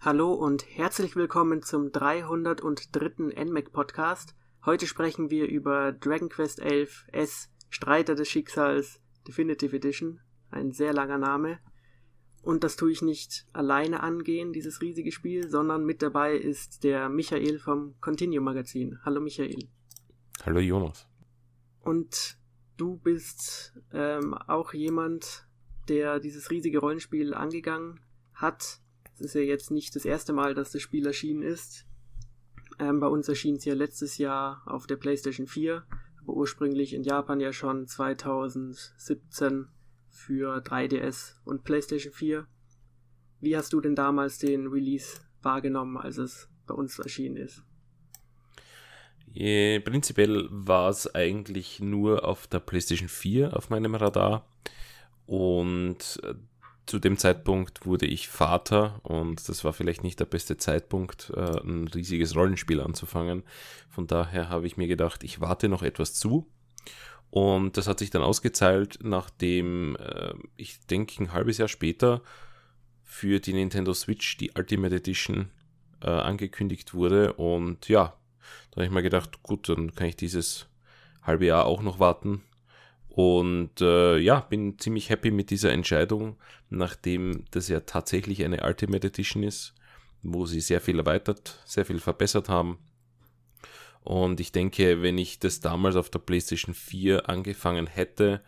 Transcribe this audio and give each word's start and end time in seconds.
Hallo 0.00 0.32
und 0.32 0.64
herzlich 0.76 1.16
willkommen 1.16 1.60
zum 1.60 1.90
303. 1.90 3.44
NMAC 3.44 3.72
Podcast. 3.72 4.36
Heute 4.64 4.86
sprechen 4.86 5.28
wir 5.28 5.48
über 5.48 5.90
Dragon 5.90 6.28
Quest 6.28 6.60
11 6.60 7.06
S 7.10 7.50
Streiter 7.68 8.14
des 8.14 8.28
Schicksals 8.28 9.02
Definitive 9.26 9.74
Edition. 9.74 10.20
Ein 10.52 10.70
sehr 10.70 10.92
langer 10.92 11.18
Name. 11.18 11.58
Und 12.42 12.62
das 12.62 12.76
tue 12.76 12.92
ich 12.92 13.02
nicht 13.02 13.44
alleine 13.52 14.00
angehen, 14.04 14.52
dieses 14.52 14.80
riesige 14.82 15.10
Spiel, 15.10 15.48
sondern 15.48 15.84
mit 15.84 16.00
dabei 16.00 16.36
ist 16.36 16.84
der 16.84 17.08
Michael 17.08 17.58
vom 17.58 17.96
Continuum 18.00 18.44
Magazin. 18.44 19.00
Hallo 19.04 19.20
Michael. 19.20 19.68
Hallo 20.46 20.60
Jonas. 20.60 21.08
Und 21.80 22.38
du 22.76 22.98
bist 22.98 23.76
ähm, 23.92 24.34
auch 24.34 24.74
jemand, 24.74 25.48
der 25.88 26.20
dieses 26.20 26.52
riesige 26.52 26.78
Rollenspiel 26.78 27.34
angegangen 27.34 27.98
hat. 28.32 28.80
Es 29.18 29.26
ist 29.26 29.34
ja 29.34 29.40
jetzt 29.40 29.72
nicht 29.72 29.96
das 29.96 30.04
erste 30.04 30.32
Mal, 30.32 30.54
dass 30.54 30.70
das 30.70 30.80
Spiel 30.80 31.04
erschienen 31.04 31.42
ist. 31.42 31.86
Ähm, 32.78 33.00
bei 33.00 33.08
uns 33.08 33.28
erschien 33.28 33.56
es 33.56 33.64
ja 33.64 33.74
letztes 33.74 34.16
Jahr 34.16 34.62
auf 34.64 34.86
der 34.86 34.94
PlayStation 34.94 35.48
4, 35.48 35.84
aber 36.22 36.34
ursprünglich 36.34 36.94
in 36.94 37.02
Japan 37.02 37.40
ja 37.40 37.52
schon 37.52 37.88
2017 37.88 39.66
für 40.08 40.58
3DS 40.58 41.34
und 41.44 41.64
PlayStation 41.64 42.12
4. 42.12 42.46
Wie 43.40 43.56
hast 43.56 43.72
du 43.72 43.80
denn 43.80 43.96
damals 43.96 44.38
den 44.38 44.68
Release 44.68 45.20
wahrgenommen, 45.42 45.96
als 45.96 46.18
es 46.18 46.48
bei 46.68 46.74
uns 46.74 47.00
erschienen 47.00 47.38
ist? 47.38 47.64
Je, 49.32 49.80
prinzipiell 49.80 50.46
war 50.50 50.90
es 50.90 51.12
eigentlich 51.12 51.80
nur 51.80 52.24
auf 52.24 52.46
der 52.46 52.60
PlayStation 52.60 53.08
4 53.08 53.56
auf 53.56 53.68
meinem 53.68 53.96
Radar. 53.96 54.48
Und 55.26 56.20
äh, 56.22 56.34
zu 56.88 56.98
dem 56.98 57.18
Zeitpunkt 57.18 57.84
wurde 57.84 58.06
ich 58.06 58.28
Vater 58.28 59.00
und 59.02 59.48
das 59.48 59.62
war 59.64 59.72
vielleicht 59.72 60.02
nicht 60.02 60.20
der 60.20 60.24
beste 60.24 60.56
Zeitpunkt, 60.56 61.30
äh, 61.36 61.60
ein 61.60 61.88
riesiges 61.88 62.34
Rollenspiel 62.34 62.80
anzufangen. 62.80 63.42
Von 63.90 64.06
daher 64.06 64.48
habe 64.48 64.66
ich 64.66 64.76
mir 64.76 64.88
gedacht, 64.88 65.22
ich 65.22 65.40
warte 65.40 65.68
noch 65.68 65.82
etwas 65.82 66.14
zu 66.14 66.50
und 67.30 67.76
das 67.76 67.86
hat 67.86 67.98
sich 67.98 68.10
dann 68.10 68.22
ausgezahlt, 68.22 68.98
nachdem 69.02 69.96
äh, 69.96 70.32
ich 70.56 70.80
denke 70.86 71.22
ein 71.22 71.32
halbes 71.32 71.58
Jahr 71.58 71.68
später 71.68 72.22
für 73.04 73.40
die 73.40 73.52
Nintendo 73.52 73.92
Switch 73.92 74.38
die 74.38 74.52
Ultimate 74.56 74.96
Edition 74.96 75.50
äh, 76.02 76.08
angekündigt 76.08 76.94
wurde. 76.94 77.34
Und 77.34 77.88
ja, 77.88 78.14
da 78.70 78.76
habe 78.76 78.86
ich 78.86 78.90
mir 78.90 79.02
gedacht, 79.02 79.42
gut, 79.42 79.68
dann 79.68 79.94
kann 79.94 80.06
ich 80.06 80.16
dieses 80.16 80.68
halbe 81.22 81.46
Jahr 81.46 81.66
auch 81.66 81.82
noch 81.82 82.00
warten. 82.00 82.42
Und 83.18 83.80
äh, 83.80 84.18
ja, 84.18 84.40
bin 84.40 84.78
ziemlich 84.78 85.10
happy 85.10 85.32
mit 85.32 85.50
dieser 85.50 85.72
Entscheidung, 85.72 86.36
nachdem 86.70 87.44
das 87.50 87.66
ja 87.68 87.80
tatsächlich 87.80 88.44
eine 88.44 88.62
Ultimate 88.62 89.08
Edition 89.08 89.42
ist, 89.42 89.74
wo 90.22 90.46
sie 90.46 90.60
sehr 90.60 90.80
viel 90.80 91.00
erweitert, 91.00 91.60
sehr 91.64 91.84
viel 91.84 91.98
verbessert 91.98 92.48
haben 92.48 92.78
und 94.08 94.40
ich 94.40 94.52
denke, 94.52 95.02
wenn 95.02 95.18
ich 95.18 95.38
das 95.38 95.60
damals 95.60 95.94
auf 95.94 96.08
der 96.08 96.20
PlayStation 96.20 96.74
4 96.74 97.28
angefangen 97.28 97.86
hätte, 97.86 98.42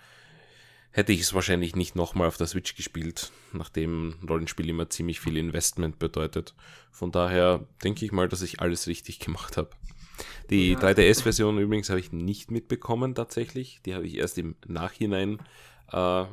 hätte 0.90 1.12
ich 1.12 1.20
es 1.20 1.34
wahrscheinlich 1.34 1.76
nicht 1.76 1.96
nochmal 1.96 2.28
auf 2.28 2.38
der 2.38 2.46
Switch 2.46 2.74
gespielt, 2.76 3.30
nachdem 3.52 4.14
Rollenspiel 4.26 4.70
immer 4.70 4.88
ziemlich 4.88 5.20
viel 5.20 5.36
Investment 5.36 5.98
bedeutet. 5.98 6.54
Von 6.90 7.12
daher 7.12 7.66
denke 7.84 8.06
ich 8.06 8.10
mal, 8.10 8.26
dass 8.26 8.40
ich 8.40 8.60
alles 8.60 8.86
richtig 8.86 9.18
gemacht 9.18 9.58
habe. 9.58 9.68
Die 10.50 10.76
3DS-Version 10.76 11.58
übrigens 11.58 11.90
habe 11.90 12.00
ich 12.00 12.12
nicht 12.12 12.50
mitbekommen 12.50 13.14
tatsächlich. 13.14 13.80
Die 13.84 13.94
habe 13.94 14.06
ich 14.06 14.16
erst 14.16 14.38
im 14.38 14.56
Nachhinein, 14.66 15.38
äh, 15.92 16.22
äh, 16.22 16.26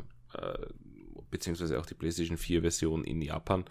beziehungsweise 1.29 1.79
auch 1.79 1.85
die 1.85 1.93
PlayStation 1.93 2.37
4-Version 2.37 3.03
in 3.03 3.21
Japan. 3.21 3.65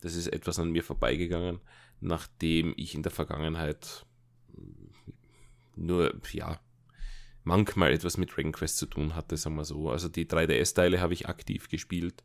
Das 0.00 0.14
ist 0.14 0.28
etwas 0.28 0.58
an 0.58 0.70
mir 0.70 0.82
vorbeigegangen, 0.82 1.60
nachdem 2.00 2.74
ich 2.76 2.94
in 2.94 3.02
der 3.02 3.12
Vergangenheit 3.12 4.06
nur, 5.76 6.14
ja, 6.32 6.60
manchmal 7.44 7.92
etwas 7.92 8.16
mit 8.16 8.36
Dragon 8.36 8.52
Quest 8.52 8.78
zu 8.78 8.86
tun 8.86 9.14
hatte, 9.14 9.36
sagen 9.36 9.56
wir 9.56 9.64
so. 9.64 9.90
Also 9.90 10.08
die 10.08 10.26
3DS-Teile 10.26 11.00
habe 11.00 11.14
ich 11.14 11.28
aktiv 11.28 11.68
gespielt, 11.68 12.22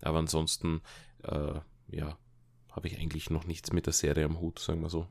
aber 0.00 0.18
ansonsten, 0.18 0.80
äh, 1.22 1.60
ja, 1.90 2.18
habe 2.70 2.88
ich 2.88 2.98
eigentlich 2.98 3.30
noch 3.30 3.46
nichts 3.46 3.72
mit 3.72 3.86
der 3.86 3.92
Serie 3.92 4.24
am 4.24 4.40
Hut, 4.40 4.58
sagen 4.58 4.80
wir 4.80 4.90
so. 4.90 5.08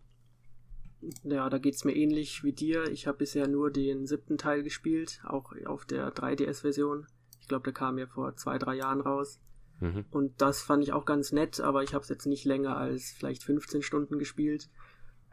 Ja, 1.24 1.50
da 1.50 1.58
geht 1.58 1.76
es 1.76 1.86
mir 1.86 1.96
ähnlich 1.96 2.44
wie 2.44 2.54
dir. 2.54 2.86
Ich 2.92 3.08
habe 3.08 3.20
bisher 3.20 3.48
nur 3.48 3.72
den 3.72 4.06
siebten 4.06 4.38
Teil 4.38 4.64
gespielt, 4.64 5.22
auch 5.24 5.54
auf 5.66 5.86
der 5.86 6.14
3DS-Version. 6.14 7.08
Ich 7.40 7.48
glaube, 7.48 7.64
der 7.64 7.74
kam 7.74 7.98
ja 7.98 8.06
vor 8.08 8.36
zwei, 8.36 8.58
drei 8.58 8.76
Jahren 8.76 9.02
raus. 9.02 9.40
Mhm. 9.80 10.06
Und 10.12 10.42
das 10.42 10.62
fand 10.62 10.84
ich 10.84 10.92
auch 10.92 11.06
ganz 11.06 11.32
nett, 11.32 11.62
aber 11.62 11.84
ich 11.84 11.94
habe 11.94 12.04
es 12.04 12.10
jetzt 12.10 12.26
nicht 12.26 12.46
länger 12.46 12.78
als 12.78 13.12
vielleicht 13.12 13.44
15 13.44 13.82
Stunden 13.82 14.20
gespielt 14.20 14.70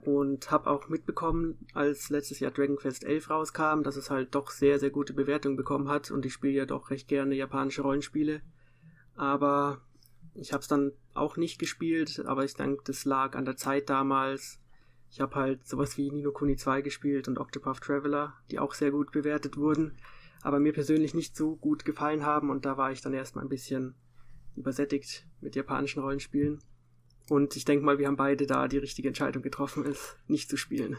und 0.05 0.51
habe 0.51 0.71
auch 0.71 0.89
mitbekommen, 0.89 1.59
als 1.75 2.11
letztes 2.11 2.39
Jahr 2.39 2.53
Dragon 2.53 2.77
Quest 2.77 3.05
11 3.05 3.31
rauskam, 3.31 3.83
dass 3.83 3.97
es 3.97 4.11
halt 4.11 4.35
doch 4.35 4.51
sehr, 4.51 4.79
sehr 4.79 4.91
gute 4.91 5.15
Bewertungen 5.15 5.57
bekommen 5.57 5.89
hat 5.89 6.11
und 6.11 6.25
ich 6.25 6.33
spiele 6.33 6.55
ja 6.55 6.67
doch 6.67 6.91
recht 6.91 7.09
gerne 7.09 7.35
japanische 7.35 7.83
Rollenspiele. 7.83 8.41
Aber 9.17 9.81
ich 10.35 10.53
habe 10.53 10.61
es 10.61 10.69
dann 10.69 10.93
auch 11.15 11.37
nicht 11.37 11.59
gespielt, 11.59 12.23
aber 12.27 12.45
ich 12.45 12.55
denke, 12.55 12.83
das 12.85 13.05
lag 13.05 13.35
an 13.35 13.47
der 13.47 13.57
Zeit 13.57 13.91
damals. 13.91 14.61
Ich 15.11 15.21
habe 15.21 15.35
halt 15.35 15.67
sowas 15.67 15.97
wie 15.97 16.11
Nino 16.11 16.33
Kuni 16.33 16.57
2 16.57 16.83
gespielt 16.83 17.29
und 17.29 17.39
Octopath 17.39 17.81
Traveler, 17.81 18.35
die 18.51 18.59
auch 18.59 18.75
sehr 18.75 18.91
gut 18.91 19.13
bewertet 19.13 19.57
wurden, 19.57 19.97
aber 20.43 20.59
mir 20.59 20.73
persönlich 20.73 21.15
nicht 21.15 21.37
so 21.37 21.57
gut 21.57 21.85
gefallen 21.85 22.25
haben 22.25 22.51
und 22.51 22.65
da 22.65 22.77
war 22.77 22.93
ich 22.93 23.01
dann 23.01 23.15
erstmal 23.15 23.45
ein 23.45 23.49
bisschen 23.51 23.95
übersättigt 24.57 25.27
mit 25.41 25.57
japanischen 25.57 26.03
Rollenspielen. 26.03 26.59
Und 27.29 27.57
ich 27.57 27.65
denke 27.65 27.85
mal, 27.85 27.99
wir 27.99 28.07
haben 28.07 28.17
beide 28.17 28.47
da 28.47 28.69
die 28.69 28.79
richtige 28.79 29.09
Entscheidung 29.09 29.43
getroffen, 29.43 29.85
es 29.85 30.17
nicht 30.29 30.49
zu 30.49 30.57
spielen. 30.57 30.97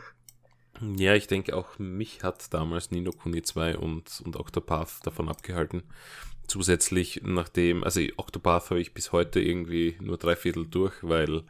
Ja, 0.97 1.15
ich 1.15 1.27
denke 1.27 1.55
auch, 1.55 1.79
mich 1.79 2.23
hat 2.23 2.53
damals 2.53 2.91
Nino 2.91 3.11
Kuni 3.11 3.41
2 3.41 3.77
und, 3.77 4.21
und 4.25 4.35
Octopath 4.35 5.05
davon 5.05 5.27
abgehalten. 5.29 5.83
Zusätzlich, 6.47 7.21
nachdem, 7.23 7.83
also 7.83 8.01
Octopath 8.17 8.69
habe 8.69 8.79
ich 8.79 8.93
bis 8.93 9.11
heute 9.11 9.39
irgendwie 9.39 9.97
nur 9.99 10.17
drei 10.17 10.35
Viertel 10.35 10.67
durch, 10.67 10.93
weil 11.01 11.43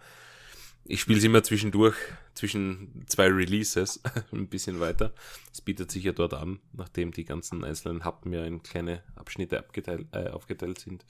ich 0.87 1.01
spiele 1.01 1.19
es 1.19 1.23
immer 1.23 1.43
zwischendurch, 1.43 1.95
zwischen 2.33 3.03
zwei 3.07 3.27
Releases, 3.27 4.01
ein 4.31 4.47
bisschen 4.47 4.79
weiter. 4.79 5.13
Es 5.51 5.61
bietet 5.61 5.91
sich 5.91 6.03
ja 6.03 6.13
dort 6.13 6.33
an, 6.33 6.59
nachdem 6.73 7.11
die 7.11 7.25
ganzen 7.25 7.63
einzelnen 7.63 8.03
Happen 8.03 8.31
ja 8.31 8.45
in 8.45 8.63
kleine 8.63 9.03
Abschnitte 9.15 9.59
abgeteilt, 9.59 10.07
äh, 10.11 10.29
aufgeteilt 10.29 10.79
sind. 10.79 11.05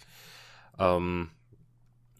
Ähm, 0.79 1.29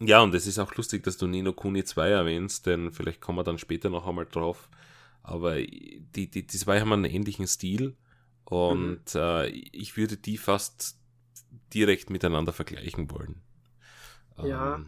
ja, 0.00 0.20
und 0.20 0.34
es 0.34 0.46
ist 0.46 0.58
auch 0.58 0.74
lustig, 0.76 1.02
dass 1.02 1.16
du 1.16 1.26
Nino 1.26 1.52
Kuni 1.52 1.82
2 1.84 2.08
erwähnst, 2.08 2.66
denn 2.66 2.92
vielleicht 2.92 3.20
kommen 3.20 3.38
wir 3.38 3.44
dann 3.44 3.58
später 3.58 3.90
noch 3.90 4.06
einmal 4.06 4.26
drauf. 4.26 4.68
Aber 5.22 5.56
die, 5.56 6.00
die, 6.14 6.28
die 6.28 6.46
zwei 6.46 6.80
haben 6.80 6.92
einen 6.92 7.04
ähnlichen 7.04 7.46
Stil 7.46 7.96
und 8.44 9.14
mhm. 9.14 9.20
äh, 9.20 9.48
ich 9.48 9.96
würde 9.96 10.16
die 10.16 10.38
fast 10.38 10.96
direkt 11.74 12.08
miteinander 12.08 12.52
vergleichen 12.52 13.10
wollen. 13.10 13.42
Ja, 14.42 14.76
ähm, 14.76 14.86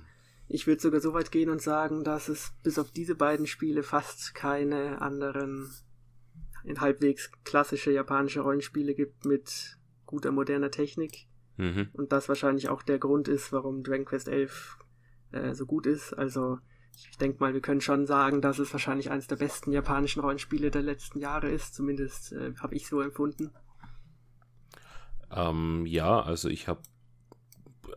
ich 0.52 0.66
würde 0.66 0.82
sogar 0.82 1.00
so 1.00 1.14
weit 1.14 1.30
gehen 1.30 1.48
und 1.48 1.62
sagen, 1.62 2.02
dass 2.02 2.28
es 2.28 2.52
bis 2.64 2.78
auf 2.78 2.90
diese 2.90 3.14
beiden 3.14 3.46
Spiele 3.46 3.84
fast 3.84 4.34
keine 4.34 5.00
anderen 5.00 5.70
in 6.64 6.80
halbwegs 6.80 7.30
klassische 7.44 7.92
japanische 7.92 8.40
Rollenspiele 8.40 8.94
gibt 8.94 9.24
mit 9.24 9.78
guter 10.06 10.32
moderner 10.32 10.72
Technik. 10.72 11.28
Mhm. 11.56 11.90
Und 11.92 12.10
das 12.10 12.28
wahrscheinlich 12.28 12.68
auch 12.68 12.82
der 12.82 12.98
Grund 12.98 13.28
ist, 13.28 13.52
warum 13.52 13.84
Dragon 13.84 14.04
Quest 14.04 14.26
11 14.26 14.78
äh, 15.30 15.54
so 15.54 15.66
gut 15.66 15.86
ist. 15.86 16.12
Also 16.14 16.58
ich 17.10 17.16
denke 17.16 17.38
mal, 17.38 17.54
wir 17.54 17.60
können 17.60 17.80
schon 17.80 18.06
sagen, 18.06 18.42
dass 18.42 18.58
es 18.58 18.72
wahrscheinlich 18.72 19.12
eines 19.12 19.28
der 19.28 19.36
besten 19.36 19.70
japanischen 19.70 20.20
Rollenspiele 20.20 20.72
der 20.72 20.82
letzten 20.82 21.20
Jahre 21.20 21.48
ist. 21.48 21.74
Zumindest 21.74 22.32
äh, 22.32 22.54
habe 22.60 22.74
ich 22.74 22.88
so 22.88 23.00
empfunden. 23.00 23.52
Ähm, 25.30 25.86
ja, 25.86 26.20
also 26.20 26.48
ich 26.48 26.66
habe 26.66 26.82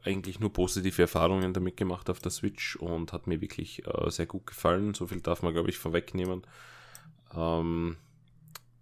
eigentlich 0.04 0.40
nur 0.40 0.52
positive 0.52 1.02
Erfahrungen 1.02 1.54
damit 1.54 1.78
gemacht 1.78 2.10
auf 2.10 2.20
der 2.20 2.32
Switch 2.32 2.76
und 2.76 3.14
hat 3.14 3.28
mir 3.28 3.42
wirklich 3.42 3.86
äh, 3.88 4.10
sehr 4.10 4.26
gut 4.26 4.48
gefallen. 4.48 4.94
So 4.94 5.08
viel 5.08 5.22
darf 5.22 5.42
man, 5.42 5.54
glaube 5.54 5.70
ich, 5.70 5.78
vorwegnehmen. 5.78 6.44
Ähm, 7.36 7.98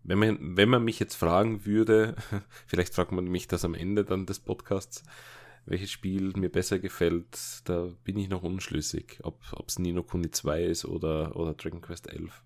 wenn, 0.04 0.20
man, 0.20 0.58
wenn 0.58 0.70
man 0.70 0.84
mich 0.84 1.00
jetzt 1.00 1.16
fragen 1.16 1.66
würde, 1.66 2.16
vielleicht 2.68 2.94
fragt 2.94 3.12
man 3.12 3.26
mich 3.26 3.48
das 3.48 3.66
am 3.66 3.74
Ende 3.74 4.04
dann 4.04 4.26
des 4.26 4.40
Podcasts, 4.40 5.04
welches 5.66 5.92
Spiel 5.92 6.34
mir 6.36 6.50
besser 6.50 6.80
gefällt, 6.80 7.38
da 7.66 7.90
bin 8.04 8.18
ich 8.18 8.30
noch 8.30 8.44
unschlüssig, 8.44 9.20
ob 9.24 9.40
es 9.68 9.78
Nino 9.78 10.02
Kuni 10.04 10.32
2 10.32 10.64
ist 10.64 10.86
oder, 10.86 11.36
oder 11.36 11.54
Dragon 11.54 11.82
Quest 11.82 12.12
11. 12.12 12.44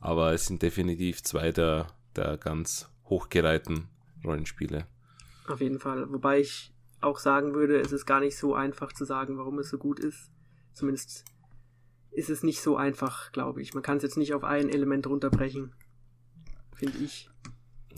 Aber 0.00 0.32
es 0.32 0.46
sind 0.46 0.60
definitiv 0.60 1.22
zwei 1.22 1.50
der, 1.50 1.86
der 2.14 2.36
ganz 2.36 2.90
hochgereihten 3.06 3.88
Rollenspiele. 4.22 4.86
Auf 5.48 5.60
jeden 5.60 5.78
Fall. 5.78 6.12
Wobei 6.12 6.40
ich 6.40 6.73
auch 7.04 7.18
sagen 7.18 7.54
würde, 7.54 7.80
es 7.80 7.92
ist 7.92 8.06
gar 8.06 8.20
nicht 8.20 8.36
so 8.36 8.54
einfach 8.54 8.92
zu 8.92 9.04
sagen, 9.04 9.38
warum 9.38 9.58
es 9.58 9.68
so 9.68 9.78
gut 9.78 10.00
ist. 10.00 10.30
Zumindest 10.72 11.24
ist 12.10 12.30
es 12.30 12.42
nicht 12.42 12.60
so 12.60 12.76
einfach, 12.76 13.32
glaube 13.32 13.62
ich. 13.62 13.74
Man 13.74 13.82
kann 13.82 13.98
es 13.98 14.02
jetzt 14.02 14.16
nicht 14.16 14.34
auf 14.34 14.44
ein 14.44 14.68
Element 14.68 15.06
runterbrechen, 15.06 15.72
finde 16.74 16.98
ich. 16.98 17.30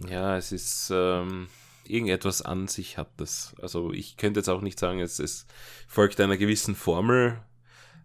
Ja, 0.09 0.37
es 0.37 0.53
ist. 0.53 0.91
Ähm 0.93 1.49
irgendetwas 1.89 2.43
an 2.43 2.69
sich 2.69 2.99
hat 2.99 3.09
das. 3.17 3.55
Also 3.61 3.93
ich 3.93 4.17
könnte 4.17 4.41
jetzt 4.41 4.49
auch 4.49 4.61
nicht 4.61 4.79
sagen, 4.79 5.01
es, 5.01 5.19
es 5.19 5.47
folgt 5.89 6.21
einer 6.21 6.37
gewissen 6.37 6.75
Formel. 6.75 7.41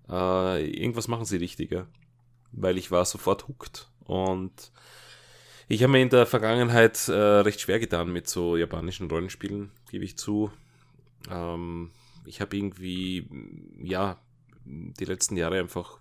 äh, 0.10 0.66
irgendwas 0.66 1.08
machen 1.08 1.26
sie 1.26 1.38
richtiger. 1.38 1.88
Weil 2.52 2.78
ich 2.78 2.92
war 2.92 3.06
sofort 3.06 3.48
hooked 3.48 3.90
und 4.06 4.72
ich 5.68 5.84
habe 5.84 5.94
mir 5.94 6.02
in 6.02 6.10
der 6.10 6.26
Vergangenheit 6.26 7.08
äh, 7.08 7.14
recht 7.14 7.62
schwer 7.62 7.80
getan 7.80 8.12
mit 8.12 8.28
so 8.28 8.58
japanischen 8.58 9.10
Rollenspielen, 9.10 9.72
gebe 9.90 10.04
ich 10.04 10.18
zu. 10.18 10.52
Ähm, 11.30 11.92
ich 12.26 12.42
habe 12.42 12.56
irgendwie, 12.56 13.28
ja, 13.82 14.20
die 14.66 15.06
letzten 15.06 15.38
Jahre 15.38 15.60
einfach 15.60 16.00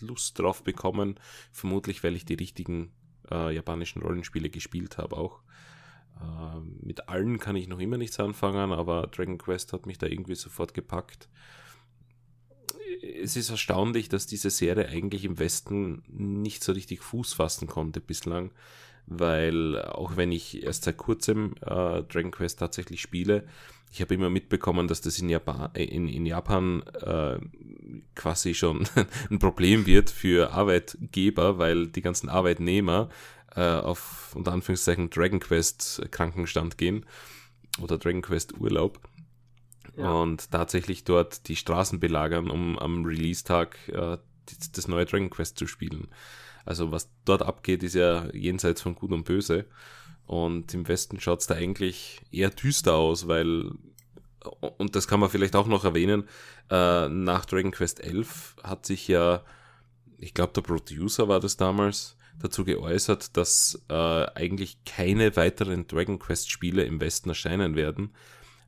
Lust 0.00 0.38
drauf 0.38 0.62
bekommen. 0.62 1.18
Vermutlich, 1.52 2.04
weil 2.04 2.16
ich 2.16 2.24
die 2.24 2.34
richtigen 2.34 2.92
äh, 3.30 3.54
japanischen 3.54 4.02
Rollenspiele 4.02 4.50
gespielt 4.50 4.98
habe 4.98 5.16
auch. 5.16 5.40
Äh, 6.20 6.60
mit 6.80 7.08
allen 7.08 7.38
kann 7.38 7.56
ich 7.56 7.68
noch 7.68 7.80
immer 7.80 7.98
nichts 7.98 8.20
anfangen, 8.20 8.72
aber 8.72 9.08
Dragon 9.08 9.38
Quest 9.38 9.72
hat 9.72 9.86
mich 9.86 9.98
da 9.98 10.06
irgendwie 10.06 10.34
sofort 10.34 10.74
gepackt 10.74 11.28
es 13.22 13.36
ist 13.36 13.50
erstaunlich, 13.50 14.08
dass 14.08 14.26
diese 14.26 14.50
Serie 14.50 14.88
eigentlich 14.88 15.24
im 15.24 15.38
Westen 15.38 16.02
nicht 16.08 16.62
so 16.64 16.72
richtig 16.72 17.00
Fuß 17.00 17.34
fassen 17.34 17.68
konnte 17.68 18.00
bislang, 18.00 18.52
weil 19.08 19.80
auch 19.82 20.16
wenn 20.16 20.32
ich 20.32 20.62
erst 20.62 20.84
seit 20.84 20.96
kurzem 20.96 21.54
äh, 21.62 22.02
Dragon 22.02 22.30
Quest 22.30 22.58
tatsächlich 22.58 23.00
spiele, 23.00 23.44
ich 23.90 24.00
habe 24.02 24.14
immer 24.14 24.30
mitbekommen, 24.30 24.86
dass 24.86 25.00
das 25.00 25.18
in 25.18 25.28
Japan, 25.28 25.70
in, 25.74 26.08
in 26.08 26.26
Japan 26.26 26.82
äh, 27.00 27.38
quasi 28.14 28.54
schon 28.54 28.86
ein 29.30 29.38
Problem 29.38 29.86
wird 29.86 30.10
für 30.10 30.52
Arbeitgeber, 30.52 31.58
weil 31.58 31.86
die 31.86 32.02
ganzen 32.02 32.28
Arbeitnehmer 32.28 33.08
äh, 33.54 33.62
auf 33.62 34.34
unter 34.34 34.52
Anführungszeichen 34.52 35.10
Dragon 35.10 35.40
Quest 35.40 36.02
Krankenstand 36.10 36.76
gehen 36.76 37.06
oder 37.80 37.98
Dragon 37.98 38.22
Quest 38.22 38.58
Urlaub 38.58 39.00
ja. 39.96 40.10
und 40.12 40.50
tatsächlich 40.50 41.04
dort 41.04 41.48
die 41.48 41.56
Straßen 41.56 41.98
belagern, 41.98 42.50
um 42.50 42.78
am 42.78 43.04
Release-Tag 43.04 43.76
äh, 43.88 44.18
das 44.72 44.88
neue 44.88 45.06
Dragon 45.06 45.30
Quest 45.30 45.58
zu 45.58 45.66
spielen. 45.66 46.08
Also 46.68 46.92
was 46.92 47.08
dort 47.24 47.40
abgeht, 47.40 47.82
ist 47.82 47.94
ja 47.94 48.26
jenseits 48.34 48.82
von 48.82 48.94
Gut 48.94 49.10
und 49.12 49.24
Böse. 49.24 49.64
Und 50.26 50.74
im 50.74 50.86
Westen 50.86 51.18
schaut 51.18 51.40
es 51.40 51.46
da 51.46 51.54
eigentlich 51.54 52.20
eher 52.30 52.50
düster 52.50 52.94
aus, 52.94 53.26
weil, 53.26 53.70
und 54.76 54.94
das 54.94 55.08
kann 55.08 55.18
man 55.18 55.30
vielleicht 55.30 55.56
auch 55.56 55.66
noch 55.66 55.86
erwähnen, 55.86 56.28
äh, 56.70 57.08
nach 57.08 57.46
Dragon 57.46 57.70
Quest 57.70 58.00
11 58.00 58.56
hat 58.62 58.84
sich 58.84 59.08
ja, 59.08 59.42
ich 60.18 60.34
glaube 60.34 60.52
der 60.52 60.60
Producer 60.60 61.26
war 61.26 61.40
das 61.40 61.56
damals, 61.56 62.18
dazu 62.38 62.66
geäußert, 62.66 63.38
dass 63.38 63.82
äh, 63.88 63.94
eigentlich 64.34 64.84
keine 64.84 65.34
weiteren 65.36 65.86
Dragon 65.86 66.18
Quest 66.18 66.50
Spiele 66.50 66.84
im 66.84 67.00
Westen 67.00 67.30
erscheinen 67.30 67.76
werden, 67.76 68.14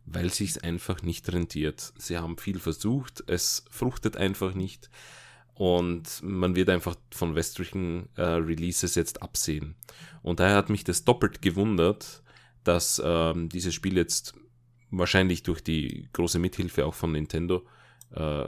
weil 0.07 0.31
sich 0.31 0.65
einfach 0.65 1.03
nicht 1.03 1.31
rentiert. 1.31 1.93
Sie 1.99 2.17
haben 2.17 2.39
viel 2.39 2.61
versucht, 2.61 3.23
es 3.27 3.67
fruchtet 3.71 4.17
einfach 4.17 4.55
nicht 4.55 4.89
und 5.61 6.23
man 6.23 6.57
wird 6.57 6.71
einfach 6.71 6.97
von 7.11 7.35
westlichen 7.35 8.09
äh, 8.17 8.23
Releases 8.23 8.95
jetzt 8.95 9.21
absehen. 9.21 9.75
Und 10.23 10.41
daher 10.41 10.57
hat 10.57 10.71
mich 10.71 10.85
das 10.85 11.05
doppelt 11.05 11.43
gewundert, 11.43 12.23
dass 12.65 12.99
ähm, 13.05 13.51
dieses 13.51 13.75
Spiel 13.75 13.99
jetzt 13.99 14.33
wahrscheinlich 14.91 15.43
durch 15.43 15.63
die 15.63 16.09
große 16.15 16.39
Mithilfe 16.39 16.87
auch 16.87 16.95
von 16.95 17.13
Nintendo 17.13 17.67
äh, 18.15 18.47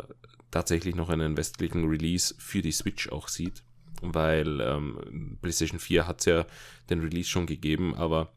tatsächlich 0.50 0.94
noch 0.94 1.10
einen 1.10 1.36
westlichen 1.36 1.86
Release 1.86 2.34
für 2.38 2.62
die 2.62 2.72
Switch 2.72 3.10
auch 3.10 3.28
sieht, 3.28 3.62
weil 4.00 4.62
ähm, 4.62 5.36
PlayStation 5.42 5.80
4 5.80 6.06
hat 6.06 6.24
ja 6.24 6.46
den 6.88 7.00
Release 7.00 7.28
schon 7.28 7.44
gegeben, 7.44 7.94
aber 7.94 8.32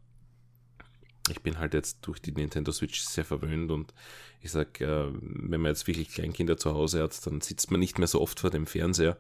ich 1.30 1.42
bin 1.42 1.60
halt 1.60 1.74
jetzt 1.74 2.00
durch 2.01 2.22
die 2.22 2.31
Nintendo 2.31 2.72
Switch 2.72 3.01
sehr 3.01 3.25
verwöhnt 3.25 3.72
und 3.72 3.94
ich 4.42 4.51
sag, 4.51 4.80
äh, 4.81 5.07
wenn 5.12 5.62
man 5.62 5.72
jetzt 5.72 5.88
wirklich 5.88 6.10
Kleinkinder 6.10 6.57
zu 6.57 6.74
Hause 6.74 7.01
hat, 7.01 7.25
dann 7.25 7.42
sitzt 7.42 7.72
man 7.72 7.80
nicht 7.80 7.98
mehr 7.98 8.07
so 8.07 8.22
oft 8.22 8.39
vor 8.39 8.51
dem 8.51 8.68
Fernseher. 8.68 9.18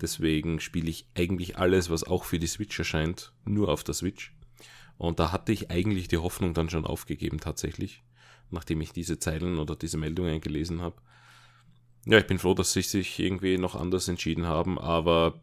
Deswegen 0.00 0.60
spiele 0.60 0.88
ich 0.88 1.06
eigentlich 1.16 1.58
alles, 1.58 1.90
was 1.90 2.04
auch 2.04 2.24
für 2.24 2.38
die 2.38 2.46
Switch 2.46 2.78
erscheint, 2.78 3.32
nur 3.44 3.68
auf 3.70 3.82
der 3.82 3.94
Switch. 3.94 4.32
Und 4.96 5.18
da 5.18 5.32
hatte 5.32 5.52
ich 5.52 5.70
eigentlich 5.70 6.08
die 6.08 6.18
Hoffnung 6.18 6.54
dann 6.54 6.70
schon 6.70 6.84
aufgegeben 6.84 7.40
tatsächlich, 7.40 8.02
nachdem 8.50 8.80
ich 8.80 8.92
diese 8.92 9.18
Zeilen 9.18 9.58
oder 9.58 9.74
diese 9.74 9.96
Meldungen 9.96 10.40
gelesen 10.40 10.80
habe. 10.80 10.96
Ja, 12.06 12.18
ich 12.18 12.26
bin 12.26 12.38
froh, 12.38 12.54
dass 12.54 12.72
sie 12.72 12.82
sich 12.82 13.18
irgendwie 13.18 13.58
noch 13.58 13.74
anders 13.74 14.08
entschieden 14.08 14.46
haben, 14.46 14.78
aber 14.78 15.40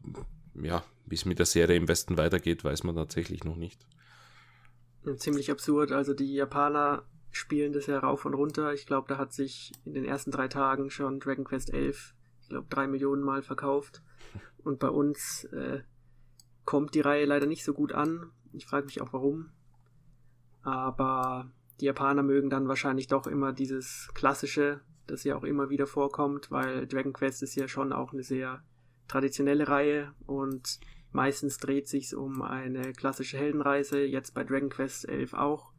ja, 0.61 0.83
wie 1.05 1.15
es 1.15 1.25
mit 1.25 1.39
der 1.39 1.45
Serie 1.45 1.75
im 1.75 1.87
Westen 1.87 2.17
weitergeht, 2.17 2.63
weiß 2.63 2.83
man 2.83 2.95
tatsächlich 2.95 3.43
noch 3.43 3.57
nicht 3.57 3.85
ziemlich 5.17 5.51
absurd. 5.51 5.91
Also 5.91 6.13
die 6.13 6.33
Japaner 6.33 7.03
spielen 7.31 7.73
das 7.73 7.87
ja 7.87 7.99
rauf 7.99 8.25
und 8.25 8.33
runter. 8.33 8.73
Ich 8.73 8.85
glaube, 8.85 9.07
da 9.07 9.17
hat 9.17 9.33
sich 9.33 9.73
in 9.83 9.93
den 9.93 10.05
ersten 10.05 10.31
drei 10.31 10.47
Tagen 10.47 10.89
schon 10.89 11.19
Dragon 11.19 11.45
Quest 11.45 11.73
11, 11.73 12.15
ich 12.41 12.49
glaube, 12.49 12.67
drei 12.69 12.87
Millionen 12.87 13.23
Mal 13.23 13.41
verkauft. 13.41 14.01
Und 14.63 14.79
bei 14.79 14.89
uns 14.89 15.43
äh, 15.45 15.81
kommt 16.63 16.95
die 16.95 17.01
Reihe 17.01 17.25
leider 17.25 17.45
nicht 17.45 17.63
so 17.63 17.73
gut 17.73 17.93
an. 17.93 18.31
Ich 18.53 18.65
frage 18.65 18.85
mich 18.85 19.01
auch 19.01 19.13
warum. 19.13 19.51
Aber 20.61 21.51
die 21.79 21.85
Japaner 21.85 22.23
mögen 22.23 22.49
dann 22.49 22.67
wahrscheinlich 22.67 23.07
doch 23.07 23.27
immer 23.27 23.53
dieses 23.53 24.09
klassische, 24.13 24.81
das 25.05 25.23
ja 25.23 25.35
auch 25.35 25.43
immer 25.43 25.69
wieder 25.69 25.85
vorkommt, 25.85 26.49
weil 26.49 26.87
Dragon 26.87 27.13
Quest 27.13 27.43
ist 27.43 27.55
ja 27.55 27.67
schon 27.67 27.93
auch 27.93 28.13
eine 28.13 28.23
sehr 28.23 28.63
traditionelle 29.07 29.67
Reihe 29.67 30.13
und 30.25 30.79
Meistens 31.15 31.59
dreht 31.59 31.87
sich's 31.87 32.13
um 32.13 32.41
eine 32.41 32.91
klassische 32.91 33.37
Heldenreise, 33.37 34.03
jetzt 34.03 34.33
bei 34.33 34.43
Dragon 34.43 34.67
Quest 34.67 35.07
11 35.07 35.33
auch. 35.33 35.71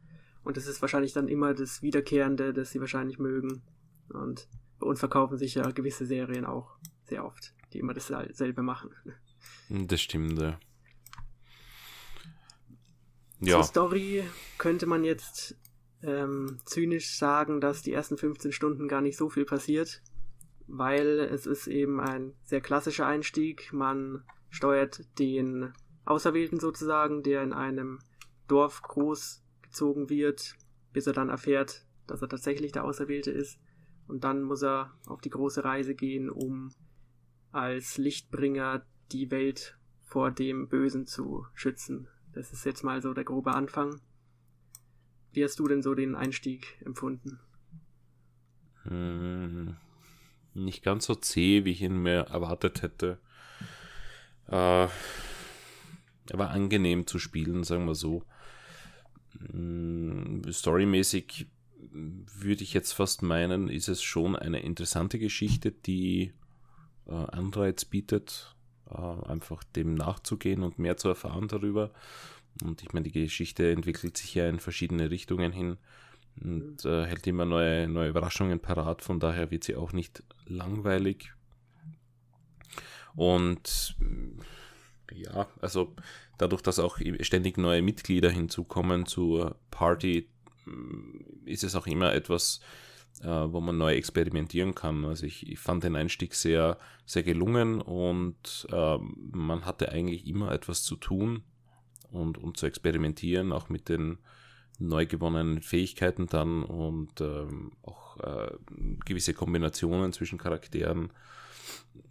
Und 0.43 0.57
das 0.57 0.65
ist 0.65 0.81
wahrscheinlich 0.81 1.13
dann 1.13 1.27
immer 1.27 1.53
das 1.53 1.83
Wiederkehrende, 1.83 2.53
das 2.53 2.71
sie 2.71 2.79
wahrscheinlich 2.79 3.19
mögen. 3.19 3.61
Und 4.09 4.49
bei 4.79 4.87
uns 4.87 4.99
verkaufen 4.99 5.37
sich 5.37 5.53
ja 5.53 5.69
gewisse 5.69 6.07
Serien 6.07 6.43
auch 6.43 6.79
sehr 7.03 7.23
oft, 7.23 7.53
die 7.71 7.77
immer 7.77 7.93
dasselbe 7.93 8.63
machen. 8.63 8.89
Das 9.69 10.01
stimmt, 10.01 10.39
ja. 10.39 10.59
ja. 13.39 13.57
Zur 13.57 13.63
Story 13.63 14.23
könnte 14.57 14.87
man 14.87 15.03
jetzt 15.03 15.55
ähm, 16.01 16.57
zynisch 16.65 17.15
sagen, 17.15 17.61
dass 17.61 17.83
die 17.83 17.93
ersten 17.93 18.17
15 18.17 18.53
Stunden 18.53 18.87
gar 18.87 19.01
nicht 19.01 19.17
so 19.17 19.29
viel 19.29 19.45
passiert, 19.45 20.01
weil 20.65 21.19
es 21.19 21.45
ist 21.45 21.67
eben 21.67 21.99
ein 21.99 22.33
sehr 22.43 22.61
klassischer 22.61 23.05
Einstieg. 23.05 23.71
Man 23.71 24.23
steuert 24.49 25.01
den 25.19 25.73
Auserwählten 26.05 26.59
sozusagen, 26.59 27.23
der 27.23 27.43
in 27.43 27.53
einem 27.53 27.99
Dorf 28.47 28.81
großgezogen 28.81 30.09
wird, 30.09 30.55
bis 30.93 31.07
er 31.07 31.13
dann 31.13 31.29
erfährt, 31.29 31.85
dass 32.07 32.21
er 32.21 32.29
tatsächlich 32.29 32.71
der 32.71 32.85
Auserwählte 32.85 33.31
ist. 33.31 33.59
Und 34.07 34.23
dann 34.23 34.43
muss 34.43 34.63
er 34.63 34.93
auf 35.05 35.19
die 35.19 35.29
große 35.29 35.63
Reise 35.63 35.93
gehen, 35.93 36.29
um 36.29 36.71
als 37.51 37.97
Lichtbringer 37.97 38.85
die 39.11 39.31
Welt 39.31 39.77
vor 40.01 40.31
dem 40.31 40.69
Bösen 40.69 41.05
zu 41.05 41.45
schützen. 41.53 42.07
Das 42.33 42.53
ist 42.53 42.65
jetzt 42.65 42.83
mal 42.83 43.01
so 43.01 43.13
der 43.13 43.25
grobe 43.25 43.53
Anfang. 43.53 43.99
Wie 45.33 45.43
hast 45.43 45.59
du 45.59 45.67
denn 45.67 45.81
so 45.81 45.93
den 45.93 46.15
Einstieg 46.15 46.81
empfunden? 46.85 47.39
Hm, 48.83 49.75
nicht 50.53 50.83
ganz 50.83 51.05
so 51.05 51.15
zäh, 51.15 51.65
wie 51.65 51.71
ich 51.71 51.81
ihn 51.81 52.01
mir 52.01 52.27
erwartet 52.29 52.81
hätte. 52.81 53.19
Äh, 54.49 54.87
er 56.29 56.37
war 56.39 56.49
angenehm 56.49 57.07
zu 57.07 57.19
spielen, 57.19 57.63
sagen 57.63 57.85
wir 57.85 57.95
so. 57.95 58.23
Mm, 59.51 60.41
storymäßig 60.49 61.47
würde 61.91 62.63
ich 62.63 62.73
jetzt 62.73 62.93
fast 62.93 63.21
meinen, 63.21 63.69
ist 63.69 63.87
es 63.87 64.01
schon 64.01 64.35
eine 64.35 64.59
interessante 64.59 65.19
Geschichte, 65.19 65.71
die 65.71 66.33
äh, 67.07 67.11
Anreiz 67.11 67.85
bietet, 67.85 68.55
äh, 68.89 68.95
einfach 68.95 69.63
dem 69.63 69.95
nachzugehen 69.95 70.63
und 70.63 70.79
mehr 70.79 70.97
zu 70.97 71.09
erfahren 71.09 71.47
darüber. 71.47 71.91
Und 72.63 72.81
ich 72.81 72.93
meine, 72.93 73.03
die 73.03 73.11
Geschichte 73.11 73.71
entwickelt 73.71 74.17
sich 74.17 74.33
ja 74.35 74.49
in 74.49 74.59
verschiedene 74.59 75.11
Richtungen 75.11 75.51
hin 75.51 75.77
und 76.41 76.85
äh, 76.85 77.05
hält 77.05 77.27
immer 77.27 77.45
neue, 77.45 77.87
neue 77.87 78.09
Überraschungen 78.09 78.59
parat. 78.59 79.01
Von 79.01 79.19
daher 79.19 79.51
wird 79.51 79.63
sie 79.63 79.75
auch 79.75 79.93
nicht 79.93 80.23
langweilig. 80.45 81.31
Und 83.17 83.97
ja, 85.11 85.47
also 85.59 85.95
dadurch, 86.37 86.61
dass 86.61 86.77
auch 86.77 86.99
ständig 87.21 87.57
neue 87.57 87.81
Mitglieder 87.81 88.29
hinzukommen 88.29 89.07
zur 89.07 89.55
Party, 89.71 90.29
mm, 90.65 91.45
ist 91.45 91.63
es 91.63 91.75
auch 91.75 91.87
immer 91.87 92.13
etwas, 92.13 92.61
äh, 93.21 93.27
wo 93.27 93.59
man 93.59 93.75
neu 93.75 93.95
experimentieren 93.95 94.75
kann. 94.75 95.03
Also 95.03 95.25
ich, 95.25 95.49
ich 95.49 95.57
fand 95.57 95.83
den 95.83 95.95
Einstieg 95.95 96.35
sehr, 96.35 96.77
sehr 97.07 97.23
gelungen 97.23 97.81
und 97.81 98.67
äh, 98.71 98.97
man 99.31 99.65
hatte 99.65 99.91
eigentlich 99.91 100.27
immer 100.27 100.51
etwas 100.51 100.83
zu 100.83 100.95
tun 100.95 101.41
und, 102.11 102.37
und 102.37 102.57
zu 102.57 102.67
experimentieren, 102.67 103.51
auch 103.51 103.67
mit 103.69 103.89
den 103.89 104.19
neu 104.77 105.07
gewonnenen 105.07 105.63
Fähigkeiten 105.63 106.27
dann 106.27 106.61
und 106.61 107.19
ähm, 107.19 107.71
auch 107.81 108.19
äh, 108.19 108.51
gewisse 109.05 109.33
Kombinationen 109.33 110.13
zwischen 110.13 110.37
Charakteren 110.37 111.09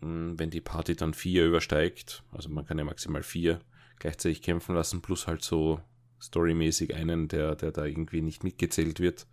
wenn 0.00 0.50
die 0.50 0.60
Party 0.60 0.94
dann 0.96 1.14
vier 1.14 1.46
übersteigt, 1.46 2.22
also 2.32 2.48
man 2.48 2.66
kann 2.66 2.78
ja 2.78 2.84
maximal 2.84 3.22
vier 3.22 3.60
gleichzeitig 3.98 4.42
kämpfen 4.42 4.74
lassen, 4.74 5.02
plus 5.02 5.26
halt 5.26 5.42
so 5.42 5.80
storymäßig 6.20 6.94
einen, 6.94 7.28
der, 7.28 7.56
der 7.56 7.72
da 7.72 7.84
irgendwie 7.84 8.22
nicht 8.22 8.44
mitgezählt 8.44 9.00
wird, 9.00 9.26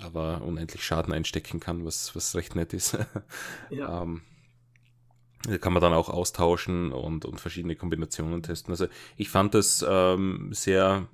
aber 0.00 0.42
unendlich 0.42 0.84
Schaden 0.84 1.12
einstecken 1.12 1.60
kann, 1.60 1.84
was, 1.84 2.14
was 2.16 2.34
recht 2.34 2.54
nett 2.56 2.72
ist. 2.72 2.98
Ja. 3.70 4.02
ähm, 4.02 4.22
Da 5.44 5.58
kann 5.58 5.72
man 5.72 5.82
dann 5.82 5.92
auch 5.92 6.08
austauschen 6.08 6.92
und, 6.92 7.24
und 7.24 7.40
verschiedene 7.40 7.76
Kombinationen 7.76 8.42
testen. 8.42 8.72
Also 8.72 8.86
ich 9.16 9.28
fand 9.28 9.54
das 9.54 9.84
ähm, 9.88 10.50
sehr, 10.52 11.08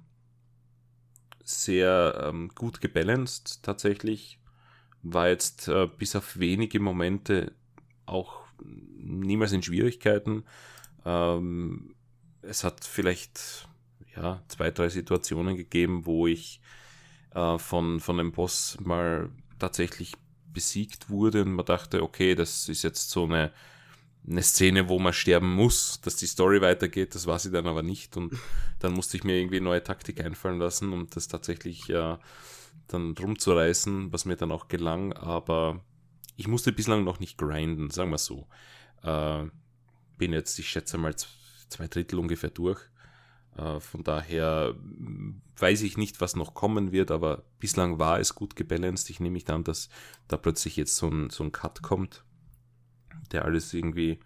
sehr 1.44 2.26
ähm, 2.28 2.50
gut 2.54 2.80
gebalanced 2.80 3.62
tatsächlich. 3.62 4.38
War 5.02 5.28
jetzt 5.28 5.68
äh, 5.68 5.86
bis 5.86 6.14
auf 6.16 6.38
wenige 6.38 6.80
Momente 6.80 7.52
auch 8.08 8.40
niemals 8.62 9.52
in 9.52 9.62
Schwierigkeiten. 9.62 10.44
Ähm, 11.04 11.94
es 12.42 12.64
hat 12.64 12.84
vielleicht 12.84 13.68
ja, 14.16 14.42
zwei, 14.48 14.70
drei 14.70 14.88
Situationen 14.88 15.56
gegeben, 15.56 16.06
wo 16.06 16.26
ich 16.26 16.60
äh, 17.34 17.58
von, 17.58 18.00
von 18.00 18.18
dem 18.18 18.32
Boss 18.32 18.78
mal 18.80 19.30
tatsächlich 19.58 20.14
besiegt 20.52 21.10
wurde 21.10 21.42
und 21.42 21.52
man 21.52 21.66
dachte, 21.66 22.02
okay, 22.02 22.34
das 22.34 22.68
ist 22.68 22.82
jetzt 22.82 23.10
so 23.10 23.24
eine, 23.24 23.52
eine 24.28 24.42
Szene, 24.42 24.88
wo 24.88 24.98
man 24.98 25.12
sterben 25.12 25.52
muss, 25.54 26.00
dass 26.00 26.16
die 26.16 26.26
Story 26.26 26.60
weitergeht, 26.60 27.14
das 27.14 27.26
war 27.26 27.38
sie 27.38 27.50
dann 27.50 27.66
aber 27.66 27.82
nicht. 27.82 28.16
Und 28.16 28.34
dann 28.80 28.92
musste 28.92 29.16
ich 29.16 29.24
mir 29.24 29.36
irgendwie 29.36 29.56
eine 29.56 29.64
neue 29.64 29.82
Taktik 29.82 30.20
einfallen 30.24 30.58
lassen, 30.58 30.92
um 30.92 31.08
das 31.10 31.28
tatsächlich 31.28 31.88
äh, 31.90 32.16
dann 32.88 33.14
rumzureißen, 33.16 34.12
was 34.12 34.24
mir 34.24 34.36
dann 34.36 34.52
auch 34.52 34.68
gelang, 34.68 35.12
aber 35.12 35.80
ich 36.38 36.46
musste 36.46 36.72
bislang 36.72 37.02
noch 37.02 37.18
nicht 37.18 37.36
grinden, 37.36 37.90
sagen 37.90 38.12
wir 38.12 38.18
so. 38.18 38.46
Äh, 39.02 39.46
bin 40.16 40.32
jetzt, 40.32 40.56
ich 40.60 40.68
schätze 40.68 40.96
mal, 40.96 41.14
zwei 41.16 41.88
Drittel 41.88 42.20
ungefähr 42.20 42.50
durch. 42.50 42.80
Äh, 43.56 43.80
von 43.80 44.04
daher 44.04 44.72
mm, 44.74 45.42
weiß 45.56 45.82
ich 45.82 45.96
nicht, 45.96 46.20
was 46.20 46.36
noch 46.36 46.54
kommen 46.54 46.92
wird, 46.92 47.10
aber 47.10 47.42
bislang 47.58 47.98
war 47.98 48.20
es 48.20 48.36
gut 48.36 48.54
gebalanced. 48.54 49.10
Ich 49.10 49.18
nehme 49.18 49.32
mich 49.32 49.50
an, 49.50 49.64
dass 49.64 49.88
da 50.28 50.36
plötzlich 50.36 50.76
jetzt 50.76 50.94
so 50.94 51.08
ein, 51.08 51.28
so 51.30 51.42
ein 51.42 51.50
Cut 51.50 51.82
kommt, 51.82 52.22
der 53.32 53.44
alles 53.44 53.74
irgendwie 53.74 54.20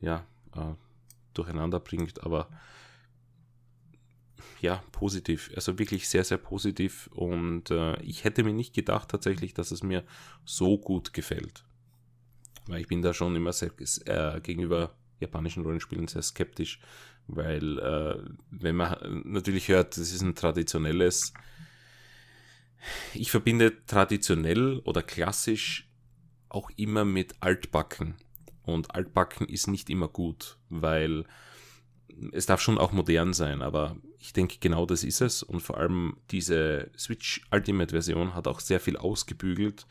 ja, 0.00 0.26
äh, 0.56 0.74
durcheinander 1.32 1.78
bringt, 1.78 2.24
aber 2.24 2.48
ja, 4.62 4.76
positiv. 4.92 5.50
Also 5.56 5.78
wirklich 5.78 6.08
sehr, 6.08 6.22
sehr 6.22 6.38
positiv. 6.38 7.08
Und 7.12 7.70
äh, 7.72 8.00
ich 8.00 8.22
hätte 8.22 8.44
mir 8.44 8.52
nicht 8.52 8.74
gedacht 8.74 9.08
tatsächlich, 9.10 9.54
dass 9.54 9.72
es 9.72 9.82
mir 9.82 10.04
so 10.44 10.78
gut 10.78 11.12
gefällt. 11.12 11.64
Weil 12.68 12.80
ich 12.80 12.86
bin 12.86 13.02
da 13.02 13.12
schon 13.12 13.34
immer 13.34 13.52
sehr, 13.52 13.72
äh, 14.06 14.40
gegenüber 14.40 14.94
japanischen 15.18 15.64
Rollenspielen 15.64 16.06
sehr 16.06 16.22
skeptisch, 16.22 16.80
weil 17.26 17.78
äh, 17.80 18.22
wenn 18.50 18.76
man 18.76 19.22
natürlich 19.24 19.66
hört, 19.66 19.96
das 19.96 20.12
ist 20.12 20.22
ein 20.22 20.36
traditionelles, 20.36 21.32
ich 23.14 23.32
verbinde 23.32 23.84
traditionell 23.86 24.78
oder 24.84 25.02
klassisch 25.02 25.88
auch 26.48 26.70
immer 26.76 27.04
mit 27.04 27.34
altbacken. 27.40 28.14
Und 28.62 28.94
altbacken 28.94 29.48
ist 29.48 29.66
nicht 29.66 29.90
immer 29.90 30.06
gut, 30.06 30.56
weil 30.68 31.24
es 32.30 32.46
darf 32.46 32.60
schon 32.60 32.78
auch 32.78 32.92
modern 32.92 33.32
sein, 33.32 33.60
aber 33.60 33.96
ich 34.22 34.32
denke, 34.32 34.58
genau 34.60 34.86
das 34.86 35.02
ist 35.02 35.20
es. 35.20 35.42
Und 35.42 35.60
vor 35.60 35.78
allem 35.78 36.16
diese 36.30 36.92
Switch 36.96 37.42
Ultimate 37.50 37.90
Version 37.90 38.34
hat 38.34 38.46
auch 38.46 38.60
sehr 38.60 38.78
viel 38.78 38.96
ausgebügelt, 38.96 39.84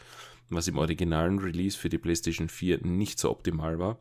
was 0.49 0.69
im 0.69 0.77
originalen 0.77 1.39
Release 1.39 1.77
für 1.77 1.89
die 1.89 1.97
PlayStation 1.97 2.47
4 2.47 2.85
nicht 2.85 3.19
so 3.19 3.29
optimal 3.29 3.77
war. 3.77 3.99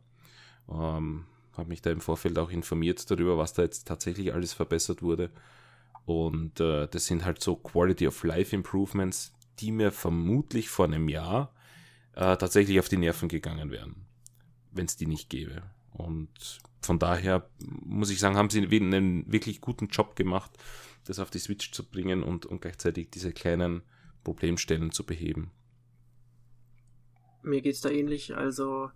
Ähm, 0.71 1.27
habe 1.55 1.69
mich 1.69 1.83
da 1.83 1.91
im 1.91 2.01
Vorfeld 2.01 2.39
auch 2.39 2.51
informiert 2.51 3.11
darüber, 3.11 3.39
was 3.39 3.55
da 3.55 3.63
jetzt 3.63 3.89
tatsächlich 3.89 4.33
alles 4.33 4.53
verbessert 4.53 5.03
wurde. 5.03 5.31
Und 6.07 6.61
äh, 6.61 6.87
das 6.87 7.07
sind 7.07 7.25
halt 7.25 7.43
so 7.43 7.57
Quality 7.57 8.07
of 8.07 8.23
Life 8.23 8.55
Improvements, 8.55 9.33
die 9.59 9.73
mir 9.73 9.91
vermutlich 9.91 10.69
vor 10.69 10.85
einem 10.85 11.09
Jahr 11.09 11.53
äh, 12.15 12.37
tatsächlich 12.37 12.79
auf 12.79 12.89
die 12.89 12.99
Nerven 12.99 13.29
gegangen 13.29 13.73
wären, 13.73 14.07
wenn 14.71 14.87
es 14.87 14.97
die 14.97 15.07
nicht 15.07 15.29
gäbe. 15.29 15.65
Und 16.01 16.61
von 16.83 16.99
daher 16.99 17.49
muss 17.61 18.11
ich 18.11 18.19
sagen, 18.19 18.37
haben 18.37 18.51
sie 18.51 18.61
einen 18.61 19.31
wirklich 19.31 19.61
guten 19.61 19.89
Job 19.89 20.17
gemacht, 20.17 20.51
das 21.05 21.19
auf 21.19 21.31
die 21.31 21.39
Switch 21.39 21.73
zu 21.73 21.89
bringen 21.89 22.23
und, 22.23 22.47
und 22.47 22.61
gleichzeitig 22.61 23.11
diese 23.11 23.33
kleinen 23.33 23.83
Problemstellen 24.25 24.93
zu 24.93 25.05
beheben. 25.05 25.51
Mir 27.43 27.63
geht 27.63 27.75
es 27.75 27.81
da 27.81 27.89
ähnlich. 27.89 28.37
Also 28.37 28.91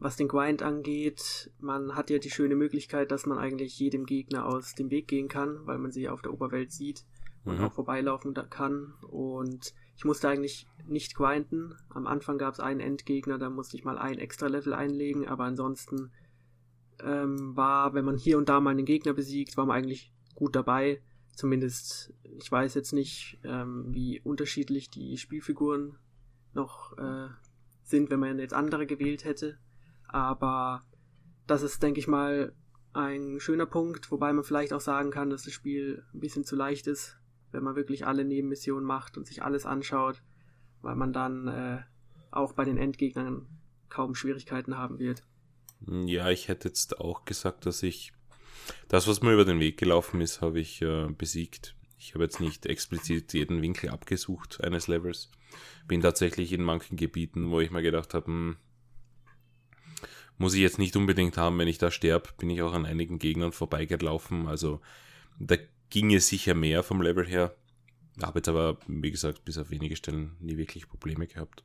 was 0.00 0.16
den 0.16 0.28
Grind 0.28 0.62
angeht, 0.62 1.50
man 1.60 1.94
hat 1.94 2.08
ja 2.08 2.18
die 2.18 2.30
schöne 2.30 2.56
Möglichkeit, 2.56 3.10
dass 3.10 3.26
man 3.26 3.38
eigentlich 3.38 3.78
jedem 3.78 4.06
Gegner 4.06 4.46
aus 4.46 4.74
dem 4.74 4.90
Weg 4.90 5.08
gehen 5.08 5.28
kann, 5.28 5.66
weil 5.66 5.78
man 5.78 5.92
sie 5.92 6.08
auf 6.08 6.22
der 6.22 6.32
Oberwelt 6.32 6.72
sieht 6.72 7.04
und 7.44 7.58
mhm. 7.58 7.64
auch 7.64 7.72
vorbeilaufen 7.72 8.34
kann. 8.48 8.94
Und 9.02 9.74
ich 9.96 10.04
musste 10.06 10.30
eigentlich 10.30 10.66
nicht 10.86 11.14
grinden. 11.14 11.74
Am 11.90 12.06
Anfang 12.06 12.38
gab 12.38 12.54
es 12.54 12.60
einen 12.60 12.80
Endgegner, 12.80 13.38
da 13.38 13.50
musste 13.50 13.76
ich 13.76 13.84
mal 13.84 13.98
ein 13.98 14.18
extra 14.18 14.46
Level 14.46 14.72
einlegen, 14.72 15.28
aber 15.28 15.44
ansonsten 15.44 16.10
ähm, 17.04 17.56
war, 17.56 17.94
wenn 17.94 18.04
man 18.04 18.16
hier 18.16 18.38
und 18.38 18.48
da 18.48 18.60
mal 18.60 18.70
einen 18.70 18.84
Gegner 18.84 19.12
besiegt, 19.12 19.56
war 19.56 19.66
man 19.66 19.76
eigentlich 19.76 20.12
gut 20.34 20.56
dabei. 20.56 21.02
Zumindest, 21.34 22.12
ich 22.22 22.50
weiß 22.50 22.74
jetzt 22.74 22.92
nicht, 22.92 23.38
ähm, 23.44 23.86
wie 23.88 24.20
unterschiedlich 24.20 24.90
die 24.90 25.16
Spielfiguren 25.16 25.96
noch 26.52 26.96
äh, 26.98 27.28
sind, 27.82 28.10
wenn 28.10 28.20
man 28.20 28.38
jetzt 28.38 28.54
andere 28.54 28.86
gewählt 28.86 29.24
hätte. 29.24 29.58
Aber 30.08 30.82
das 31.46 31.62
ist, 31.62 31.82
denke 31.82 32.00
ich 32.00 32.08
mal, 32.08 32.52
ein 32.92 33.38
schöner 33.38 33.66
Punkt, 33.66 34.10
wobei 34.10 34.32
man 34.32 34.44
vielleicht 34.44 34.72
auch 34.72 34.80
sagen 34.80 35.10
kann, 35.10 35.30
dass 35.30 35.44
das 35.44 35.52
Spiel 35.52 36.04
ein 36.12 36.20
bisschen 36.20 36.44
zu 36.44 36.56
leicht 36.56 36.86
ist, 36.86 37.18
wenn 37.52 37.62
man 37.62 37.76
wirklich 37.76 38.06
alle 38.06 38.24
Nebenmissionen 38.24 38.84
macht 38.84 39.16
und 39.16 39.26
sich 39.26 39.42
alles 39.42 39.66
anschaut, 39.66 40.22
weil 40.82 40.96
man 40.96 41.12
dann 41.12 41.48
äh, 41.48 41.82
auch 42.30 42.52
bei 42.52 42.64
den 42.64 42.78
Endgegnern 42.78 43.46
kaum 43.88 44.14
Schwierigkeiten 44.14 44.76
haben 44.76 44.98
wird. 44.98 45.24
Ja, 45.86 46.30
ich 46.30 46.48
hätte 46.48 46.68
jetzt 46.68 47.00
auch 47.00 47.24
gesagt, 47.24 47.66
dass 47.66 47.82
ich 47.82 48.12
das, 48.88 49.06
was 49.06 49.22
mir 49.22 49.32
über 49.32 49.44
den 49.44 49.60
Weg 49.60 49.78
gelaufen 49.78 50.20
ist, 50.20 50.40
habe 50.40 50.60
ich 50.60 50.82
äh, 50.82 51.06
besiegt. 51.08 51.74
Ich 51.98 52.14
habe 52.14 52.24
jetzt 52.24 52.40
nicht 52.40 52.66
explizit 52.66 53.34
jeden 53.34 53.62
Winkel 53.62 53.90
abgesucht 53.90 54.62
eines 54.62 54.88
Levels. 54.88 55.30
Bin 55.86 56.00
tatsächlich 56.00 56.52
in 56.52 56.62
manchen 56.62 56.96
Gebieten, 56.96 57.50
wo 57.50 57.60
ich 57.60 57.70
mir 57.70 57.82
gedacht 57.82 58.14
habe, 58.14 58.26
hm, 58.26 58.56
muss 60.38 60.54
ich 60.54 60.60
jetzt 60.60 60.78
nicht 60.78 60.96
unbedingt 60.96 61.36
haben, 61.36 61.58
wenn 61.58 61.68
ich 61.68 61.76
da 61.76 61.90
sterbe, 61.90 62.30
bin 62.38 62.48
ich 62.48 62.62
auch 62.62 62.72
an 62.72 62.86
einigen 62.86 63.18
Gegnern 63.18 63.52
vorbeigelaufen. 63.52 64.48
Also 64.48 64.80
da 65.38 65.56
ging 65.90 66.14
es 66.14 66.28
sicher 66.28 66.54
mehr 66.54 66.82
vom 66.82 67.02
Level 67.02 67.26
her. 67.26 67.54
Habe 68.22 68.38
jetzt 68.38 68.48
aber, 68.48 68.78
wie 68.86 69.10
gesagt, 69.10 69.44
bis 69.44 69.58
auf 69.58 69.70
wenige 69.70 69.96
Stellen 69.96 70.36
nie 70.40 70.56
wirklich 70.56 70.88
Probleme 70.88 71.26
gehabt. 71.26 71.64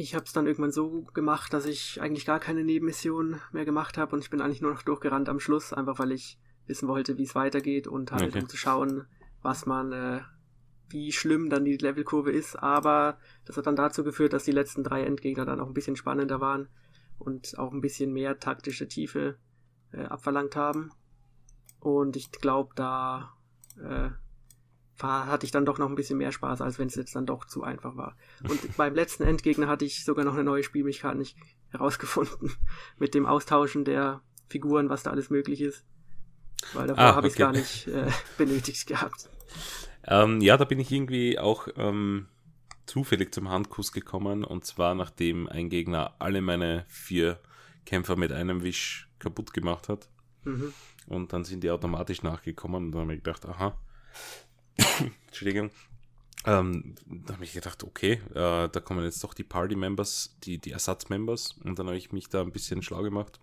Ich 0.00 0.14
habe 0.14 0.24
es 0.24 0.32
dann 0.32 0.46
irgendwann 0.46 0.72
so 0.72 1.02
gemacht, 1.12 1.52
dass 1.52 1.66
ich 1.66 2.00
eigentlich 2.00 2.24
gar 2.24 2.40
keine 2.40 2.64
Nebenmission 2.64 3.38
mehr 3.52 3.66
gemacht 3.66 3.98
habe 3.98 4.16
und 4.16 4.22
ich 4.22 4.30
bin 4.30 4.40
eigentlich 4.40 4.62
nur 4.62 4.72
noch 4.72 4.80
durchgerannt 4.80 5.28
am 5.28 5.40
Schluss, 5.40 5.74
einfach 5.74 5.98
weil 5.98 6.12
ich 6.12 6.38
wissen 6.66 6.88
wollte, 6.88 7.18
wie 7.18 7.24
es 7.24 7.34
weitergeht 7.34 7.86
und 7.86 8.10
halt 8.10 8.30
okay. 8.30 8.40
um 8.40 8.48
zu 8.48 8.56
schauen, 8.56 9.04
was 9.42 9.66
man, 9.66 9.92
äh, 9.92 10.20
wie 10.88 11.12
schlimm 11.12 11.50
dann 11.50 11.66
die 11.66 11.76
Levelkurve 11.76 12.32
ist. 12.32 12.56
Aber 12.56 13.18
das 13.44 13.58
hat 13.58 13.66
dann 13.66 13.76
dazu 13.76 14.02
geführt, 14.02 14.32
dass 14.32 14.44
die 14.44 14.52
letzten 14.52 14.84
drei 14.84 15.04
Endgegner 15.04 15.44
dann 15.44 15.60
auch 15.60 15.66
ein 15.66 15.74
bisschen 15.74 15.96
spannender 15.96 16.40
waren 16.40 16.70
und 17.18 17.58
auch 17.58 17.74
ein 17.74 17.82
bisschen 17.82 18.10
mehr 18.10 18.38
taktische 18.38 18.88
Tiefe 18.88 19.36
äh, 19.92 20.04
abverlangt 20.04 20.56
haben. 20.56 20.92
Und 21.78 22.16
ich 22.16 22.32
glaube, 22.32 22.72
da 22.74 23.34
äh, 23.76 24.08
war, 25.02 25.26
hatte 25.26 25.46
ich 25.46 25.52
dann 25.52 25.64
doch 25.64 25.78
noch 25.78 25.88
ein 25.88 25.94
bisschen 25.94 26.18
mehr 26.18 26.32
Spaß, 26.32 26.60
als 26.60 26.78
wenn 26.78 26.88
es 26.88 26.94
jetzt 26.94 27.14
dann 27.14 27.26
doch 27.26 27.44
zu 27.44 27.62
einfach 27.62 27.96
war. 27.96 28.16
Und 28.48 28.58
beim 28.76 28.94
letzten 28.94 29.24
Endgegner 29.24 29.68
hatte 29.68 29.84
ich 29.84 30.04
sogar 30.04 30.24
noch 30.24 30.34
eine 30.34 30.44
neue 30.44 30.62
Spielmechanik 30.62 31.34
herausgefunden 31.70 32.52
mit 32.98 33.14
dem 33.14 33.26
Austauschen 33.26 33.84
der 33.84 34.22
Figuren, 34.48 34.88
was 34.88 35.02
da 35.02 35.10
alles 35.10 35.30
möglich 35.30 35.60
ist. 35.60 35.84
Weil 36.74 36.88
davor 36.88 37.04
ah, 37.04 37.14
habe 37.14 37.26
ich 37.26 37.32
es 37.32 37.38
gar 37.38 37.52
nicht 37.52 37.88
äh, 37.88 38.10
benötigt 38.38 38.86
gehabt. 38.86 39.30
Ähm, 40.06 40.40
ja, 40.40 40.56
da 40.56 40.64
bin 40.64 40.78
ich 40.78 40.90
irgendwie 40.90 41.38
auch 41.38 41.68
ähm, 41.76 42.26
zufällig 42.86 43.32
zum 43.32 43.48
Handkuss 43.48 43.92
gekommen 43.92 44.44
und 44.44 44.64
zwar 44.64 44.94
nachdem 44.94 45.48
ein 45.48 45.68
Gegner 45.68 46.14
alle 46.18 46.42
meine 46.42 46.84
vier 46.88 47.38
Kämpfer 47.86 48.16
mit 48.16 48.32
einem 48.32 48.62
Wisch 48.62 49.08
kaputt 49.18 49.52
gemacht 49.52 49.88
hat. 49.88 50.08
Mhm. 50.44 50.72
Und 51.06 51.32
dann 51.32 51.44
sind 51.44 51.64
die 51.64 51.70
automatisch 51.70 52.22
nachgekommen 52.22 52.86
und 52.86 52.92
dann 52.92 53.02
habe 53.02 53.14
ich 53.14 53.22
gedacht, 53.22 53.46
aha. 53.46 53.78
Entschuldigung. 55.26 55.70
Ähm, 56.46 56.94
da 57.06 57.34
habe 57.34 57.44
ich 57.44 57.52
gedacht, 57.52 57.84
okay, 57.84 58.20
äh, 58.30 58.68
da 58.68 58.80
kommen 58.82 59.04
jetzt 59.04 59.22
doch 59.22 59.34
die 59.34 59.44
Party-Members, 59.44 60.36
die, 60.42 60.58
die 60.58 60.72
Ersatz-Members 60.72 61.56
und 61.64 61.78
dann 61.78 61.86
habe 61.86 61.98
ich 61.98 62.12
mich 62.12 62.28
da 62.28 62.40
ein 62.40 62.52
bisschen 62.52 62.82
schlau 62.82 63.02
gemacht. 63.02 63.38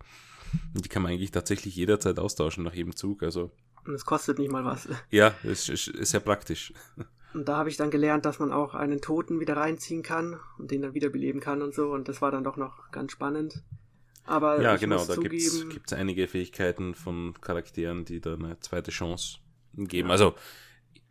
Und 0.74 0.84
die 0.84 0.88
kann 0.88 1.02
man 1.02 1.12
eigentlich 1.12 1.30
tatsächlich 1.30 1.76
jederzeit 1.76 2.18
austauschen 2.18 2.64
nach 2.64 2.74
jedem 2.74 2.96
Zug. 2.96 3.22
Also. 3.22 3.50
Und 3.84 3.94
es 3.94 4.04
kostet 4.04 4.38
nicht 4.38 4.50
mal 4.50 4.64
was. 4.64 4.88
Ja, 5.10 5.34
es 5.44 5.68
ist, 5.68 5.88
ist 5.88 6.10
sehr 6.10 6.20
praktisch. 6.20 6.72
Und 7.34 7.46
da 7.46 7.58
habe 7.58 7.68
ich 7.68 7.76
dann 7.76 7.90
gelernt, 7.90 8.24
dass 8.24 8.38
man 8.38 8.52
auch 8.52 8.74
einen 8.74 9.02
Toten 9.02 9.38
wieder 9.38 9.54
reinziehen 9.54 10.02
kann 10.02 10.40
und 10.56 10.70
den 10.70 10.80
dann 10.80 10.94
wiederbeleben 10.94 11.42
kann 11.42 11.60
und 11.60 11.74
so. 11.74 11.90
Und 11.90 12.08
das 12.08 12.22
war 12.22 12.30
dann 12.30 12.42
doch 12.42 12.56
noch 12.56 12.90
ganz 12.90 13.12
spannend. 13.12 13.62
Aber 14.24 14.62
ja, 14.62 14.76
genau, 14.76 15.04
da 15.04 15.14
gibt 15.14 15.34
es 15.34 15.92
einige 15.92 16.26
Fähigkeiten 16.26 16.94
von 16.94 17.34
Charakteren, 17.40 18.06
die 18.06 18.22
da 18.22 18.32
eine 18.32 18.58
zweite 18.60 18.90
Chance 18.90 19.38
geben. 19.74 20.08
Ja. 20.08 20.12
Also 20.12 20.34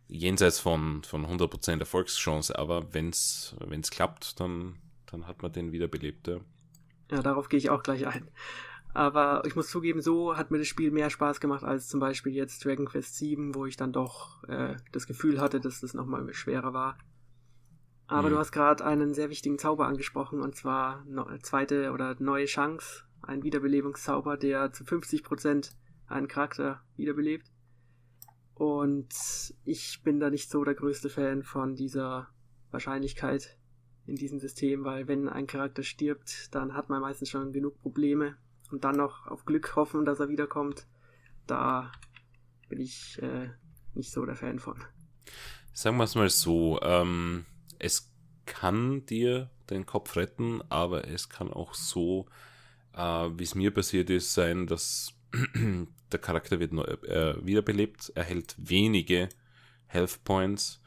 jenseits 0.08 0.58
von, 0.58 1.04
von 1.04 1.26
100% 1.26 1.80
Erfolgschance, 1.80 2.58
aber 2.58 2.92
wenn 2.92 3.10
es 3.10 3.54
klappt, 3.90 4.40
dann, 4.40 4.76
dann 5.06 5.26
hat 5.26 5.42
man 5.42 5.52
den 5.52 5.72
wiederbelebt. 5.72 6.28
Ja. 6.28 6.40
Ja, 7.10 7.22
darauf 7.22 7.48
gehe 7.48 7.58
ich 7.58 7.70
auch 7.70 7.82
gleich 7.82 8.06
ein. 8.06 8.28
Aber 8.94 9.42
ich 9.46 9.54
muss 9.54 9.68
zugeben, 9.68 10.00
so 10.00 10.36
hat 10.36 10.50
mir 10.50 10.58
das 10.58 10.66
Spiel 10.66 10.90
mehr 10.90 11.10
Spaß 11.10 11.40
gemacht 11.40 11.62
als 11.62 11.88
zum 11.88 12.00
Beispiel 12.00 12.32
jetzt 12.32 12.64
Dragon 12.64 12.86
Quest 12.86 13.20
VII, 13.20 13.54
wo 13.54 13.66
ich 13.66 13.76
dann 13.76 13.92
doch 13.92 14.42
äh, 14.44 14.76
das 14.92 15.06
Gefühl 15.06 15.40
hatte, 15.40 15.60
dass 15.60 15.80
das 15.80 15.94
nochmal 15.94 16.32
schwerer 16.32 16.72
war. 16.72 16.98
Aber 18.06 18.28
mhm. 18.28 18.32
du 18.32 18.38
hast 18.38 18.52
gerade 18.52 18.84
einen 18.84 19.14
sehr 19.14 19.28
wichtigen 19.28 19.58
Zauber 19.58 19.86
angesprochen, 19.86 20.40
und 20.40 20.56
zwar 20.56 21.04
eine 21.06 21.38
zweite 21.40 21.92
oder 21.92 22.16
neue 22.18 22.46
Chance, 22.46 23.04
ein 23.22 23.42
Wiederbelebungszauber, 23.42 24.36
der 24.36 24.72
zu 24.72 24.84
50% 24.84 25.72
einen 26.06 26.28
Charakter 26.28 26.80
wiederbelebt. 26.96 27.50
Und 28.58 29.14
ich 29.64 30.02
bin 30.02 30.18
da 30.18 30.30
nicht 30.30 30.50
so 30.50 30.64
der 30.64 30.74
größte 30.74 31.10
Fan 31.10 31.44
von 31.44 31.76
dieser 31.76 32.28
Wahrscheinlichkeit 32.72 33.56
in 34.04 34.16
diesem 34.16 34.40
System, 34.40 34.84
weil 34.84 35.06
wenn 35.06 35.28
ein 35.28 35.46
Charakter 35.46 35.84
stirbt, 35.84 36.52
dann 36.52 36.74
hat 36.74 36.88
man 36.88 37.00
meistens 37.00 37.30
schon 37.30 37.52
genug 37.52 37.80
Probleme 37.80 38.36
und 38.72 38.82
dann 38.82 38.96
noch 38.96 39.28
auf 39.28 39.44
Glück 39.44 39.72
hoffen, 39.76 40.04
dass 40.04 40.18
er 40.18 40.28
wiederkommt, 40.28 40.88
da 41.46 41.92
bin 42.68 42.80
ich 42.80 43.22
äh, 43.22 43.48
nicht 43.94 44.10
so 44.10 44.26
der 44.26 44.34
Fan 44.34 44.58
von. 44.58 44.82
Sagen 45.72 45.96
wir 45.96 46.04
es 46.04 46.16
mal 46.16 46.28
so, 46.28 46.80
ähm, 46.82 47.46
es 47.78 48.12
kann 48.44 49.06
dir 49.06 49.50
den 49.70 49.86
Kopf 49.86 50.16
retten, 50.16 50.62
aber 50.68 51.06
es 51.06 51.28
kann 51.28 51.52
auch 51.52 51.74
so, 51.74 52.26
äh, 52.94 53.00
wie 53.36 53.44
es 53.44 53.54
mir 53.54 53.72
passiert 53.72 54.10
ist, 54.10 54.34
sein, 54.34 54.66
dass 54.66 55.17
der 56.12 56.18
Charakter 56.18 56.60
wird 56.60 56.72
neu, 56.72 56.82
äh, 56.82 57.34
wiederbelebt, 57.44 58.12
erhält 58.14 58.54
wenige 58.58 59.28
Health 59.86 60.24
Points 60.24 60.80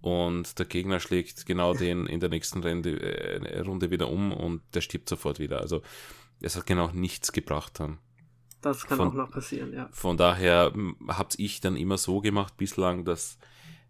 und 0.00 0.58
der 0.58 0.66
Gegner 0.66 1.00
schlägt 1.00 1.46
genau 1.46 1.74
den 1.74 2.06
in 2.06 2.20
der 2.20 2.28
nächsten 2.28 2.62
Runde, 2.62 3.00
äh, 3.00 3.60
Runde 3.60 3.90
wieder 3.90 4.08
um 4.08 4.32
und 4.32 4.62
der 4.74 4.80
stirbt 4.80 5.08
sofort 5.08 5.38
wieder. 5.38 5.60
Also 5.60 5.82
es 6.40 6.56
hat 6.56 6.66
genau 6.66 6.90
nichts 6.92 7.32
gebracht 7.32 7.80
dann. 7.80 7.98
Das 8.60 8.86
kann 8.86 8.98
von, 8.98 9.08
auch 9.08 9.14
noch 9.14 9.30
passieren, 9.30 9.72
ja. 9.72 9.88
Von 9.92 10.16
daher 10.16 10.72
habe 11.08 11.28
ich 11.36 11.60
dann 11.60 11.76
immer 11.76 11.98
so 11.98 12.20
gemacht 12.20 12.56
bislang, 12.56 13.04
dass 13.04 13.38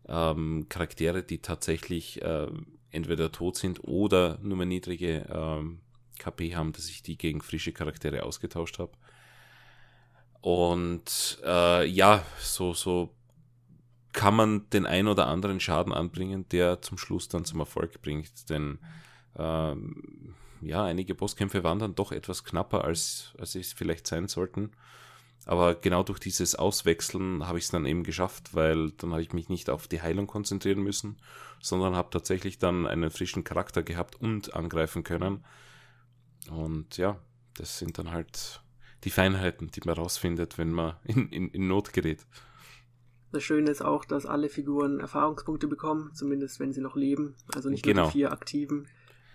ähm, 0.09 0.67
Charaktere, 0.69 1.23
die 1.23 1.39
tatsächlich 1.39 2.23
äh, 2.23 2.49
entweder 2.91 3.33
tot 3.33 3.57
sind 3.57 3.83
oder 3.85 4.39
nur 4.43 4.57
mehr 4.57 4.67
niedrige 4.67 5.27
ähm, 5.31 5.81
KP 6.19 6.55
haben, 6.57 6.73
dass 6.73 6.89
ich 6.89 7.03
die 7.03 7.19
gegen 7.19 7.41
frische 7.41 7.73
Charaktere 7.73 8.23
ausgetauscht 8.23 8.79
habe. 8.79 8.93
Und 10.47 11.41
äh, 11.45 11.85
ja, 11.87 12.25
so, 12.39 12.73
so 12.73 13.13
kann 14.13 14.37
man 14.37 14.71
den 14.71 14.87
ein 14.87 15.09
oder 15.09 15.27
anderen 15.27 15.59
Schaden 15.59 15.93
anbringen, 15.93 16.49
der 16.51 16.81
zum 16.83 16.99
Schluss 16.99 17.27
dann 17.29 17.45
zum 17.45 17.59
Erfolg 17.59 18.01
bringt. 18.01 18.49
Denn 18.49 18.79
ähm, 19.37 20.37
ja, 20.61 20.85
einige 20.85 21.17
Bosskämpfe 21.17 21.65
waren 21.65 21.81
dann 21.81 21.97
doch 21.97 22.13
etwas 22.13 22.45
knapper, 22.45 22.85
als, 22.85 23.35
als 23.41 23.51
sie 23.51 23.59
es 23.59 23.73
vielleicht 23.73 24.07
sein 24.07 24.29
sollten. 24.29 24.71
Aber 25.47 25.75
genau 25.75 26.05
durch 26.05 26.21
dieses 26.21 26.55
Auswechseln 26.55 27.49
habe 27.49 27.59
ich 27.59 27.65
es 27.65 27.71
dann 27.73 27.85
eben 27.85 28.05
geschafft, 28.05 28.55
weil 28.55 28.93
dann 28.93 29.11
habe 29.11 29.23
ich 29.23 29.33
mich 29.33 29.49
nicht 29.49 29.69
auf 29.69 29.89
die 29.89 30.01
Heilung 30.01 30.29
konzentrieren 30.29 30.81
müssen, 30.81 31.17
sondern 31.61 31.97
habe 31.97 32.11
tatsächlich 32.11 32.61
dann 32.61 32.87
einen 32.87 33.11
frischen 33.11 33.43
Charakter 33.43 33.83
gehabt 33.83 34.15
und 34.21 34.55
angreifen 34.55 35.03
können. 35.03 35.45
Und 36.53 36.99
ja, 36.99 37.19
das 37.55 37.79
sind 37.79 37.99
dann 37.99 38.13
halt 38.13 38.63
die 39.07 39.11
Feinheiten, 39.11 39.71
die 39.71 39.81
man 39.85 39.95
rausfindet, 39.95 40.59
wenn 40.59 40.73
man 40.73 40.97
in, 41.05 41.29
in, 41.31 41.49
in 41.49 41.69
Not 41.69 41.93
gerät. 41.93 42.27
Das 43.33 43.45
Schöne 43.45 43.71
ist 43.71 43.83
auch, 43.83 44.05
dass 44.05 44.27
alle 44.27 44.49
Figuren 44.49 45.01
Erfahrungspunkte 45.01 45.69
bekommen, 45.69 46.11
zumindest 46.13 46.59
wenn 46.59 46.73
sie 46.73 46.81
noch 46.81 46.97
leben. 46.97 47.37
Also 47.55 47.71
nicht 47.71 47.85
genau. 47.85 48.03
nur 48.03 48.11
die 48.11 48.19
vier 48.19 48.33
aktiven, 48.33 48.89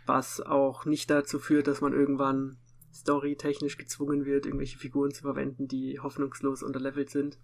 was 0.06 0.42
auch 0.42 0.86
nicht 0.86 1.10
dazu 1.10 1.40
führt, 1.40 1.68
dass 1.68 1.82
man 1.82 1.94
irgendwann 1.94 2.58
storytechnisch 2.94 3.78
gezwungen 3.78 4.26
wird, 4.26 4.46
irgendwelche 4.46 4.78
Figuren 4.78 5.12
zu 5.14 5.22
verwenden, 5.22 5.70
die 5.70 6.00
hoffnungslos 6.00 6.64
unterlevelt 6.64 7.10
sind. 7.10 7.40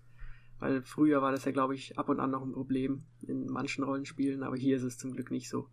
Weil 0.59 0.81
früher 0.81 1.21
war 1.21 1.31
das 1.31 1.45
ja, 1.45 1.51
glaube 1.51 1.75
ich, 1.75 1.97
ab 1.97 2.09
und 2.09 2.19
an 2.19 2.31
noch 2.31 2.41
ein 2.43 2.51
Problem 2.51 3.03
in 3.25 3.45
manchen 3.45 3.83
Rollenspielen, 3.83 4.43
aber 4.43 4.57
hier 4.57 4.75
ist 4.75 4.83
es 4.83 4.97
zum 4.97 5.13
Glück 5.13 5.31
nicht 5.31 5.47
so. 5.49 5.69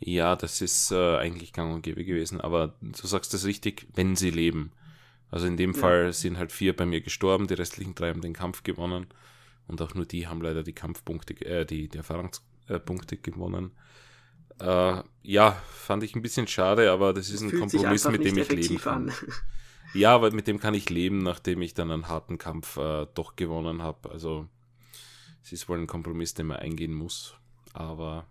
Ja, 0.00 0.36
das 0.36 0.60
ist 0.60 0.90
äh, 0.90 1.16
eigentlich 1.16 1.52
gang 1.54 1.74
und 1.74 1.82
gäbe 1.82 2.04
gewesen, 2.04 2.40
aber 2.40 2.74
du 2.82 3.06
sagst 3.06 3.32
das 3.32 3.46
richtig, 3.46 3.88
wenn 3.94 4.14
sie 4.14 4.30
leben. 4.30 4.72
Also 5.30 5.46
in 5.46 5.56
dem 5.56 5.72
ja. 5.72 5.78
Fall 5.78 6.12
sind 6.12 6.38
halt 6.38 6.52
vier 6.52 6.74
bei 6.74 6.86
mir 6.86 7.00
gestorben, 7.00 7.46
die 7.46 7.54
restlichen 7.54 7.94
drei 7.94 8.10
haben 8.10 8.20
den 8.20 8.32
Kampf 8.32 8.62
gewonnen 8.62 9.06
und 9.66 9.82
auch 9.82 9.94
nur 9.94 10.06
die 10.06 10.26
haben 10.26 10.40
leider 10.40 10.62
die 10.62 10.72
Kampfpunkte, 10.72 11.34
äh, 11.44 11.64
die, 11.64 11.88
die 11.88 11.98
Erfahrungspunkte 11.98 13.16
gewonnen. 13.16 13.72
Äh, 14.60 15.02
ja, 15.22 15.52
fand 15.70 16.02
ich 16.02 16.14
ein 16.14 16.22
bisschen 16.22 16.46
schade, 16.46 16.90
aber 16.90 17.12
das 17.12 17.28
ist 17.28 17.42
das 17.42 17.52
ein 17.52 17.58
Kompromiss, 17.58 18.08
mit 18.08 18.24
dem 18.24 18.38
ich 18.38 18.48
leben 18.50 18.78
kann. 18.78 19.10
An. 19.10 19.14
Ja, 19.94 20.14
aber 20.14 20.30
mit 20.32 20.46
dem 20.46 20.60
kann 20.60 20.74
ich 20.74 20.88
leben, 20.88 21.18
nachdem 21.18 21.60
ich 21.62 21.74
dann 21.74 21.90
einen 21.90 22.08
harten 22.08 22.38
Kampf 22.38 22.76
äh, 22.76 23.06
doch 23.14 23.36
gewonnen 23.36 23.82
habe. 23.82 24.10
Also 24.10 24.48
es 25.42 25.52
ist 25.52 25.68
wohl 25.68 25.78
ein 25.78 25.86
Kompromiss, 25.86 26.34
den 26.34 26.46
man 26.46 26.58
eingehen 26.58 26.94
muss. 26.94 27.34
Aber 27.72 28.26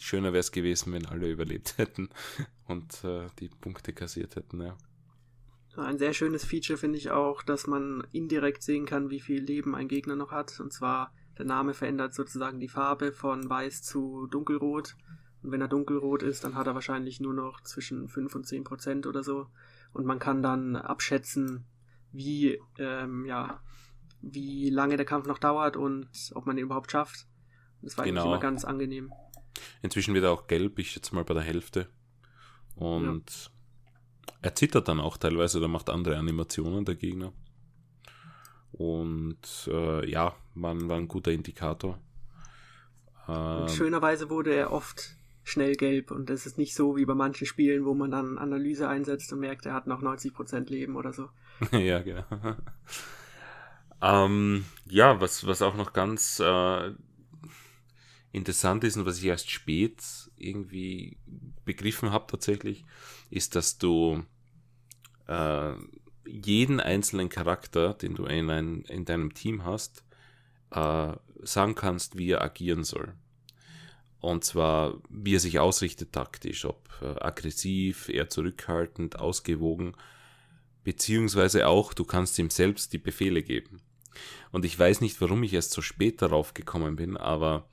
schöner 0.00 0.32
wäre 0.32 0.40
es 0.40 0.52
gewesen, 0.52 0.92
wenn 0.92 1.06
alle 1.06 1.28
überlebt 1.28 1.74
hätten 1.78 2.08
und 2.66 3.04
äh, 3.04 3.26
die 3.38 3.48
Punkte 3.48 3.92
kassiert 3.92 4.36
hätten, 4.36 4.62
ja. 4.62 4.76
Ein 5.78 5.98
sehr 5.98 6.12
schönes 6.12 6.44
Feature 6.44 6.76
finde 6.76 6.98
ich 6.98 7.10
auch, 7.10 7.42
dass 7.42 7.68
man 7.68 8.04
indirekt 8.10 8.62
sehen 8.62 8.84
kann, 8.84 9.10
wie 9.10 9.20
viel 9.20 9.42
Leben 9.42 9.76
ein 9.76 9.86
Gegner 9.86 10.16
noch 10.16 10.32
hat. 10.32 10.58
Und 10.58 10.72
zwar, 10.72 11.12
der 11.38 11.44
Name 11.44 11.72
verändert 11.72 12.14
sozusagen 12.14 12.58
die 12.58 12.68
Farbe 12.68 13.12
von 13.12 13.48
weiß 13.48 13.82
zu 13.82 14.26
dunkelrot. 14.26 14.96
Und 15.42 15.52
wenn 15.52 15.60
er 15.60 15.68
dunkelrot 15.68 16.24
ist, 16.24 16.42
dann 16.42 16.56
hat 16.56 16.66
er 16.66 16.74
wahrscheinlich 16.74 17.20
nur 17.20 17.32
noch 17.32 17.60
zwischen 17.62 18.08
5 18.08 18.34
und 18.34 18.46
10 18.46 18.64
Prozent 18.64 19.06
oder 19.06 19.22
so. 19.22 19.46
Und 19.92 20.04
man 20.04 20.18
kann 20.18 20.42
dann 20.42 20.74
abschätzen, 20.74 21.64
wie, 22.10 22.60
ähm, 22.78 23.24
ja, 23.24 23.62
wie 24.20 24.70
lange 24.70 24.96
der 24.96 25.06
Kampf 25.06 25.28
noch 25.28 25.38
dauert 25.38 25.76
und 25.76 26.08
ob 26.34 26.46
man 26.46 26.58
ihn 26.58 26.64
überhaupt 26.64 26.90
schafft. 26.90 27.26
Das 27.82 27.96
war 27.96 28.04
genau. 28.04 28.22
eigentlich 28.22 28.32
immer 28.32 28.40
ganz 28.40 28.64
angenehm. 28.64 29.12
Inzwischen 29.82 30.14
wird 30.14 30.24
er 30.24 30.32
auch 30.32 30.48
gelb, 30.48 30.78
ich 30.80 30.90
schätze 30.90 31.14
mal 31.14 31.24
bei 31.24 31.34
der 31.34 31.44
Hälfte. 31.44 31.88
Und 32.74 33.30
ja. 33.30 33.57
Er 34.42 34.54
zittert 34.54 34.88
dann 34.88 35.00
auch 35.00 35.16
teilweise 35.16 35.58
oder 35.58 35.68
macht 35.68 35.90
andere 35.90 36.16
Animationen 36.16 36.84
der 36.84 36.94
Gegner. 36.94 37.32
Und 38.72 39.68
äh, 39.72 40.08
ja, 40.08 40.34
war, 40.54 40.88
war 40.88 40.96
ein 40.96 41.08
guter 41.08 41.32
Indikator. 41.32 41.98
Ähm, 43.28 43.68
schönerweise 43.68 44.30
wurde 44.30 44.54
er 44.54 44.72
oft 44.72 45.16
schnell 45.44 45.74
gelb 45.74 46.10
und 46.10 46.28
es 46.30 46.46
ist 46.46 46.58
nicht 46.58 46.74
so 46.74 46.96
wie 46.96 47.06
bei 47.06 47.14
manchen 47.14 47.46
Spielen, 47.46 47.84
wo 47.84 47.94
man 47.94 48.10
dann 48.10 48.38
Analyse 48.38 48.88
einsetzt 48.88 49.32
und 49.32 49.40
merkt, 49.40 49.66
er 49.66 49.74
hat 49.74 49.86
noch 49.86 50.02
90% 50.02 50.70
Leben 50.70 50.96
oder 50.96 51.12
so. 51.12 51.28
ja, 51.76 52.00
genau. 52.00 52.24
ähm, 54.02 54.64
ja, 54.86 55.20
was, 55.20 55.46
was 55.46 55.62
auch 55.62 55.74
noch 55.74 55.92
ganz 55.92 56.40
äh, 56.40 56.92
interessant 58.32 58.84
ist 58.84 58.96
und 58.96 59.06
was 59.06 59.18
ich 59.18 59.24
erst 59.24 59.50
spät 59.50 60.02
irgendwie 60.36 61.16
begriffen 61.64 62.10
habe 62.10 62.26
tatsächlich, 62.26 62.84
ist, 63.30 63.54
dass 63.56 63.78
du 63.78 64.24
äh, 65.26 65.72
jeden 66.26 66.80
einzelnen 66.80 67.28
Charakter, 67.28 67.94
den 67.94 68.14
du 68.14 68.26
in, 68.26 68.50
ein, 68.50 68.82
in 68.82 69.04
deinem 69.04 69.34
Team 69.34 69.64
hast, 69.64 70.04
äh, 70.70 71.12
sagen 71.42 71.74
kannst, 71.74 72.18
wie 72.18 72.30
er 72.30 72.42
agieren 72.42 72.84
soll. 72.84 73.14
Und 74.20 74.44
zwar, 74.44 75.00
wie 75.08 75.36
er 75.36 75.40
sich 75.40 75.58
ausrichtet 75.58 76.12
taktisch, 76.12 76.64
ob 76.64 76.88
äh, 77.00 77.14
aggressiv, 77.20 78.08
eher 78.08 78.28
zurückhaltend, 78.28 79.18
ausgewogen, 79.18 79.94
beziehungsweise 80.84 81.66
auch, 81.68 81.94
du 81.94 82.04
kannst 82.04 82.38
ihm 82.38 82.50
selbst 82.50 82.92
die 82.92 82.98
Befehle 82.98 83.42
geben. 83.42 83.80
Und 84.50 84.64
ich 84.64 84.76
weiß 84.78 85.00
nicht, 85.00 85.20
warum 85.20 85.42
ich 85.44 85.54
erst 85.54 85.72
so 85.72 85.82
spät 85.82 86.20
darauf 86.20 86.54
gekommen 86.54 86.96
bin, 86.96 87.16
aber 87.16 87.68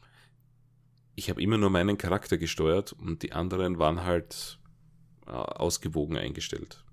ich 1.16 1.30
habe 1.30 1.42
immer 1.42 1.58
nur 1.58 1.70
meinen 1.70 1.98
Charakter 1.98 2.38
gesteuert 2.38 2.94
und 2.94 3.24
die 3.24 3.34
anderen 3.34 3.80
waren 3.80 4.04
halt 4.04 4.60
äh, 5.28 5.32
ausgewogen 5.32 6.18
eingestellt. 6.18 6.84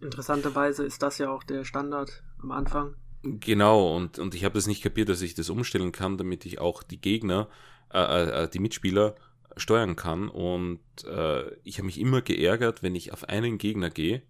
Interessanterweise 0.00 0.84
ist 0.84 1.02
das 1.02 1.18
ja 1.18 1.30
auch 1.30 1.44
der 1.44 1.64
Standard 1.64 2.22
am 2.42 2.50
Anfang. 2.50 2.94
Genau, 3.22 3.96
und, 3.96 4.18
und 4.18 4.34
ich 4.34 4.44
habe 4.44 4.54
das 4.54 4.66
nicht 4.66 4.82
kapiert, 4.82 5.08
dass 5.08 5.22
ich 5.22 5.34
das 5.34 5.48
umstellen 5.48 5.92
kann, 5.92 6.18
damit 6.18 6.44
ich 6.44 6.58
auch 6.58 6.82
die 6.82 7.00
Gegner 7.00 7.48
äh, 7.90 7.98
äh, 7.98 8.44
äh, 8.44 8.48
die 8.48 8.58
Mitspieler 8.58 9.14
steuern 9.56 9.96
kann. 9.96 10.28
Und 10.28 10.80
äh, 11.04 11.54
ich 11.62 11.78
habe 11.78 11.86
mich 11.86 11.98
immer 12.00 12.20
geärgert, 12.20 12.82
wenn 12.82 12.94
ich 12.94 13.12
auf 13.12 13.28
einen 13.28 13.56
Gegner 13.56 13.88
gehe, 13.88 14.22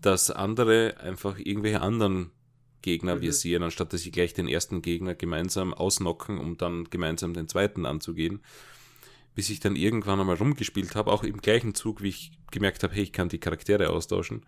dass 0.00 0.30
andere 0.30 0.98
einfach 1.00 1.38
irgendwelche 1.38 1.80
anderen 1.80 2.30
Gegner 2.84 3.16
mhm. 3.16 3.22
visieren, 3.22 3.62
anstatt 3.62 3.92
dass 3.92 4.02
sie 4.02 4.10
gleich 4.10 4.34
den 4.34 4.46
ersten 4.46 4.82
Gegner 4.82 5.14
gemeinsam 5.14 5.72
ausnocken, 5.72 6.38
um 6.38 6.58
dann 6.58 6.84
gemeinsam 6.84 7.32
den 7.32 7.48
zweiten 7.48 7.86
anzugehen. 7.86 8.40
Bis 9.34 9.48
ich 9.50 9.58
dann 9.58 9.74
irgendwann 9.74 10.20
einmal 10.20 10.36
rumgespielt 10.36 10.94
habe, 10.94 11.10
auch 11.10 11.24
im 11.24 11.40
gleichen 11.40 11.74
Zug, 11.74 12.02
wie 12.02 12.10
ich 12.10 12.32
gemerkt 12.50 12.84
habe, 12.84 12.94
hey, 12.94 13.02
ich 13.02 13.12
kann 13.12 13.30
die 13.30 13.38
Charaktere 13.38 13.88
austauschen, 13.88 14.44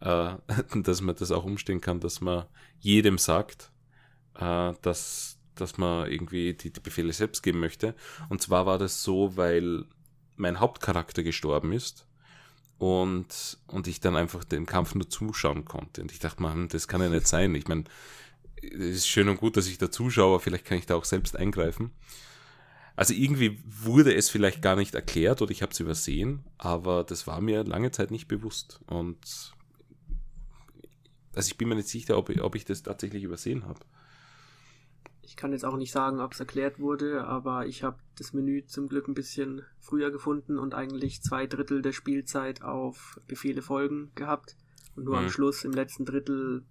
äh, 0.00 0.34
dass 0.82 1.00
man 1.02 1.16
das 1.16 1.32
auch 1.32 1.44
umstehen 1.44 1.80
kann, 1.80 1.98
dass 2.00 2.20
man 2.20 2.46
jedem 2.78 3.18
sagt, 3.18 3.72
äh, 4.36 4.72
dass, 4.82 5.38
dass 5.56 5.76
man 5.76 6.10
irgendwie 6.10 6.54
die, 6.54 6.72
die 6.72 6.80
Befehle 6.80 7.12
selbst 7.12 7.42
geben 7.42 7.58
möchte. 7.58 7.96
Und 8.28 8.40
zwar 8.40 8.66
war 8.66 8.78
das 8.78 9.02
so, 9.02 9.36
weil 9.36 9.84
mein 10.36 10.60
Hauptcharakter 10.60 11.24
gestorben 11.24 11.72
ist 11.72 12.06
und, 12.80 13.58
und 13.66 13.86
ich 13.88 14.00
dann 14.00 14.16
einfach 14.16 14.42
dem 14.42 14.64
Kampf 14.64 14.94
nur 14.94 15.08
zuschauen 15.08 15.66
konnte. 15.66 16.00
Und 16.00 16.12
ich 16.12 16.18
dachte, 16.18 16.40
man, 16.40 16.68
das 16.68 16.88
kann 16.88 17.02
ja 17.02 17.10
nicht 17.10 17.28
sein. 17.28 17.54
Ich 17.54 17.68
meine, 17.68 17.84
es 18.62 18.96
ist 18.96 19.06
schön 19.06 19.28
und 19.28 19.36
gut, 19.36 19.58
dass 19.58 19.66
ich 19.66 19.76
da 19.76 19.90
zuschaue, 19.90 20.28
aber 20.28 20.40
vielleicht 20.40 20.64
kann 20.64 20.78
ich 20.78 20.86
da 20.86 20.94
auch 20.94 21.04
selbst 21.04 21.36
eingreifen. 21.36 21.90
Also 22.96 23.12
irgendwie 23.12 23.62
wurde 23.66 24.14
es 24.14 24.30
vielleicht 24.30 24.62
gar 24.62 24.76
nicht 24.76 24.94
erklärt 24.94 25.42
oder 25.42 25.50
ich 25.50 25.60
habe 25.60 25.72
es 25.72 25.80
übersehen, 25.80 26.42
aber 26.56 27.04
das 27.04 27.26
war 27.26 27.42
mir 27.42 27.64
lange 27.64 27.90
Zeit 27.90 28.10
nicht 28.10 28.28
bewusst. 28.28 28.80
Und 28.86 29.52
also 31.34 31.48
ich 31.48 31.58
bin 31.58 31.68
mir 31.68 31.74
nicht 31.74 31.88
sicher, 31.88 32.16
ob 32.16 32.30
ich, 32.30 32.40
ob 32.40 32.54
ich 32.54 32.64
das 32.64 32.82
tatsächlich 32.82 33.24
übersehen 33.24 33.66
habe. 33.66 33.80
Ich 35.22 35.36
kann 35.36 35.52
jetzt 35.52 35.64
auch 35.64 35.76
nicht 35.76 35.92
sagen, 35.92 36.20
ob 36.20 36.32
es 36.32 36.40
erklärt 36.40 36.78
wurde, 36.78 37.24
aber 37.24 37.66
ich 37.66 37.82
habe 37.82 37.98
das 38.16 38.32
Menü 38.32 38.64
zum 38.66 38.88
Glück 38.88 39.06
ein 39.06 39.14
bisschen 39.14 39.62
früher 39.78 40.10
gefunden 40.10 40.58
und 40.58 40.74
eigentlich 40.74 41.22
zwei 41.22 41.46
Drittel 41.46 41.82
der 41.82 41.92
Spielzeit 41.92 42.62
auf 42.62 43.20
Befehle 43.26 43.62
folgen 43.62 44.10
gehabt. 44.14 44.56
Und 44.96 45.04
nur 45.04 45.16
mhm. 45.16 45.24
am 45.24 45.30
Schluss, 45.30 45.64
im 45.64 45.72
letzten 45.72 46.04
Drittel, 46.04 46.64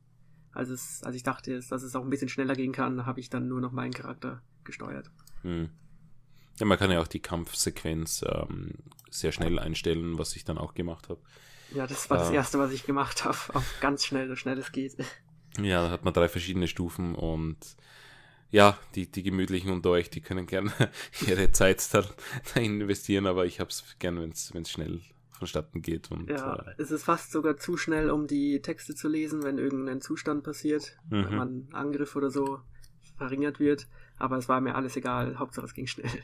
als, 0.52 0.70
es, 0.70 1.04
als 1.04 1.16
ich 1.16 1.24
dachte, 1.24 1.60
dass 1.70 1.84
es 1.84 1.96
auch 1.96 2.04
ein 2.04 2.10
bisschen 2.10 2.30
schneller 2.30 2.56
gehen 2.56 2.74
kann, 2.74 3.06
habe 3.06 3.20
ich 3.20 3.30
dann 3.30 3.48
nur 3.48 3.62
noch 3.62 3.72
meinen 3.72 3.94
Charakter 3.94 4.42
gesteuert. 4.64 5.10
Mhm. 5.44 5.70
Ja, 6.60 6.66
man 6.66 6.78
kann 6.78 6.92
ja 6.92 7.00
auch 7.00 7.08
die 7.08 7.22
Kampfsequenz 7.22 8.26
ähm, 8.28 8.74
sehr 9.10 9.32
schnell 9.32 9.60
einstellen, 9.60 10.18
was 10.18 10.36
ich 10.36 10.44
dann 10.44 10.58
auch 10.58 10.74
gemacht 10.74 11.08
habe. 11.08 11.22
Ja, 11.74 11.88
das 11.88 12.10
war 12.10 12.18
das 12.18 12.32
äh, 12.32 12.36
Erste, 12.36 12.60
was 12.60 12.72
ich 12.72 12.86
gemacht 12.86 13.24
habe. 13.24 13.38
Auf 13.54 13.76
ganz 13.80 14.06
schnell, 14.06 14.28
so 14.28 14.36
schnell 14.36 14.58
es 14.58 14.72
geht. 14.72 14.98
Ja, 15.58 15.84
da 15.84 15.92
hat 15.92 16.04
man 16.04 16.14
drei 16.14 16.28
verschiedene 16.28 16.68
Stufen 16.68 17.16
und 17.16 17.58
ja, 18.52 18.78
die, 18.96 19.12
die 19.12 19.24
Gemütlichen 19.24 19.72
unter 19.72 19.92
euch, 19.92 20.10
die 20.10 20.22
können 20.22 20.48
gerne 20.48 20.72
ihre 21.28 21.52
Zeit 21.52 21.94
da, 21.94 22.04
da 22.54 22.60
investieren, 22.60 23.28
aber 23.28 23.46
ich 23.46 23.60
habe 23.60 23.70
es 23.70 23.84
gern, 24.00 24.20
wenn 24.20 24.32
es 24.32 24.72
schnell 24.72 25.02
vonstatten 25.32 25.82
geht. 25.82 26.12
Und, 26.12 26.30
ja, 26.30 26.56
äh, 26.56 26.74
es 26.78 26.92
ist 26.92 27.04
fast 27.04 27.32
sogar 27.32 27.58
zu 27.58 27.78
schnell, 27.78 28.12
um 28.12 28.28
die 28.28 28.62
Texte 28.62 28.94
zu 28.94 29.08
lesen, 29.08 29.44
wenn 29.44 29.58
irgendein 29.58 30.02
Zustand 30.02 30.44
passiert, 30.44 30.98
mhm. 31.10 31.26
wenn 31.26 31.36
man 31.36 31.68
Angriff 31.72 32.16
oder 32.16 32.30
so 32.30 32.60
verringert 33.18 33.60
wird. 33.60 33.88
Aber 34.18 34.38
es 34.38 34.50
war 34.50 34.62
mir 34.62 34.76
alles 34.76 34.96
egal, 34.96 35.40
Hauptsache 35.40 35.66
es 35.66 35.74
ging 35.74 35.88
schnell. 35.88 36.12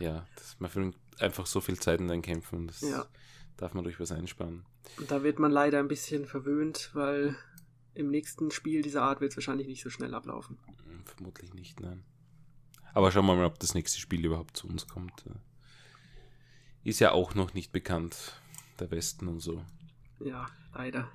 Ja, 0.00 0.24
das, 0.36 0.54
man 0.60 0.70
verbringt 0.70 0.96
einfach 1.18 1.44
so 1.46 1.60
viel 1.60 1.76
Zeit 1.80 1.98
in 1.98 2.06
den 2.06 2.22
Kämpfen, 2.22 2.68
das 2.68 2.82
ja. 2.82 3.04
darf 3.56 3.74
man 3.74 3.82
durch 3.82 3.98
was 3.98 4.12
einsparen. 4.12 4.64
Und 4.96 5.10
da 5.10 5.24
wird 5.24 5.40
man 5.40 5.50
leider 5.50 5.80
ein 5.80 5.88
bisschen 5.88 6.24
verwöhnt, 6.24 6.90
weil 6.94 7.34
im 7.98 8.10
nächsten 8.10 8.50
Spiel 8.50 8.82
dieser 8.82 9.02
Art 9.02 9.20
wird 9.20 9.32
es 9.32 9.36
wahrscheinlich 9.36 9.66
nicht 9.66 9.82
so 9.82 9.90
schnell 9.90 10.14
ablaufen. 10.14 10.58
Hm, 10.84 11.04
vermutlich 11.04 11.52
nicht, 11.52 11.80
nein. 11.80 12.04
Aber 12.94 13.10
schauen 13.10 13.26
wir 13.26 13.34
mal, 13.34 13.44
ob 13.44 13.58
das 13.58 13.74
nächste 13.74 14.00
Spiel 14.00 14.24
überhaupt 14.24 14.56
zu 14.56 14.68
uns 14.68 14.86
kommt. 14.86 15.24
Ist 16.84 17.00
ja 17.00 17.12
auch 17.12 17.34
noch 17.34 17.54
nicht 17.54 17.72
bekannt, 17.72 18.40
der 18.78 18.90
Westen 18.90 19.28
und 19.28 19.40
so. 19.40 19.64
Ja, 20.20 20.46
leider. 20.72 21.10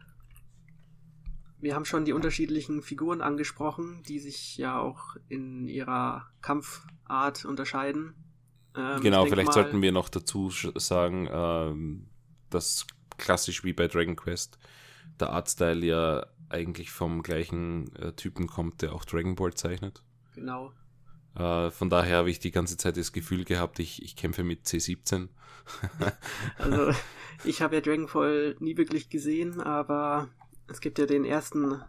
Wir 1.59 1.73
haben 1.75 1.85
schon 1.85 2.03
die 2.03 2.11
unterschiedlichen 2.11 2.81
Figuren 2.81 3.21
angesprochen, 3.21 4.03
die 4.03 4.19
sich 4.19 4.57
ja 4.57 4.77
auch 4.77 5.15
in 5.29 5.69
ihrer 5.69 6.29
Kampfart 6.41 7.45
unterscheiden. 7.45 8.13
Ähm, 8.75 8.99
genau, 8.99 9.25
vielleicht 9.25 9.47
mal, 9.47 9.53
sollten 9.53 9.81
wir 9.81 9.93
noch 9.93 10.09
dazu 10.09 10.49
sagen, 10.49 11.29
ähm, 11.31 12.09
dass 12.49 12.85
klassisch 13.17 13.63
wie 13.63 13.71
bei 13.71 13.87
Dragon 13.87 14.17
Quest 14.17 14.57
der 15.19 15.29
Artstyle 15.29 15.85
ja 15.85 16.25
eigentlich 16.53 16.91
vom 16.91 17.23
gleichen 17.23 17.93
äh, 17.95 18.13
Typen 18.13 18.47
kommt, 18.47 18.81
der 18.81 18.93
auch 18.93 19.05
Dragon 19.05 19.35
Ball 19.35 19.53
zeichnet. 19.53 20.03
Genau. 20.35 20.71
Äh, 21.35 21.71
von 21.71 21.89
daher 21.89 22.17
habe 22.17 22.29
ich 22.29 22.39
die 22.39 22.51
ganze 22.51 22.77
Zeit 22.77 22.97
das 22.97 23.11
Gefühl 23.11 23.43
gehabt, 23.43 23.79
ich, 23.79 24.03
ich 24.03 24.15
kämpfe 24.15 24.43
mit 24.43 24.65
C17. 24.65 25.29
also, 26.57 26.91
ich 27.43 27.61
habe 27.61 27.75
ja 27.75 27.81
Dragon 27.81 28.07
Ball 28.07 28.55
nie 28.59 28.77
wirklich 28.77 29.09
gesehen, 29.09 29.61
aber 29.61 30.29
es 30.67 30.79
gibt 30.79 30.99
ja 30.99 31.05
den 31.05 31.25
ersten 31.25 31.81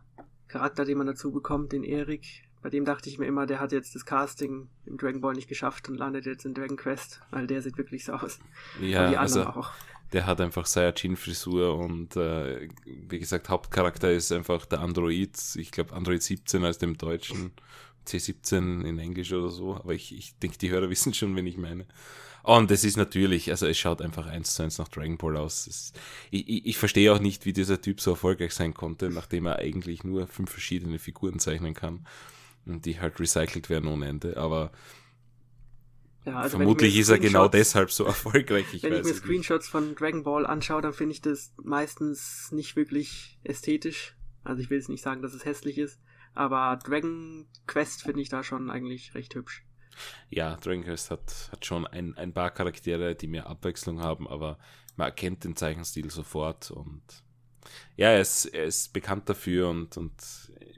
Charakter, 0.48 0.85
den 0.85 0.98
man 0.98 1.07
dazu 1.07 1.33
bekommt, 1.33 1.72
den 1.72 1.85
Erik. 1.85 2.44
Bei 2.62 2.70
dem 2.70 2.87
dachte 2.87 3.11
ich 3.11 3.18
mir 3.18 3.27
immer, 3.27 3.44
der 3.44 3.61
hat 3.61 3.72
jetzt 3.72 3.94
das 3.94 4.07
Casting 4.07 4.68
im 4.87 4.96
Dragon 4.96 5.20
Ball 5.20 5.35
nicht 5.35 5.48
geschafft 5.48 5.88
und 5.90 5.96
landet 5.96 6.24
jetzt 6.24 6.46
in 6.46 6.55
Dragon 6.55 6.79
Quest, 6.79 7.20
weil 7.31 7.46
der 7.46 7.61
sieht 7.61 7.77
wirklich 7.77 8.05
so 8.05 8.14
aus. 8.14 8.38
Ja, 8.81 9.05
und 9.05 9.11
die 9.11 9.16
anderen 9.18 9.18
also, 9.18 9.42
auch 9.46 9.72
der 10.14 10.27
hat 10.27 10.40
einfach 10.40 10.64
Saiyajin-Frisur 10.64 11.77
und 11.77 12.16
äh, 12.16 12.68
wie 12.85 13.18
gesagt, 13.18 13.48
Hauptcharakter 13.48 14.12
ist 14.12 14.31
einfach 14.31 14.64
der 14.64 14.81
Android. 14.81 15.37
Ich 15.57 15.72
glaube, 15.72 15.92
Android 15.92 16.22
17 16.22 16.64
als 16.64 16.79
dem 16.79 16.96
Deutschen, 16.96 17.50
C17 18.07 18.85
in 18.85 19.00
Englisch 19.00 19.33
oder 19.33 19.50
so. 19.50 19.74
Aber 19.74 19.92
ich, 19.92 20.16
ich 20.16 20.38
denke, 20.38 20.57
die 20.57 20.70
Hörer 20.70 20.88
wissen 20.90 21.12
schon, 21.12 21.35
wen 21.35 21.46
ich 21.46 21.57
meine. 21.57 21.85
Und 22.44 22.70
es 22.70 22.85
ist 22.85 22.96
natürlich, 22.96 23.50
also 23.50 23.66
es 23.66 23.77
schaut 23.77 24.03
einfach 24.03 24.27
eins 24.27 24.55
zu 24.55 24.62
eins 24.62 24.79
nach 24.79 24.88
Dragon 24.88 25.16
Ball 25.16 25.37
aus. 25.37 25.66
Es, 25.66 25.92
ich, 26.31 26.48
ich, 26.48 26.66
ich 26.66 26.79
verstehe 26.79 27.12
auch 27.12 27.18
nicht, 27.18 27.44
wie 27.44 27.53
dieser 27.53 27.81
Typ 27.81 28.00
so 28.00 28.12
erfolgreich 28.12 28.53
sein 28.53 28.72
konnte, 28.72 29.11
nachdem 29.11 29.46
er 29.46 29.57
eigentlich 29.57 30.05
nur 30.05 30.29
fünf 30.29 30.50
verschiedene 30.50 31.00
Figuren 31.00 31.40
zeichnen 31.40 31.74
kann 31.74 32.07
und 32.66 32.85
die 32.85 33.00
halt 33.00 33.18
recycelt 33.18 33.68
werden 33.68 33.88
ohne 33.88 34.07
Ende. 34.07 34.37
Aber 34.37 34.70
ja, 36.25 36.37
also 36.37 36.57
Vermutlich 36.57 36.99
ist 36.99 37.11
er 37.11 37.19
genau 37.19 37.49
deshalb 37.49 37.91
so 37.91 38.05
erfolgreich. 38.05 38.73
Ich 38.73 38.83
wenn 38.83 38.95
ich 38.95 39.05
mir 39.05 39.15
Screenshots 39.15 39.67
nicht. 39.67 39.73
von 39.73 39.95
Dragon 39.95 40.23
Ball 40.23 40.47
anschaue, 40.47 40.81
dann 40.81 40.95
finde 40.95 41.13
ich 41.13 41.21
das 41.21 41.53
meistens 41.63 42.51
nicht 42.51 42.77
wirklich 42.77 43.39
ästhetisch. 43.45 44.17
Also 44.43 44.63
ich 44.63 44.71
will 44.71 44.79
jetzt 44.79 44.89
nicht 44.89 45.03
sagen, 45.03 45.23
dass 45.23 45.35
es 45.35 45.45
hässlich 45.45 45.79
ist, 45.79 46.01
aber 46.35 46.79
Dragon 46.83 47.47
Quest 47.67 48.03
finde 48.03 48.21
ich 48.21 48.29
da 48.29 48.43
schon 48.43 48.71
eigentlich 48.71 49.15
recht 49.15 49.35
hübsch. 49.35 49.65
Ja, 50.31 50.57
Dragon 50.57 50.85
Quest 50.85 51.11
hat, 51.11 51.51
hat 51.53 51.65
schon 51.65 51.87
ein, 51.87 52.17
ein 52.17 52.33
paar 52.33 52.51
Charaktere, 52.51 53.15
die 53.15 53.27
mehr 53.27 53.47
Abwechslung 53.47 54.01
haben, 54.01 54.27
aber 54.27 54.59
man 54.97 55.07
erkennt 55.07 55.45
den 55.45 55.57
Zeichenstil 55.57 56.11
sofort 56.11 56.71
und 56.71 57.03
ja, 57.97 58.09
er 58.09 58.21
ist, 58.21 58.47
er 58.47 58.65
ist 58.65 58.93
bekannt 58.93 59.29
dafür 59.29 59.69
und, 59.71 59.97
und 59.97 60.13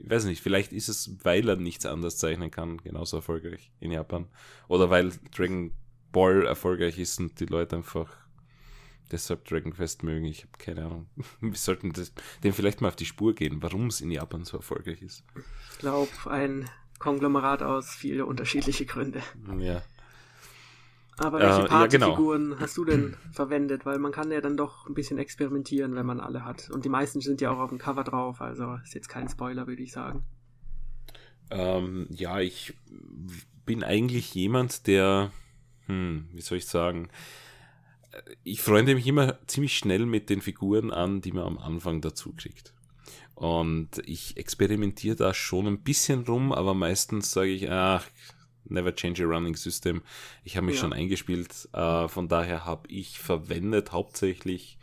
weiß 0.09 0.25
nicht, 0.25 0.41
vielleicht 0.41 0.73
ist 0.73 0.89
es, 0.89 1.23
weil 1.23 1.47
er 1.49 1.55
nichts 1.55 1.85
anderes 1.85 2.17
zeichnen 2.17 2.51
kann, 2.51 2.77
genauso 2.77 3.17
erfolgreich 3.17 3.71
in 3.79 3.91
Japan. 3.91 4.27
Oder 4.67 4.89
weil 4.89 5.11
Dragon 5.35 5.71
Ball 6.11 6.45
erfolgreich 6.45 6.97
ist 6.99 7.19
und 7.19 7.39
die 7.39 7.45
Leute 7.45 7.77
einfach 7.77 8.09
deshalb 9.11 9.45
Dragon 9.45 9.73
Quest 9.73 10.03
mögen. 10.03 10.25
Ich 10.25 10.41
habe 10.41 10.51
keine 10.57 10.85
Ahnung. 10.85 11.09
Wir 11.41 11.55
sollten 11.55 11.93
das, 11.93 12.13
dem 12.43 12.53
vielleicht 12.53 12.81
mal 12.81 12.89
auf 12.89 12.95
die 12.95 13.05
Spur 13.05 13.33
gehen, 13.35 13.61
warum 13.61 13.87
es 13.87 14.01
in 14.01 14.11
Japan 14.11 14.43
so 14.43 14.57
erfolgreich 14.57 15.01
ist. 15.01 15.23
Ich 15.71 15.79
glaube, 15.79 16.09
ein 16.29 16.69
Konglomerat 16.99 17.61
aus 17.61 17.89
viele 17.89 18.25
unterschiedliche 18.25 18.85
Gründe. 18.85 19.21
Ja. 19.59 19.83
Aber 21.19 21.39
welche 21.39 21.63
äh, 21.63 21.67
Partyfiguren 21.67 22.41
ja, 22.41 22.47
genau. 22.49 22.61
hast 22.61 22.77
du 22.77 22.85
denn 22.85 23.15
verwendet? 23.31 23.85
Weil 23.85 23.97
man 23.97 24.11
kann 24.11 24.31
ja 24.31 24.39
dann 24.39 24.55
doch 24.55 24.87
ein 24.87 24.93
bisschen 24.93 25.17
experimentieren, 25.17 25.95
wenn 25.95 26.05
man 26.05 26.19
alle 26.19 26.45
hat. 26.45 26.69
Und 26.69 26.85
die 26.85 26.89
meisten 26.89 27.21
sind 27.21 27.41
ja 27.41 27.51
auch 27.51 27.59
auf 27.59 27.69
dem 27.69 27.79
Cover 27.79 28.03
drauf, 28.03 28.41
also 28.41 28.75
ist 28.83 28.93
jetzt 28.93 29.09
kein 29.09 29.27
Spoiler, 29.27 29.67
würde 29.67 29.81
ich 29.81 29.91
sagen. 29.91 30.23
Ähm, 31.49 32.07
ja, 32.11 32.39
ich 32.39 32.73
bin 33.65 33.83
eigentlich 33.83 34.33
jemand, 34.35 34.85
der, 34.85 35.31
hm, 35.87 36.27
wie 36.33 36.41
soll 36.41 36.59
ich 36.59 36.67
sagen, 36.67 37.09
ich 38.43 38.61
freunde 38.61 38.95
mich 38.95 39.07
immer 39.07 39.37
ziemlich 39.47 39.77
schnell 39.77 40.05
mit 40.05 40.29
den 40.29 40.41
Figuren 40.41 40.91
an, 40.91 41.21
die 41.21 41.31
man 41.31 41.45
am 41.45 41.57
Anfang 41.57 42.01
dazu 42.01 42.33
kriegt. 42.33 42.73
Und 43.35 44.01
ich 44.05 44.37
experimentiere 44.37 45.15
da 45.15 45.33
schon 45.33 45.67
ein 45.67 45.81
bisschen 45.81 46.23
rum, 46.23 46.51
aber 46.51 46.73
meistens 46.73 47.31
sage 47.31 47.49
ich, 47.49 47.69
ach, 47.69 48.07
Never 48.69 48.93
Change 48.95 49.23
a 49.23 49.27
Running 49.27 49.55
System. 49.55 50.01
Ich 50.43 50.57
habe 50.57 50.65
mich 50.65 50.75
ja. 50.75 50.81
schon 50.81 50.93
eingespielt. 50.93 51.69
Äh, 51.73 52.07
von 52.07 52.27
daher 52.27 52.65
habe 52.65 52.87
ich 52.89 53.19
verwendet 53.19 53.91
hauptsächlich 53.91 54.77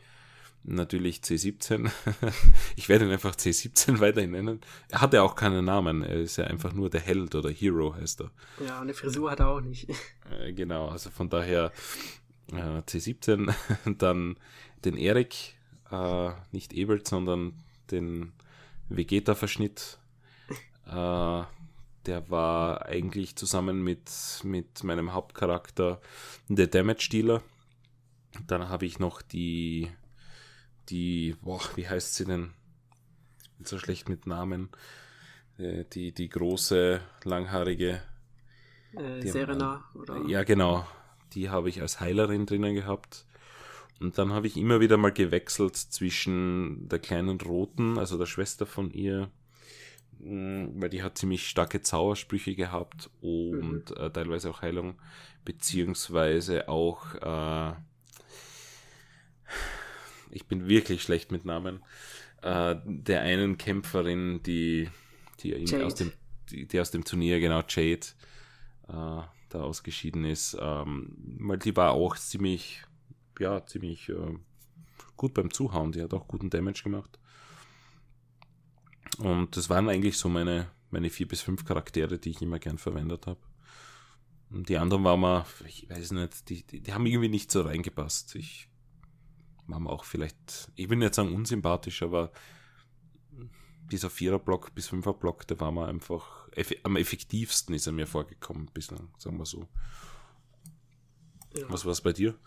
natürlich 0.64 1.18
C17. 1.18 1.90
ich 2.77 2.88
werde 2.88 3.05
ihn 3.05 3.12
einfach 3.12 3.35
C17 3.35 4.01
weiterhin 4.01 4.33
nennen. 4.33 4.61
Er 4.88 5.01
hat 5.01 5.12
ja 5.12 5.23
auch 5.23 5.37
keinen 5.37 5.64
Namen. 5.64 6.03
Er 6.03 6.16
ist 6.16 6.37
ja 6.37 6.44
einfach 6.44 6.73
nur 6.73 6.90
der 6.90 7.01
Held 7.01 7.35
oder 7.35 7.51
Hero 7.51 7.94
heißt 7.94 8.23
er. 8.23 8.31
Ja, 8.64 8.81
eine 8.81 8.94
Frisur 8.94 9.31
hat 9.31 9.40
er 9.40 9.49
auch 9.49 9.61
nicht. 9.61 9.88
Äh, 10.40 10.55
genau, 10.55 10.88
also 10.88 11.11
von 11.11 11.29
daher 11.29 11.70
äh, 12.51 12.57
C17. 12.57 13.53
Dann 13.99 14.37
den 14.83 14.97
Erik, 14.97 15.55
äh, 15.90 16.31
nicht 16.51 16.73
Ebert, 16.73 17.07
sondern 17.07 17.53
den 17.90 18.33
Vegeta-Verschnitt. 18.88 19.99
Äh, 20.87 21.42
der 22.06 22.30
war 22.30 22.86
eigentlich 22.86 23.36
zusammen 23.36 23.82
mit, 23.82 24.10
mit 24.42 24.84
meinem 24.84 25.12
Hauptcharakter 25.12 26.00
der 26.48 26.66
Damage 26.66 27.08
Dealer. 27.10 27.42
Dann 28.46 28.68
habe 28.68 28.86
ich 28.86 28.98
noch 28.98 29.22
die, 29.22 29.90
die, 30.88 31.36
boah, 31.42 31.60
wie 31.76 31.88
heißt 31.88 32.14
sie 32.14 32.24
denn? 32.24 32.52
Bin 33.56 33.66
so 33.66 33.78
schlecht 33.78 34.08
mit 34.08 34.26
Namen. 34.26 34.70
Äh, 35.58 35.84
die, 35.92 36.12
die 36.12 36.28
große, 36.28 37.00
langhaarige. 37.24 38.02
Äh, 38.96 39.26
Serena, 39.26 39.84
oder? 39.94 40.26
Ja, 40.26 40.44
genau. 40.44 40.86
Die 41.32 41.50
habe 41.50 41.68
ich 41.68 41.80
als 41.80 42.00
Heilerin 42.00 42.46
drinnen 42.46 42.74
gehabt. 42.74 43.24
Und 44.00 44.18
dann 44.18 44.32
habe 44.32 44.46
ich 44.46 44.56
immer 44.56 44.80
wieder 44.80 44.96
mal 44.96 45.12
gewechselt 45.12 45.76
zwischen 45.76 46.88
der 46.88 46.98
kleinen 46.98 47.40
Roten, 47.40 47.98
also 47.98 48.18
der 48.18 48.26
Schwester 48.26 48.66
von 48.66 48.90
ihr, 48.90 49.30
weil 50.26 50.88
die 50.88 51.02
hat 51.02 51.18
ziemlich 51.18 51.46
starke 51.48 51.82
Zaubersprüche 51.82 52.54
gehabt 52.54 53.10
und 53.20 53.90
mhm. 53.90 53.96
äh, 53.96 54.10
teilweise 54.10 54.50
auch 54.50 54.62
beziehungsweise 55.44 56.68
auch, 56.68 57.14
äh, 57.16 57.74
ich 60.30 60.46
bin 60.46 60.66
wirklich 60.68 61.02
schlecht 61.02 61.30
mit 61.30 61.44
Namen, 61.44 61.82
äh, 62.42 62.76
der 62.84 63.20
einen 63.20 63.58
Kämpferin, 63.58 64.42
die, 64.42 64.88
die, 65.40 65.54
aus 65.82 65.94
dem, 65.94 66.12
die, 66.50 66.66
die, 66.66 66.80
aus 66.80 66.90
dem 66.90 67.04
Turnier, 67.04 67.40
genau, 67.40 67.62
Jade, 67.68 68.06
äh, 68.88 69.22
da 69.50 69.60
ausgeschieden 69.60 70.24
ist, 70.24 70.56
ähm, 70.58 71.16
weil 71.40 71.58
die 71.58 71.76
war 71.76 71.92
auch 71.92 72.16
ziemlich, 72.16 72.82
ja, 73.38 73.64
ziemlich 73.66 74.08
äh, 74.08 74.38
gut 75.16 75.34
beim 75.34 75.52
Zuhauen, 75.52 75.92
die 75.92 76.02
hat 76.02 76.14
auch 76.14 76.26
guten 76.26 76.50
Damage 76.50 76.82
gemacht. 76.82 77.18
Und 79.18 79.57
das 79.57 79.70
waren 79.70 79.88
eigentlich 79.88 80.18
so 80.18 80.29
meine, 80.29 80.70
meine 80.90 81.11
vier 81.11 81.29
bis 81.29 81.40
fünf 81.40 81.64
Charaktere, 81.64 82.18
die 82.18 82.31
ich 82.31 82.42
immer 82.42 82.59
gern 82.59 82.79
verwendet 82.79 83.27
habe. 83.27 83.40
Und 84.50 84.68
die 84.68 84.79
anderen 84.79 85.05
waren 85.05 85.20
mir, 85.20 85.46
ich 85.66 85.88
weiß 85.90 86.12
nicht, 86.12 86.48
die, 86.48 86.62
die, 86.64 86.81
die 86.81 86.92
haben 86.92 87.07
irgendwie 87.07 87.29
nicht 87.29 87.50
so 87.50 87.62
reingepasst. 87.62 88.35
Ich 88.37 88.68
war 89.66 89.81
mir 89.81 89.90
auch 89.90 90.05
vielleicht, 90.05 90.70
ich 90.74 90.88
will 90.88 90.98
nicht 90.98 91.14
sagen 91.14 91.35
unsympathisch, 91.35 92.03
aber 92.03 92.31
dieser 93.90 94.11
Vierer-Block 94.11 94.74
bis 94.74 94.88
Fünfer-Block, 94.88 95.46
der 95.46 95.61
war 95.61 95.72
mir 95.72 95.87
einfach, 95.87 96.48
am 96.85 96.96
effektivsten 96.96 97.74
ist 97.74 97.87
er 97.87 97.92
mir 97.92 98.07
vorgekommen 98.07 98.70
bislang, 98.72 99.12
sagen 99.18 99.38
wir 99.38 99.46
so. 99.46 99.68
Ja. 101.55 101.68
Was 101.68 101.85
war 101.85 101.92
es 101.92 102.00
bei 102.00 102.12
dir? 102.12 102.38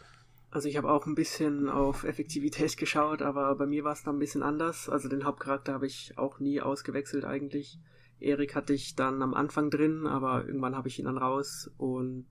Also 0.49 0.69
ich 0.69 0.77
habe 0.77 0.89
auch 0.89 1.05
ein 1.05 1.15
bisschen 1.15 1.69
auf 1.69 2.03
Effektivität 2.03 2.77
geschaut, 2.77 3.21
aber 3.21 3.55
bei 3.55 3.65
mir 3.65 3.83
war 3.83 3.93
es 3.93 4.03
dann 4.03 4.15
ein 4.15 4.19
bisschen 4.19 4.43
anders. 4.43 4.89
Also 4.89 5.09
den 5.09 5.25
Hauptcharakter 5.25 5.73
habe 5.73 5.87
ich 5.87 6.17
auch 6.17 6.39
nie 6.39 6.61
ausgewechselt 6.61 7.25
eigentlich. 7.25 7.79
Erik 8.19 8.55
hatte 8.55 8.73
ich 8.73 8.95
dann 8.95 9.21
am 9.21 9.33
Anfang 9.33 9.69
drin, 9.69 10.07
aber 10.07 10.45
irgendwann 10.45 10.75
habe 10.75 10.87
ich 10.87 10.97
ihn 10.97 11.05
dann 11.05 11.17
raus 11.17 11.69
und 11.77 12.27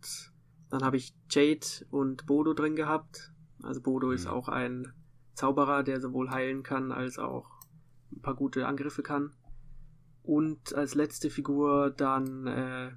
dann 0.70 0.82
habe 0.82 0.96
ich 0.96 1.14
Jade 1.30 1.66
und 1.90 2.26
Bodo 2.26 2.54
drin 2.54 2.74
gehabt. 2.74 3.32
Also 3.62 3.80
Bodo 3.80 4.08
mhm. 4.08 4.14
ist 4.14 4.26
auch 4.26 4.48
ein 4.48 4.92
Zauberer, 5.34 5.82
der 5.82 6.00
sowohl 6.00 6.30
heilen 6.30 6.62
kann 6.62 6.92
als 6.92 7.18
auch 7.18 7.48
ein 8.12 8.22
paar 8.22 8.34
gute 8.34 8.66
Angriffe 8.66 9.02
kann. 9.02 9.34
Und 10.22 10.74
als 10.74 10.94
letzte 10.94 11.30
Figur 11.30 11.90
dann 11.90 12.46
äh, 12.48 12.90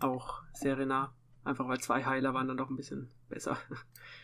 auch 0.00 0.42
Serena, 0.54 1.14
einfach 1.44 1.68
weil 1.68 1.78
zwei 1.78 2.04
Heiler 2.04 2.34
waren 2.34 2.48
dann 2.48 2.56
doch 2.56 2.70
ein 2.70 2.76
bisschen 2.76 3.10
besser. 3.28 3.56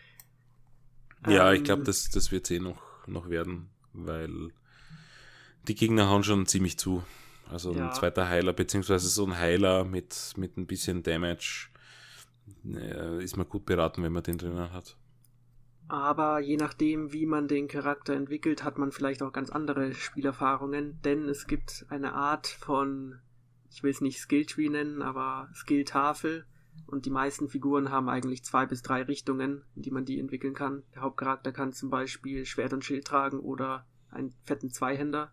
Ja, 1.27 1.51
ähm, 1.51 1.57
ich 1.57 1.65
glaube, 1.65 1.83
das, 1.85 2.11
das 2.11 2.33
wird 2.33 2.51
eh 2.51 2.61
noch, 2.61 2.81
noch 3.07 3.29
werden, 3.29 3.69
weil 3.93 4.51
die 5.69 5.75
Gegner 5.75 6.09
hauen 6.09 6.25
schon 6.25 6.47
ziemlich 6.47 6.79
zu. 6.79 7.03
Also 7.51 7.75
ja. 7.75 7.89
ein 7.89 7.95
zweiter 7.95 8.29
Heiler, 8.29 8.53
beziehungsweise 8.53 9.09
so 9.09 9.27
ein 9.27 9.37
Heiler 9.37 9.85
mit, 9.85 10.35
mit 10.37 10.57
ein 10.57 10.67
bisschen 10.67 11.03
Damage 11.03 11.69
äh, 12.65 13.23
ist 13.23 13.37
man 13.37 13.49
gut 13.49 13.67
beraten, 13.67 14.03
wenn 14.03 14.13
man 14.13 14.23
den 14.23 14.39
drinnen 14.39 14.73
hat. 14.73 14.97
Aber 15.89 16.39
je 16.39 16.57
nachdem, 16.57 17.13
wie 17.13 17.27
man 17.27 17.49
den 17.49 17.67
Charakter 17.67 18.15
entwickelt, 18.15 18.63
hat 18.63 18.79
man 18.79 18.93
vielleicht 18.93 19.23
auch 19.23 19.33
ganz 19.33 19.51
andere 19.51 19.93
Spielerfahrungen, 19.93 21.01
denn 21.03 21.29
es 21.29 21.49
gibt 21.49 21.85
eine 21.89 22.13
Art 22.15 22.47
von, 22.47 23.19
ich 23.73 23.83
will 23.83 23.91
es 23.91 24.01
nicht 24.01 24.21
Skilltree 24.21 24.69
nennen, 24.69 25.03
aber 25.03 25.49
Skilltafel, 25.53 26.47
und 26.87 27.07
die 27.07 27.11
meisten 27.11 27.49
Figuren 27.49 27.91
haben 27.91 28.09
eigentlich 28.09 28.45
zwei 28.45 28.67
bis 28.67 28.83
drei 28.83 29.03
Richtungen, 29.03 29.63
in 29.77 29.83
die 29.83 29.91
man 29.91 30.05
die 30.05 30.19
entwickeln 30.19 30.55
kann. 30.55 30.83
Der 30.95 31.03
Hauptcharakter 31.03 31.53
kann 31.53 31.73
zum 31.73 31.91
Beispiel 31.91 32.45
Schwert 32.45 32.73
und 32.73 32.85
Schild 32.85 33.07
tragen 33.07 33.39
oder 33.41 33.87
einen 34.11 34.35
fetten 34.45 34.71
Zweihänder. 34.71 35.33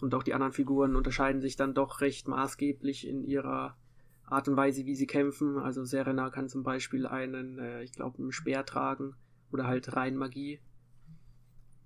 Und 0.00 0.14
auch 0.14 0.22
die 0.22 0.34
anderen 0.34 0.52
Figuren 0.52 0.94
unterscheiden 0.94 1.40
sich 1.40 1.56
dann 1.56 1.74
doch 1.74 2.00
recht 2.00 2.28
maßgeblich 2.28 3.06
in 3.06 3.24
ihrer 3.24 3.76
Art 4.24 4.48
und 4.48 4.56
Weise, 4.56 4.86
wie 4.86 4.94
sie 4.94 5.06
kämpfen. 5.06 5.58
Also 5.58 5.84
Serena 5.84 6.30
kann 6.30 6.48
zum 6.48 6.62
Beispiel 6.62 7.06
einen, 7.06 7.58
äh, 7.58 7.82
ich 7.82 7.92
glaube, 7.92 8.18
einen 8.18 8.32
Speer 8.32 8.64
tragen 8.64 9.16
oder 9.50 9.66
halt 9.66 9.96
rein 9.96 10.16
Magie. 10.16 10.60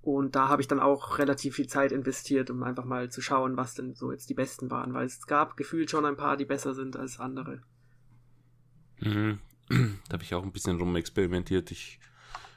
Und 0.03 0.35
da 0.35 0.49
habe 0.49 0.61
ich 0.61 0.69
dann 0.69 0.81
auch 0.81 1.19
relativ 1.19 1.55
viel 1.55 1.69
Zeit 1.69 1.93
investiert, 1.93 2.51
um 2.51 2.63
einfach 2.65 2.85
mal 2.85 3.11
zu 3.11 3.23
schauen, 3.23 3.57
was 3.57 3.75
denn 3.75 3.95
so 3.95 4.11
jetzt 4.11 4.29
die 4.29 4.35
besten 4.35 4.71
waren, 4.71 4.93
weil 4.95 5.07
es 5.07 5.27
gab 5.27 5.57
gefühlt 5.57 5.91
schon 5.91 6.05
ein 6.05 6.17
paar, 6.17 6.37
die 6.37 6.45
besser 6.45 6.75
sind 6.75 6.97
als 6.97 7.21
andere. 7.21 7.63
Mhm. 9.03 9.39
Da 10.09 10.15
habe 10.15 10.23
ich 10.23 10.35
auch 10.35 10.43
ein 10.43 10.53
bisschen 10.53 10.79
rum 10.79 10.97
experimentiert. 10.97 11.71
Ich 11.71 11.99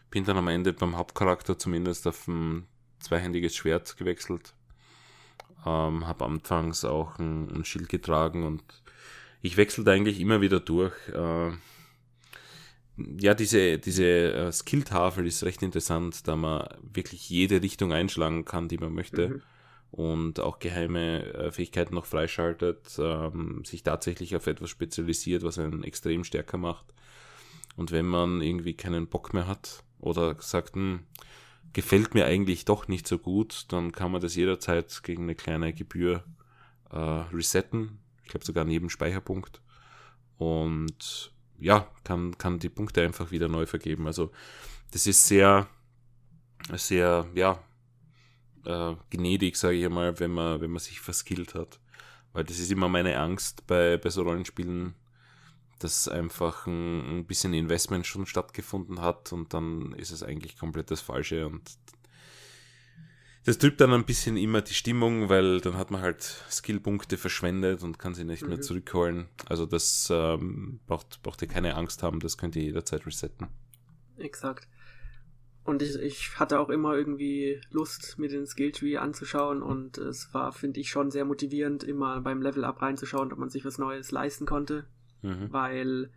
bin 0.10 0.26
dann 0.26 0.38
am 0.38 0.48
Ende 0.48 0.74
beim 0.74 0.98
Hauptcharakter 0.98 1.58
zumindest 1.58 2.08
auf 2.08 2.28
ein 2.28 2.68
zweihändiges 3.00 3.56
Schwert 3.56 3.98
gewechselt. 3.98 4.54
Ähm, 5.66 6.08
habe 6.08 6.26
anfangs 6.26 6.86
auch 6.86 7.18
ein, 7.18 7.50
ein, 7.50 7.66
Schild 7.66 7.90
getragen 7.90 8.44
und 8.44 8.64
ich 9.42 9.58
wechselte 9.58 9.92
eigentlich 9.92 10.20
immer 10.20 10.42
wieder 10.42 10.60
durch. 10.60 10.94
Äh, 11.10 11.52
ja, 13.20 13.34
diese, 13.34 13.78
diese 13.78 14.06
äh, 14.06 14.52
Skill-Tafel 14.52 15.26
ist 15.26 15.44
recht 15.44 15.64
interessant, 15.64 16.28
da 16.28 16.36
man 16.36 16.68
wirklich 16.82 17.30
jede 17.30 17.62
Richtung 17.62 17.94
einschlagen 17.94 18.46
kann, 18.46 18.68
die 18.68 18.78
man 18.78 18.94
möchte. 18.94 19.30
Mhm 19.30 19.42
und 19.96 20.42
auch 20.42 20.60
geheime 20.60 21.24
äh, 21.34 21.52
Fähigkeiten 21.52 21.96
noch 21.96 22.06
freischaltet, 22.06 23.00
ähm, 23.00 23.64
sich 23.64 23.82
tatsächlich 23.82 24.36
auf 24.36 24.46
etwas 24.46 24.70
spezialisiert, 24.70 25.44
was 25.44 25.58
einen 25.58 25.86
extrem 25.86 26.26
stärker 26.26 26.58
macht. 26.58 26.94
Und 27.78 27.92
wenn 27.92 28.06
man 28.06 28.42
irgendwie 28.42 28.74
keinen 28.74 29.08
Bock 29.08 29.34
mehr 29.34 29.48
hat 29.48 29.84
oder 30.00 30.36
sagt, 30.42 30.76
hm, 30.76 31.00
gefällt 31.72 32.14
mir 32.14 32.26
eigentlich 32.26 32.66
doch 32.66 32.90
nicht 32.90 33.08
so 33.08 33.18
gut, 33.18 33.68
dann 33.70 33.94
kann 33.94 34.12
man 34.12 34.20
das 34.20 34.36
jederzeit 34.36 35.02
gegen 35.04 35.24
eine 35.24 35.36
kleine 35.36 35.72
Gebühr 35.72 36.26
äh, 36.92 36.98
resetten. 36.98 38.00
Ich 38.24 38.30
glaube 38.30 38.46
sogar 38.46 38.66
neben 38.66 38.90
Speicherpunkt. 38.90 39.62
Und 40.38 41.32
ja, 41.58 41.88
kann, 42.04 42.38
kann 42.38 42.60
die 42.60 42.68
Punkte 42.68 43.02
einfach 43.02 43.32
wieder 43.32 43.48
neu 43.48 43.66
vergeben. 43.66 44.08
Also 44.08 44.32
das 44.92 45.08
ist 45.08 45.26
sehr, 45.26 45.68
sehr, 46.74 47.28
ja, 47.34 47.64
äh, 48.66 48.96
gnädig, 49.10 49.58
sage 49.58 49.78
ich 49.78 49.86
einmal, 49.86 50.20
wenn 50.20 50.32
man, 50.32 50.62
wenn 50.62 50.72
man 50.72 50.80
sich 50.80 51.00
verskillt 51.00 51.56
hat. 51.56 51.80
Weil 52.34 52.44
das 52.44 52.60
ist 52.60 52.72
immer 52.72 52.90
meine 52.90 53.18
Angst 53.18 53.66
bei, 53.68 53.98
bei 53.98 54.10
so 54.10 54.24
Rollenspielen, 54.24 54.96
dass 55.80 56.08
einfach 56.08 56.68
ein, 56.68 57.20
ein 57.20 57.26
bisschen 57.26 57.54
Investment 57.54 58.06
schon 58.06 58.26
stattgefunden 58.26 59.02
hat 59.02 59.34
und 59.34 59.54
dann 59.54 59.94
ist 59.94 60.12
es 60.12 60.24
eigentlich 60.24 60.58
komplett 60.58 60.92
das 60.92 61.02
Falsche 61.02 61.48
und 61.48 61.78
das 63.46 63.60
trübt 63.60 63.80
dann 63.80 63.94
ein 63.94 64.06
bisschen 64.06 64.38
immer 64.38 64.62
die 64.62 64.74
Stimmung, 64.74 65.30
weil 65.30 65.62
dann 65.62 65.78
hat 65.78 65.92
man 65.92 66.02
halt 66.02 66.24
Skillpunkte 66.50 67.16
verschwendet 67.16 67.84
und 67.84 68.00
kann 68.00 68.16
sie 68.16 68.24
nicht 68.24 68.42
mhm. 68.42 68.50
mehr 68.50 68.62
zurückholen. 68.62 69.28
Also 69.46 69.68
das 69.68 70.10
ähm, 70.12 70.80
braucht, 70.88 71.22
braucht 71.22 71.44
ihr 71.44 71.48
keine 71.48 71.76
Angst 71.76 72.02
haben, 72.02 72.20
das 72.20 72.40
könnt 72.40 72.56
ihr 72.56 72.64
jederzeit 72.64 73.06
resetten. 73.06 73.48
Exakt. 74.18 74.68
Und 75.66 75.82
ich, 75.82 75.96
ich 75.96 76.40
hatte 76.40 76.60
auch 76.60 76.70
immer 76.70 76.94
irgendwie 76.96 77.60
Lust, 77.72 78.20
mir 78.20 78.30
den 78.30 78.46
Skilltree 78.46 78.98
anzuschauen 78.98 79.64
und 79.64 79.98
es 79.98 80.32
war, 80.32 80.52
finde 80.52 80.80
ich, 80.80 80.92
schon 80.92 81.10
sehr 81.10 81.26
motivierend, 81.26 81.84
immer 81.84 82.22
beim 82.22 82.44
Level-Up 82.44 82.84
reinzuschauen, 82.84 83.34
ob 83.34 83.40
man 83.40 83.50
sich 83.50 83.66
was 83.66 83.80
Neues 83.80 84.12
leisten 84.12 84.46
konnte, 84.46 84.86
mhm. 85.24 85.52
weil 85.52 86.12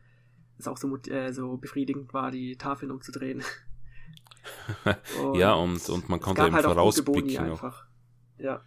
es 0.58 0.68
auch 0.68 0.76
so, 0.76 0.94
äh, 1.08 1.32
so 1.32 1.56
befriedigend 1.56 2.12
war, 2.12 2.30
die 2.30 2.56
Tafeln 2.56 2.92
umzudrehen. 2.92 3.42
und 5.24 5.34
ja, 5.38 5.54
und, 5.54 5.88
und 5.88 6.10
man 6.10 6.20
konnte 6.20 6.44
eben 6.44 6.54
halt 6.54 6.66
vorausblicken. 6.66 7.38
Auch. 7.38 7.52
Einfach. 7.52 7.86
Ja. 8.36 8.60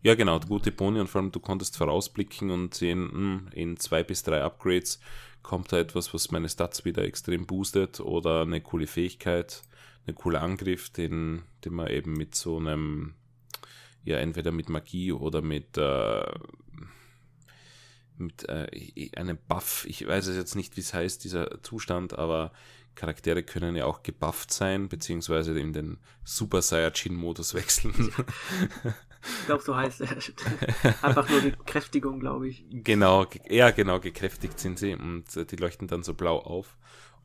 Ja, 0.00 0.14
genau, 0.14 0.40
gute 0.40 0.72
Boni 0.72 0.98
und 0.98 1.08
vor 1.08 1.20
allem 1.20 1.30
du 1.30 1.40
konntest 1.40 1.76
vorausblicken 1.76 2.50
und 2.50 2.72
sehen, 2.72 3.10
hm, 3.12 3.48
in 3.52 3.76
zwei 3.76 4.02
bis 4.02 4.22
drei 4.22 4.42
Upgrades 4.42 4.98
kommt 5.42 5.72
da 5.72 5.78
etwas, 5.78 6.14
was 6.14 6.30
meine 6.30 6.48
Stats 6.48 6.86
wieder 6.86 7.04
extrem 7.04 7.46
boostet 7.46 8.00
oder 8.00 8.40
eine 8.42 8.62
coole 8.62 8.86
Fähigkeit 8.86 9.62
ein 10.06 10.14
cooler 10.14 10.42
Angriff, 10.42 10.90
den, 10.90 11.42
den 11.64 11.74
man 11.74 11.88
eben 11.88 12.12
mit 12.12 12.34
so 12.34 12.58
einem, 12.58 13.14
ja, 14.04 14.18
entweder 14.18 14.52
mit 14.52 14.68
Magie 14.68 15.12
oder 15.12 15.42
mit, 15.42 15.78
äh, 15.78 16.24
mit 18.16 18.48
äh, 18.48 19.10
einem 19.16 19.38
Buff, 19.48 19.84
ich 19.86 20.06
weiß 20.06 20.26
es 20.26 20.36
jetzt 20.36 20.56
nicht, 20.56 20.76
wie 20.76 20.80
es 20.80 20.94
heißt, 20.94 21.22
dieser 21.24 21.62
Zustand, 21.62 22.18
aber 22.18 22.52
Charaktere 22.94 23.42
können 23.42 23.74
ja 23.74 23.86
auch 23.86 24.02
gebufft 24.02 24.52
sein, 24.52 24.88
beziehungsweise 24.88 25.58
in 25.58 25.72
den 25.72 25.98
Super 26.24 26.62
Saiyajin-Modus 26.62 27.54
wechseln. 27.54 28.12
Ich 29.40 29.46
glaube, 29.46 29.62
so 29.62 29.76
heißt 29.76 30.00
er. 30.00 30.08
Einfach 31.02 31.28
nur 31.28 31.40
die 31.40 31.52
Kräftigung, 31.64 32.20
glaube 32.20 32.48
ich. 32.48 32.64
Genau, 32.70 33.26
ja, 33.48 33.70
genau, 33.70 34.00
gekräftigt 34.00 34.58
sind 34.58 34.78
sie 34.78 34.94
und 34.94 35.36
äh, 35.36 35.46
die 35.46 35.56
leuchten 35.56 35.88
dann 35.88 36.02
so 36.02 36.14
blau 36.14 36.38
auf. 36.38 36.76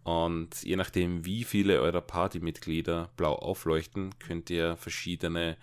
Und 0.08 0.64
je 0.64 0.78
nachdem, 0.78 1.26
wie 1.26 1.44
viele 1.44 1.82
eurer 1.82 2.00
Partymitglieder 2.00 3.10
blau 3.18 3.36
aufleuchten, 3.36 4.18
könnt 4.20 4.50
ihr 4.50 4.78
verschiedene 4.78 5.58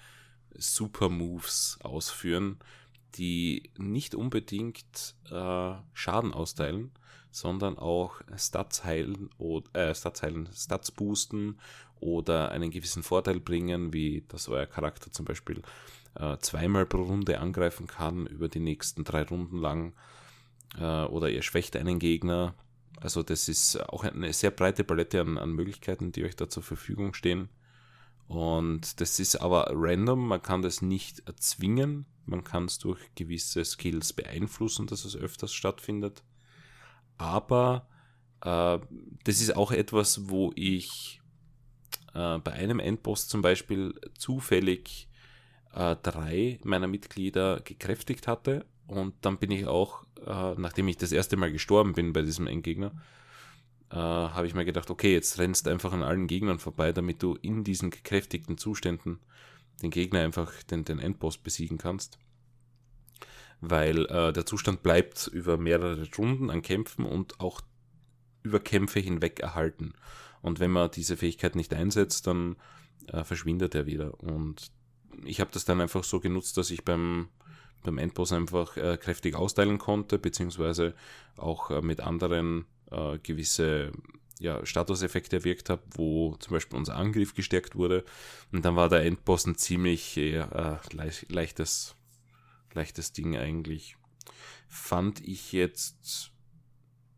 Super 0.54 1.08
Moves 1.08 1.78
ausführen, 1.82 2.58
die 3.14 3.70
nicht 3.78 4.14
unbedingt 4.14 5.14
äh, 5.30 5.72
Schaden 5.94 6.34
austeilen, 6.34 6.90
sondern 7.30 7.78
auch 7.78 8.20
Stats 8.36 8.84
heilen 8.84 9.30
oder 9.38 9.88
äh, 9.88 9.94
Stats 9.94 10.22
heilen, 10.22 10.50
Stats 10.54 10.90
boosten 10.90 11.56
oder 11.98 12.50
einen 12.50 12.70
gewissen 12.70 13.02
Vorteil 13.02 13.40
bringen, 13.40 13.94
wie 13.94 14.24
dass 14.28 14.50
euer 14.50 14.66
Charakter 14.66 15.10
zum 15.10 15.24
Beispiel 15.24 15.62
äh, 16.16 16.36
zweimal 16.36 16.84
pro 16.84 17.00
Runde 17.04 17.40
angreifen 17.40 17.86
kann 17.86 18.26
über 18.26 18.48
die 18.48 18.60
nächsten 18.60 19.04
drei 19.04 19.22
Runden 19.22 19.56
lang 19.56 19.94
äh, 20.78 21.04
oder 21.04 21.30
ihr 21.30 21.40
schwächt 21.40 21.76
einen 21.76 21.98
Gegner 21.98 22.54
also 23.00 23.22
das 23.22 23.48
ist 23.48 23.76
auch 23.88 24.04
eine 24.04 24.32
sehr 24.32 24.50
breite 24.50 24.84
Palette 24.84 25.20
an, 25.20 25.38
an 25.38 25.52
Möglichkeiten, 25.52 26.12
die 26.12 26.24
euch 26.24 26.36
da 26.36 26.48
zur 26.48 26.62
Verfügung 26.62 27.14
stehen. 27.14 27.48
Und 28.26 29.00
das 29.00 29.20
ist 29.20 29.36
aber 29.36 29.68
random, 29.70 30.28
man 30.28 30.42
kann 30.42 30.62
das 30.62 30.80
nicht 30.80 31.26
erzwingen, 31.28 32.06
man 32.24 32.42
kann 32.42 32.64
es 32.64 32.78
durch 32.78 33.00
gewisse 33.14 33.64
Skills 33.64 34.12
beeinflussen, 34.12 34.86
dass 34.86 35.04
es 35.04 35.16
öfters 35.16 35.52
stattfindet. 35.52 36.22
Aber 37.18 37.86
äh, 38.40 38.78
das 39.24 39.40
ist 39.40 39.56
auch 39.56 39.72
etwas, 39.72 40.28
wo 40.28 40.52
ich 40.54 41.20
äh, 42.14 42.38
bei 42.38 42.52
einem 42.52 42.80
Endboss 42.80 43.28
zum 43.28 43.42
Beispiel 43.42 43.94
zufällig 44.16 45.08
äh, 45.74 45.96
drei 46.02 46.58
meiner 46.64 46.86
Mitglieder 46.86 47.60
gekräftigt 47.60 48.26
hatte. 48.26 48.64
Und 48.86 49.14
dann 49.22 49.38
bin 49.38 49.50
ich 49.50 49.66
auch, 49.66 50.04
äh, 50.26 50.54
nachdem 50.56 50.88
ich 50.88 50.96
das 50.96 51.12
erste 51.12 51.36
Mal 51.36 51.52
gestorben 51.52 51.94
bin 51.94 52.12
bei 52.12 52.22
diesem 52.22 52.46
Endgegner, 52.46 52.92
äh, 53.90 53.96
habe 53.96 54.46
ich 54.46 54.54
mir 54.54 54.64
gedacht, 54.64 54.90
okay, 54.90 55.12
jetzt 55.12 55.38
rennst 55.38 55.68
einfach 55.68 55.92
an 55.92 56.02
allen 56.02 56.26
Gegnern 56.26 56.58
vorbei, 56.58 56.92
damit 56.92 57.22
du 57.22 57.36
in 57.36 57.64
diesen 57.64 57.90
gekräftigten 57.90 58.58
Zuständen 58.58 59.20
den 59.82 59.90
Gegner 59.90 60.20
einfach 60.20 60.52
den, 60.64 60.84
den 60.84 60.98
Endboss 60.98 61.38
besiegen 61.38 61.78
kannst. 61.78 62.18
Weil 63.60 64.06
äh, 64.06 64.32
der 64.32 64.46
Zustand 64.46 64.82
bleibt 64.82 65.26
über 65.28 65.56
mehrere 65.56 66.06
Runden 66.16 66.50
an 66.50 66.62
Kämpfen 66.62 67.06
und 67.06 67.40
auch 67.40 67.60
über 68.42 68.60
Kämpfe 68.60 69.00
hinweg 69.00 69.40
erhalten. 69.40 69.94
Und 70.42 70.60
wenn 70.60 70.70
man 70.70 70.90
diese 70.90 71.16
Fähigkeit 71.16 71.56
nicht 71.56 71.72
einsetzt, 71.72 72.26
dann 72.26 72.56
äh, 73.06 73.24
verschwindet 73.24 73.74
er 73.74 73.86
wieder. 73.86 74.20
Und 74.20 74.70
ich 75.24 75.40
habe 75.40 75.50
das 75.52 75.64
dann 75.64 75.80
einfach 75.80 76.04
so 76.04 76.20
genutzt, 76.20 76.56
dass 76.56 76.70
ich 76.70 76.84
beim, 76.84 77.28
beim 77.84 77.98
Endboss 77.98 78.32
einfach 78.32 78.76
äh, 78.76 78.96
kräftig 78.96 79.36
austeilen 79.36 79.78
konnte, 79.78 80.18
beziehungsweise 80.18 80.94
auch 81.36 81.70
äh, 81.70 81.80
mit 81.80 82.00
anderen 82.00 82.66
äh, 82.90 83.18
gewisse 83.18 83.92
ja, 84.40 84.64
Statuseffekte 84.66 85.36
erwirkt 85.36 85.70
habe, 85.70 85.82
wo 85.92 86.34
zum 86.40 86.52
Beispiel 86.52 86.76
unser 86.76 86.96
Angriff 86.96 87.34
gestärkt 87.34 87.76
wurde. 87.76 88.04
Und 88.50 88.64
dann 88.64 88.74
war 88.74 88.88
der 88.88 89.04
Endboss 89.04 89.46
ein 89.46 89.56
ziemlich 89.56 90.16
äh, 90.16 90.44
leicht, 90.92 91.30
leichtes, 91.30 91.94
leichtes 92.72 93.12
Ding 93.12 93.36
eigentlich. 93.36 93.96
Fand 94.66 95.20
ich 95.20 95.52
jetzt 95.52 96.32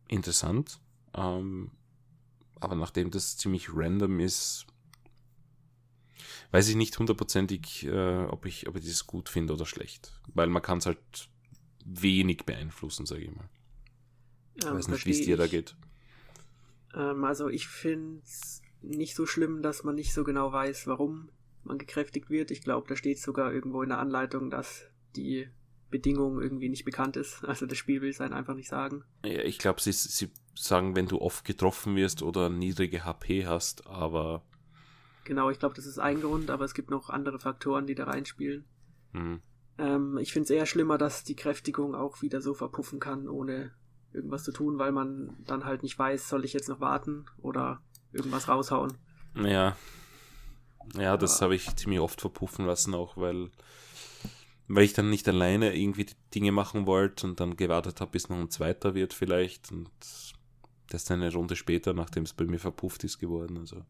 interessant. 0.09 0.79
Ähm, 1.15 1.71
aber 2.61 2.75
nachdem 2.75 3.11
das 3.11 3.37
ziemlich 3.37 3.69
random 3.73 4.21
ist, 4.21 4.67
weiß 6.51 6.69
ich 6.69 6.77
nicht 6.77 6.99
hundertprozentig, 6.99 7.87
äh, 7.87 8.25
ob, 8.25 8.47
ich, 8.47 8.69
ob 8.69 8.77
ich 8.77 8.87
das 8.87 9.07
gut 9.07 9.29
finde 9.29 9.55
oder 9.55 9.67
schlecht. 9.67 10.13
Weil 10.35 10.49
man 10.49 10.63
kann 10.63 10.79
es 10.79 10.87
halt 10.87 10.99
wenig 11.85 12.45
beeinflussen, 12.45 13.07
sage 13.07 13.23
ich 13.23 13.35
mal. 13.35 13.49
Ja, 14.63 14.75
weiß 14.75 14.89
nicht, 14.89 15.07
wie 15.07 15.11
es 15.11 15.23
dir 15.23 15.37
da 15.37 15.47
geht. 15.47 15.77
Ähm, 16.95 17.25
also 17.25 17.49
ich 17.49 17.69
finde 17.69 18.23
es 18.25 18.63
nicht 18.83 19.15
so 19.15 19.27
schlimm, 19.27 19.63
dass 19.63 19.85
man 19.85 19.95
nicht 19.95 20.13
so 20.13 20.25
genau 20.25 20.53
weiß, 20.53 20.87
warum 20.87 21.31
man 21.65 21.79
gekräftigt 21.79 22.31
wird. 22.31 22.51
Ich 22.51 22.63
glaube, 22.63 22.89
da 22.89 22.97
steht 22.97 23.19
sogar 23.19 23.53
irgendwo 23.53 23.83
in 23.83 23.91
der 23.91 23.99
Anleitung, 23.99 24.51
dass 24.51 24.87
die 25.17 25.49
Bedingung 25.91 26.41
irgendwie 26.41 26.69
nicht 26.69 26.85
bekannt 26.85 27.17
ist. 27.17 27.43
Also 27.47 27.67
das 27.67 27.79
Spiel 27.79 28.01
will 28.01 28.11
es 28.11 28.21
einfach 28.21 28.55
nicht 28.55 28.69
sagen. 28.69 29.05
Ja, 29.25 29.43
ich 29.43 29.59
glaube, 29.59 29.81
sie, 29.81 29.93
sie 29.93 30.31
sagen, 30.55 30.97
wenn 30.97 31.07
du 31.07 31.21
oft 31.21 31.45
getroffen 31.45 31.97
wirst 31.97 32.23
oder 32.23 32.49
niedrige 32.49 33.05
HP 33.05 33.47
hast, 33.47 33.87
aber. 33.87 34.43
Genau, 35.27 35.51
ich 35.51 35.59
glaube, 35.59 35.75
das 35.75 35.87
ist 35.87 35.99
ein 35.99 36.21
Grund, 36.21 36.51
aber 36.51 36.65
es 36.65 36.73
gibt 36.73 36.89
noch 36.89 37.11
andere 37.11 37.41
Faktoren, 37.41 37.87
die 37.87 37.97
da 37.97 38.05
reinspielen. 38.05 38.65
Mhm. 39.13 39.43
Ähm, 39.77 40.19
ich 40.19 40.33
finde 40.33 40.45
es 40.45 40.51
eher 40.51 40.67
schlimmer, 40.67 40.99
dass 40.99 41.25
die 41.25 41.35
Kräftigung 41.35 41.97
auch 41.97 42.23
wieder 42.23 42.41
so 42.41 42.55
verpuffen 42.55 43.01
kann, 43.01 43.29
ohne 43.29 43.73
irgendwas 44.13 44.45
zu 44.45 44.53
tun, 44.53 44.79
weil 44.79 44.93
man 44.93 45.37
dann 45.45 45.65
halt 45.65 45.83
nicht 45.83 45.99
weiß, 45.99 46.29
soll 46.29 46.45
ich 46.45 46.53
jetzt 46.53 46.69
noch 46.69 46.81
warten 46.81 47.27
oder 47.43 47.83
irgendwas 48.13 48.49
raushauen. 48.49 48.95
Ja. 49.35 49.77
Ja, 50.95 51.17
das 51.17 51.43
habe 51.43 51.57
ich 51.57 51.75
ziemlich 51.75 51.99
oft 51.99 52.21
verpuffen 52.21 52.65
lassen, 52.65 52.95
auch 52.95 53.17
weil, 53.17 53.51
weil 54.69 54.85
ich 54.85 54.93
dann 54.93 55.11
nicht 55.11 55.27
alleine 55.27 55.77
irgendwie 55.77 56.05
die 56.05 56.15
Dinge 56.33 56.53
machen 56.53 56.87
wollte 56.87 57.27
und 57.27 57.41
dann 57.41 57.57
gewartet 57.57 58.01
habe, 58.01 58.13
bis 58.13 58.29
noch 58.29 58.39
ein 58.39 58.51
zweiter 58.51 58.95
wird 58.95 59.13
vielleicht 59.13 59.73
und 59.73 59.91
das 60.89 61.03
ist 61.03 61.11
eine 61.11 61.33
Runde 61.33 61.57
später, 61.57 61.95
nachdem 61.95 62.23
es 62.23 62.33
bei 62.33 62.45
mir 62.45 62.61
verpufft 62.61 63.03
ist 63.03 63.19
geworden. 63.19 63.59
Also 63.59 63.85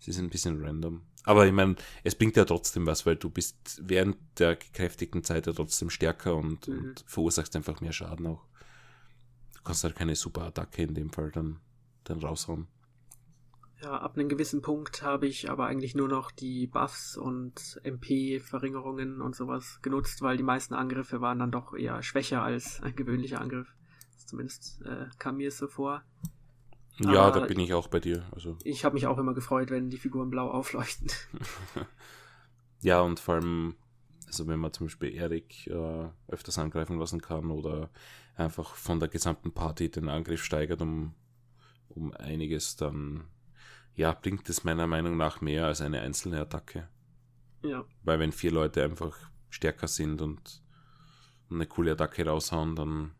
es 0.00 0.08
ist 0.08 0.18
ein 0.18 0.30
bisschen 0.30 0.64
random. 0.64 1.02
Aber 1.24 1.46
ich 1.46 1.52
meine, 1.52 1.76
es 2.04 2.14
bringt 2.14 2.36
ja 2.36 2.44
trotzdem 2.44 2.86
was, 2.86 3.04
weil 3.04 3.16
du 3.16 3.28
bist 3.28 3.82
während 3.82 4.16
der 4.38 4.56
gekräftigten 4.56 5.24
Zeit 5.24 5.46
ja 5.46 5.52
trotzdem 5.52 5.90
stärker 5.90 6.36
und, 6.36 6.68
mhm. 6.68 6.78
und 6.78 7.04
verursachst 7.06 7.54
einfach 7.56 7.80
mehr 7.80 7.92
Schaden 7.92 8.26
auch. 8.26 8.46
Du 9.54 9.62
kannst 9.62 9.84
halt 9.84 9.96
keine 9.96 10.16
super 10.16 10.42
Attacke 10.42 10.82
in 10.82 10.94
dem 10.94 11.10
Fall 11.10 11.30
dann, 11.30 11.60
dann 12.04 12.20
raushauen. 12.20 12.68
Ja, 13.80 13.96
ab 13.98 14.16
einem 14.16 14.28
gewissen 14.28 14.60
Punkt 14.60 15.02
habe 15.02 15.28
ich 15.28 15.50
aber 15.50 15.66
eigentlich 15.66 15.94
nur 15.94 16.08
noch 16.08 16.32
die 16.32 16.66
Buffs 16.66 17.16
und 17.16 17.78
MP-Verringerungen 17.84 19.20
und 19.20 19.36
sowas 19.36 19.78
genutzt, 19.82 20.20
weil 20.20 20.36
die 20.36 20.42
meisten 20.42 20.74
Angriffe 20.74 21.20
waren 21.20 21.38
dann 21.38 21.52
doch 21.52 21.74
eher 21.74 22.02
schwächer 22.02 22.42
als 22.42 22.82
ein 22.82 22.96
gewöhnlicher 22.96 23.40
Angriff. 23.40 23.72
Zumindest 24.26 24.82
äh, 24.84 25.06
kam 25.18 25.36
mir 25.36 25.48
es 25.48 25.58
so 25.58 25.68
vor. 25.68 26.02
Ja, 26.98 27.22
Aber 27.22 27.40
da 27.40 27.46
bin 27.46 27.60
ich 27.60 27.74
auch 27.74 27.88
bei 27.88 28.00
dir. 28.00 28.26
Also. 28.32 28.56
Ich 28.64 28.84
habe 28.84 28.94
mich 28.94 29.06
auch 29.06 29.18
immer 29.18 29.34
gefreut, 29.34 29.70
wenn 29.70 29.90
die 29.90 29.98
Figuren 29.98 30.30
blau 30.30 30.50
aufleuchten. 30.50 31.08
ja, 32.80 33.00
und 33.00 33.20
vor 33.20 33.36
allem, 33.36 33.76
also 34.26 34.46
wenn 34.46 34.58
man 34.58 34.72
zum 34.72 34.86
Beispiel 34.86 35.14
Erik 35.14 35.66
äh, 35.68 36.08
öfters 36.28 36.58
angreifen 36.58 36.98
lassen 36.98 37.20
kann 37.20 37.50
oder 37.50 37.90
einfach 38.36 38.74
von 38.74 39.00
der 39.00 39.08
gesamten 39.08 39.52
Party 39.52 39.90
den 39.90 40.08
Angriff 40.08 40.44
steigert 40.44 40.82
um, 40.82 41.14
um 41.88 42.12
einiges, 42.12 42.76
dann 42.76 43.24
ja, 43.94 44.12
bringt 44.12 44.48
es 44.48 44.64
meiner 44.64 44.86
Meinung 44.86 45.16
nach 45.16 45.40
mehr 45.40 45.66
als 45.66 45.80
eine 45.80 46.00
einzelne 46.00 46.40
Attacke. 46.40 46.88
Ja. 47.62 47.84
Weil 48.04 48.20
wenn 48.20 48.32
vier 48.32 48.52
Leute 48.52 48.84
einfach 48.84 49.16
stärker 49.50 49.88
sind 49.88 50.22
und 50.22 50.62
eine 51.50 51.66
coole 51.66 51.92
Attacke 51.92 52.24
raushauen, 52.24 52.76
dann 52.76 53.12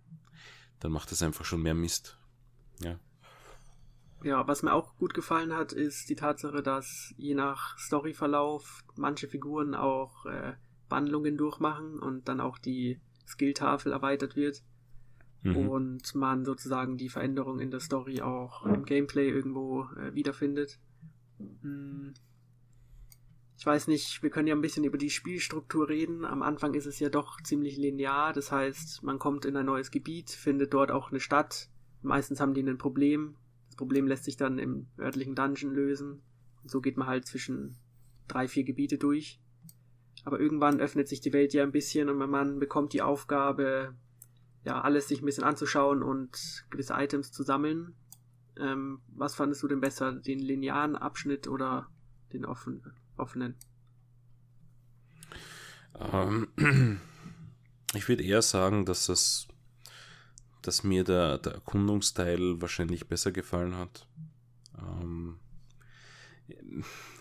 dann 0.81 0.93
macht 0.93 1.13
es 1.13 1.23
einfach 1.23 1.45
schon 1.45 1.63
mehr 1.63 1.75
Mist. 1.75 2.19
Ja. 2.81 2.99
Ja, 4.23 4.47
was 4.49 4.63
mir 4.63 4.73
auch 4.73 4.97
gut 4.97 5.15
gefallen 5.15 5.55
hat, 5.55 5.73
ist 5.73 6.09
die 6.09 6.17
Tatsache, 6.17 6.63
dass 6.63 7.15
je 7.17 7.35
nach 7.35 7.79
Storyverlauf 7.79 8.83
manche 8.97 9.29
Figuren 9.29 9.75
auch 9.75 10.27
äh, 10.27 10.55
Wandlungen 10.89 11.37
durchmachen 11.37 11.99
und 11.99 12.29
dann 12.29 12.41
auch 12.41 12.59
die 12.59 13.01
Skilltafel 13.27 13.93
erweitert 13.93 14.35
wird. 14.35 14.63
Mhm. 15.43 15.69
Und 15.69 16.15
man 16.17 16.45
sozusagen 16.45 16.97
die 16.97 17.09
Veränderung 17.09 17.61
in 17.61 17.71
der 17.71 17.81
Story 17.81 18.23
auch 18.23 18.65
im 18.67 18.85
Gameplay 18.85 19.29
irgendwo 19.29 19.85
äh, 19.97 20.15
wiederfindet. 20.15 20.81
Hm 21.63 22.15
ich 23.59 23.67
weiß 23.67 23.89
nicht, 23.89 24.23
wir 24.23 24.31
können 24.31 24.47
ja 24.47 24.55
ein 24.55 24.61
bisschen 24.61 24.85
über 24.85 24.99
die 24.99 25.11
Spielstruktur 25.11 25.89
reden. 25.89 26.25
Am 26.25 26.43
Anfang 26.43 26.75
ist 26.75 26.87
es 26.87 27.01
ja 27.01 27.09
doch 27.09 27.41
ziemlich 27.43 27.77
linear. 27.77 28.33
Das 28.33 28.53
heißt, 28.53 29.03
man 29.03 29.19
kommt 29.19 29.45
in 29.45 29.57
ein 29.57 29.67
neues 29.67 29.91
Gebiet, 29.91 30.31
findet 30.31 30.73
dort 30.73 30.93
auch 30.93 31.11
eine 31.11 31.19
Stadt. 31.19 31.69
Meistens 32.01 32.39
haben 32.41 32.55
die 32.55 32.63
ein 32.63 32.79
Problem. 32.79 33.35
Das 33.79 33.87
Problem 33.87 34.09
lässt 34.09 34.25
sich 34.25 34.37
dann 34.37 34.59
im 34.59 34.89
örtlichen 34.99 35.37
Dungeon 35.37 35.73
lösen. 35.73 36.21
Und 36.65 36.69
so 36.69 36.81
geht 36.81 36.97
man 36.97 37.07
halt 37.07 37.27
zwischen 37.27 37.77
drei, 38.27 38.49
vier 38.49 38.65
Gebiete 38.65 38.99
durch. 38.99 39.41
Aber 40.25 40.41
irgendwann 40.41 40.81
öffnet 40.81 41.07
sich 41.07 41.21
die 41.21 41.33
Welt 41.33 41.55
ja 41.55 41.63
ein 41.63 41.71
bisschen 41.71 42.09
und 42.09 42.19
man 42.19 42.59
bekommt 42.59 42.93
die 42.93 43.03
Aufgabe, 43.03 43.95
ja, 44.65 44.81
alles 44.81 45.07
sich 45.07 45.23
ein 45.23 45.27
bisschen 45.27 45.45
anzuschauen 45.45 46.03
und 46.03 46.67
gewisse 46.71 46.95
Items 46.95 47.31
zu 47.31 47.45
sammeln. 47.45 47.95
Ähm, 48.59 49.01
was 49.15 49.37
fandest 49.37 49.63
du 49.63 49.69
denn 49.69 49.81
besser, 49.81 50.13
den 50.13 50.41
linearen 50.41 50.97
Abschnitt 50.97 51.47
oder 51.47 51.89
den 52.33 52.45
offenen? 52.47 52.83
offenen? 53.17 53.55
Ähm, 55.95 56.49
ich 57.95 58.09
würde 58.09 58.25
eher 58.25 58.43
sagen, 58.43 58.85
dass 58.85 59.09
es, 59.09 59.48
dass 60.69 60.85
mir 60.85 61.03
der, 61.03 61.39
der 61.39 61.55
Erkundungsteil 61.55 62.61
wahrscheinlich 62.61 63.09
besser 63.09 63.33
gefallen 63.33 63.75
hat. 63.79 64.07
Ähm, 64.79 65.39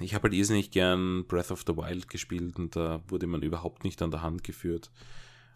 ich 0.01 0.13
habe 0.13 0.23
halt 0.23 0.33
irrsinnig 0.33 0.69
gern 0.69 1.25
Breath 1.27 1.51
of 1.51 1.63
the 1.65 1.77
Wild 1.77 2.09
gespielt 2.09 2.59
und 2.59 2.75
da 2.75 3.01
wurde 3.07 3.25
man 3.25 3.41
überhaupt 3.43 3.85
nicht 3.85 4.01
an 4.01 4.11
der 4.11 4.21
Hand 4.21 4.43
geführt. 4.43 4.91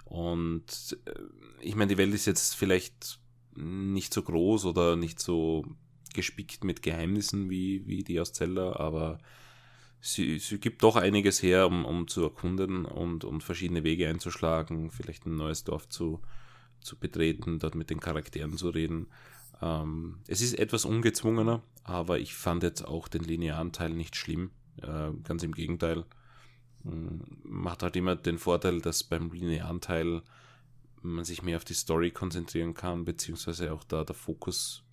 Und 0.06 0.98
äh, 1.04 1.20
ich 1.60 1.76
meine, 1.76 1.90
die 1.90 1.98
Welt 1.98 2.14
ist 2.14 2.28
jetzt 2.28 2.56
vielleicht 2.56 3.20
nicht 3.56 4.14
so 4.14 4.24
groß 4.24 4.64
oder 4.64 4.96
nicht 4.96 5.20
so 5.20 5.66
gespickt 6.14 6.64
mit 6.64 6.82
Geheimnissen 6.82 7.50
wie, 7.50 7.86
wie 7.88 8.06
die 8.06 8.22
aus 8.22 8.32
Zelda, 8.32 8.78
aber 8.78 9.20
sie, 10.00 10.40
sie 10.40 10.60
gibt 10.60 10.82
doch 10.84 10.96
einiges 10.96 11.44
her, 11.44 11.68
um, 11.68 11.84
um 11.84 12.08
zu 12.08 12.24
erkunden 12.24 12.86
und, 12.86 13.26
und 13.26 13.44
verschiedene 13.44 13.84
Wege 13.84 14.08
einzuschlagen, 14.08 14.92
vielleicht 14.92 15.26
ein 15.26 15.36
neues 15.36 15.66
Dorf 15.66 15.90
zu, 15.90 16.22
zu 16.82 16.98
betreten, 16.98 17.60
dort 17.60 17.76
mit 17.76 17.90
den 17.90 18.00
Charakteren 18.00 18.58
zu 18.58 18.70
reden. 18.70 19.08
Ähm, 19.62 20.20
es 20.28 20.42
ist 20.42 20.58
etwas 20.58 20.86
ungezwungener, 20.86 21.62
aber 21.84 22.20
ich 22.20 22.34
fand 22.36 22.64
jetzt 22.64 22.84
auch 22.84 23.08
den 23.08 23.24
linearen 23.24 23.72
Teil 23.72 23.92
nicht 23.92 24.16
schlimm. 24.16 24.52
Äh, 24.82 25.12
ganz 25.24 25.44
im 25.44 25.54
Gegenteil. 25.54 26.06
Ähm, 26.86 27.22
macht 27.44 27.84
halt 27.84 27.96
immer 27.96 28.16
den 28.16 28.38
Vorteil, 28.38 28.82
dass 28.82 29.04
beim 29.04 29.32
linearen 29.32 29.82
Teil 29.82 30.22
man 31.02 31.26
sich 31.26 31.42
mehr 31.42 31.58
auf 31.58 31.66
die 31.66 31.74
Story 31.74 32.12
konzentrieren 32.12 32.74
kann, 32.74 33.06
beziehungsweise 33.06 33.74
auch 33.74 33.84
da 33.84 34.04
der 34.04 34.16
Fokus 34.16 34.84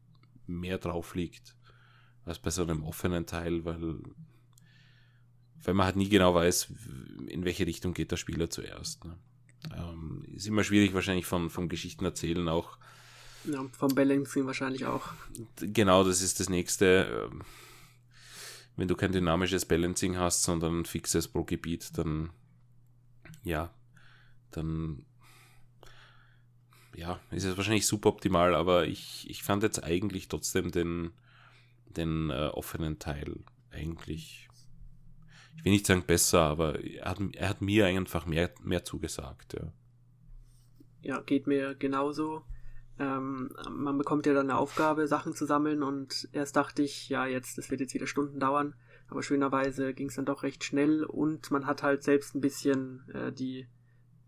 mehr 0.47 0.79
drauf 0.79 1.15
liegt 1.15 1.55
als 2.25 2.39
bei 2.39 2.51
so 2.51 2.63
einem 2.63 2.85
offenen 2.85 3.27
Teil, 3.27 3.65
weil 3.65 3.99
weil 5.65 5.75
man 5.75 5.87
halt 5.87 5.97
nie 5.97 6.09
genau 6.09 6.35
weiß, 6.35 6.73
in 7.27 7.45
welche 7.45 7.67
Richtung 7.67 7.93
geht 7.93 8.13
der 8.13 8.17
Spieler 8.17 8.49
zuerst. 8.49 9.05
Ne? 9.05 9.17
Ähm, 9.75 10.25
ist 10.35 10.47
immer 10.47 10.65
schwierig 10.65 10.95
wahrscheinlich 10.95 11.27
von, 11.27 11.51
vom 11.51 11.69
Geschichten 11.69 12.05
erzählen 12.05 12.49
auch. 12.49 12.79
Ja, 13.45 13.65
vom 13.73 13.95
Balancing 13.95 14.47
wahrscheinlich 14.47 14.85
auch. 14.87 15.09
Genau, 15.57 16.05
das 16.05 16.23
ist 16.23 16.41
das 16.41 16.49
nächste. 16.49 17.29
Ähm, 17.31 17.43
wenn 18.77 18.89
du 18.89 18.95
kein 18.95 19.13
dynamisches 19.13 19.67
Balancing 19.67 20.19
hast, 20.19 20.45
sondern 20.45 20.81
ein 20.81 20.85
fixes 20.85 21.27
pro 21.27 21.43
Gebiet, 21.43 21.99
dann 21.99 22.31
ja, 23.43 23.71
dann 24.51 25.05
ja, 26.95 27.21
ist 27.31 27.45
es 27.45 27.57
wahrscheinlich 27.57 27.87
suboptimal, 27.87 28.55
aber 28.55 28.87
ich, 28.87 29.29
ich 29.31 29.43
fand 29.43 29.63
jetzt 29.63 29.85
eigentlich 29.85 30.29
trotzdem 30.29 30.73
den, 30.73 31.13
den 31.87 32.31
äh, 32.31 32.49
offenen 32.53 32.99
Teil 32.99 33.37
eigentlich, 33.71 34.48
ich 35.59 35.65
will 35.65 35.73
nicht 35.73 35.87
sagen 35.87 36.05
besser, 36.07 36.41
aber 36.41 36.85
er 36.85 37.11
hat, 37.11 37.19
er 37.35 37.49
hat 37.49 37.61
mir 37.61 37.87
einfach 37.87 38.27
mehr, 38.27 38.53
mehr 38.63 38.85
zugesagt. 38.85 39.55
Ja. 39.55 39.73
ja, 41.03 41.21
geht 41.23 41.49
mir 41.49 41.75
genauso. 41.75 42.45
Ähm, 43.01 43.51
man 43.69 43.99
bekommt 43.99 44.27
ja 44.27 44.35
dann 44.35 44.51
eine 44.51 44.59
Aufgabe, 44.59 45.09
Sachen 45.09 45.35
zu 45.35 45.47
sammeln 45.47 45.83
und 45.83 46.29
erst 46.33 46.55
dachte 46.55 46.83
ich, 46.83 47.09
ja, 47.09 47.27
jetzt, 47.27 47.59
das 47.59 47.71
wird 47.71 47.81
jetzt 47.81 47.95
wieder 47.95 48.07
Stunden 48.07 48.39
dauern, 48.39 48.75
aber 49.09 49.23
schönerweise 49.23 49.95
ging 49.95 50.09
es 50.09 50.15
dann 50.15 50.27
doch 50.27 50.45
recht 50.45 50.63
schnell 50.63 51.05
und 51.05 51.51
man 51.51 51.67
hat 51.67 51.83
halt 51.83 52.05
selbst 52.05 52.35
ein 52.37 52.41
bisschen 52.41 53.09
äh, 53.13 53.33
die, 53.33 53.67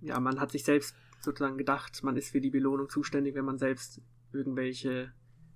ja, 0.01 0.19
man 0.19 0.41
hat 0.41 0.51
sich 0.51 0.65
selbst 0.65 0.97
sozusagen 1.21 1.59
gedacht, 1.59 2.03
man 2.03 2.17
ist 2.17 2.31
für 2.31 2.41
die 2.41 2.51
Belohnung 2.51 2.89
zuständig, 2.89 3.35
wenn 3.35 3.45
man 3.45 3.59
selbst 3.59 4.01
irgendwelche 4.33 5.13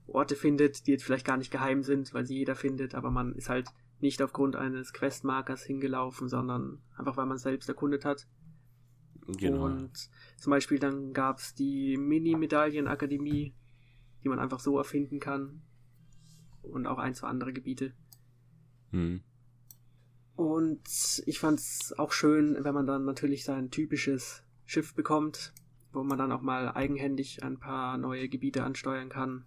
Orte 0.06 0.36
findet, 0.36 0.86
die 0.86 0.92
jetzt 0.92 1.04
vielleicht 1.04 1.26
gar 1.26 1.36
nicht 1.36 1.50
geheim 1.50 1.82
sind, 1.82 2.14
weil 2.14 2.26
sie 2.26 2.36
jeder 2.36 2.54
findet, 2.54 2.94
aber 2.94 3.10
man 3.10 3.34
ist 3.34 3.48
halt 3.48 3.68
nicht 4.00 4.20
aufgrund 4.22 4.56
eines 4.56 4.92
Questmarkers 4.92 5.62
hingelaufen, 5.62 6.28
sondern 6.28 6.82
einfach 6.96 7.16
weil 7.16 7.26
man 7.26 7.38
selbst 7.38 7.68
erkundet 7.68 8.04
hat. 8.04 8.26
Genau. 9.26 9.64
Und 9.64 10.10
zum 10.36 10.50
Beispiel 10.50 10.78
dann 10.78 11.12
gab 11.12 11.38
es 11.38 11.54
die 11.54 11.96
Mini-Medaillen-Akademie, 11.96 13.54
die 14.22 14.28
man 14.28 14.38
einfach 14.38 14.60
so 14.60 14.76
erfinden 14.76 15.20
kann. 15.20 15.62
Und 16.62 16.86
auch 16.86 16.98
ein, 16.98 17.14
zwei 17.14 17.28
andere 17.28 17.52
Gebiete. 17.52 17.94
Hm. 18.90 19.22
Und 20.36 21.22
ich 21.26 21.38
fand 21.38 21.60
es 21.60 21.94
auch 21.96 22.12
schön, 22.12 22.56
wenn 22.64 22.74
man 22.74 22.86
dann 22.86 23.04
natürlich 23.04 23.44
sein 23.44 23.70
typisches 23.70 24.42
Schiff 24.64 24.94
bekommt, 24.94 25.52
wo 25.92 26.02
man 26.02 26.18
dann 26.18 26.32
auch 26.32 26.42
mal 26.42 26.72
eigenhändig 26.72 27.42
ein 27.42 27.58
paar 27.58 27.98
neue 27.98 28.28
Gebiete 28.28 28.64
ansteuern 28.64 29.08
kann. 29.08 29.44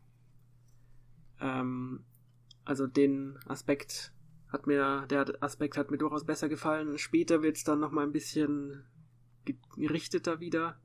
Ähm, 1.41 2.05
also 2.63 2.87
den 2.87 3.37
Aspekt 3.47 4.13
hat 4.49 4.67
mir, 4.67 5.05
der 5.07 5.25
Aspekt 5.41 5.77
hat 5.77 5.91
mir 5.91 5.97
durchaus 5.97 6.25
besser 6.25 6.49
gefallen. 6.49 6.97
Später 6.97 7.41
wird 7.41 7.57
es 7.57 7.63
dann 7.63 7.79
nochmal 7.79 8.05
ein 8.05 8.13
bisschen 8.13 8.83
gerichteter 9.75 10.39
wieder. 10.39 10.79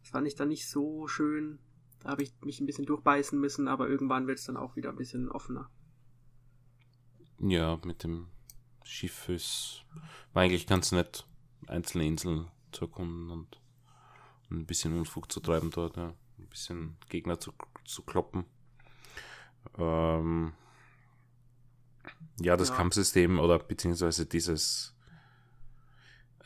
Das 0.00 0.10
fand 0.10 0.26
ich 0.26 0.34
dann 0.34 0.48
nicht 0.48 0.68
so 0.68 1.06
schön. 1.08 1.58
Da 2.00 2.10
habe 2.10 2.22
ich 2.22 2.32
mich 2.44 2.60
ein 2.60 2.66
bisschen 2.66 2.86
durchbeißen 2.86 3.38
müssen, 3.38 3.66
aber 3.68 3.88
irgendwann 3.88 4.26
wird 4.26 4.38
es 4.38 4.44
dann 4.44 4.56
auch 4.56 4.76
wieder 4.76 4.90
ein 4.90 4.96
bisschen 4.96 5.28
offener. 5.30 5.68
Ja, 7.40 7.78
mit 7.84 8.04
dem 8.04 8.28
Schiff 8.84 9.28
ist 9.28 9.84
war 10.32 10.42
eigentlich 10.42 10.66
ganz 10.66 10.92
nett, 10.92 11.26
einzelne 11.66 12.06
Inseln 12.06 12.48
zu 12.72 12.86
erkunden 12.86 13.30
und 13.30 13.60
ein 14.50 14.66
bisschen 14.66 14.96
Unfug 14.96 15.30
zu 15.30 15.40
treiben 15.40 15.70
dort, 15.70 15.96
ja. 15.96 16.14
ein 16.38 16.46
bisschen 16.48 16.96
Gegner 17.08 17.38
zu, 17.38 17.52
zu 17.84 18.02
kloppen. 18.02 18.44
Ähm, 19.76 20.52
ja, 22.40 22.56
das 22.56 22.68
ja. 22.68 22.76
Kampfsystem 22.76 23.38
oder 23.38 23.58
beziehungsweise 23.58 24.26
dieses, 24.26 24.94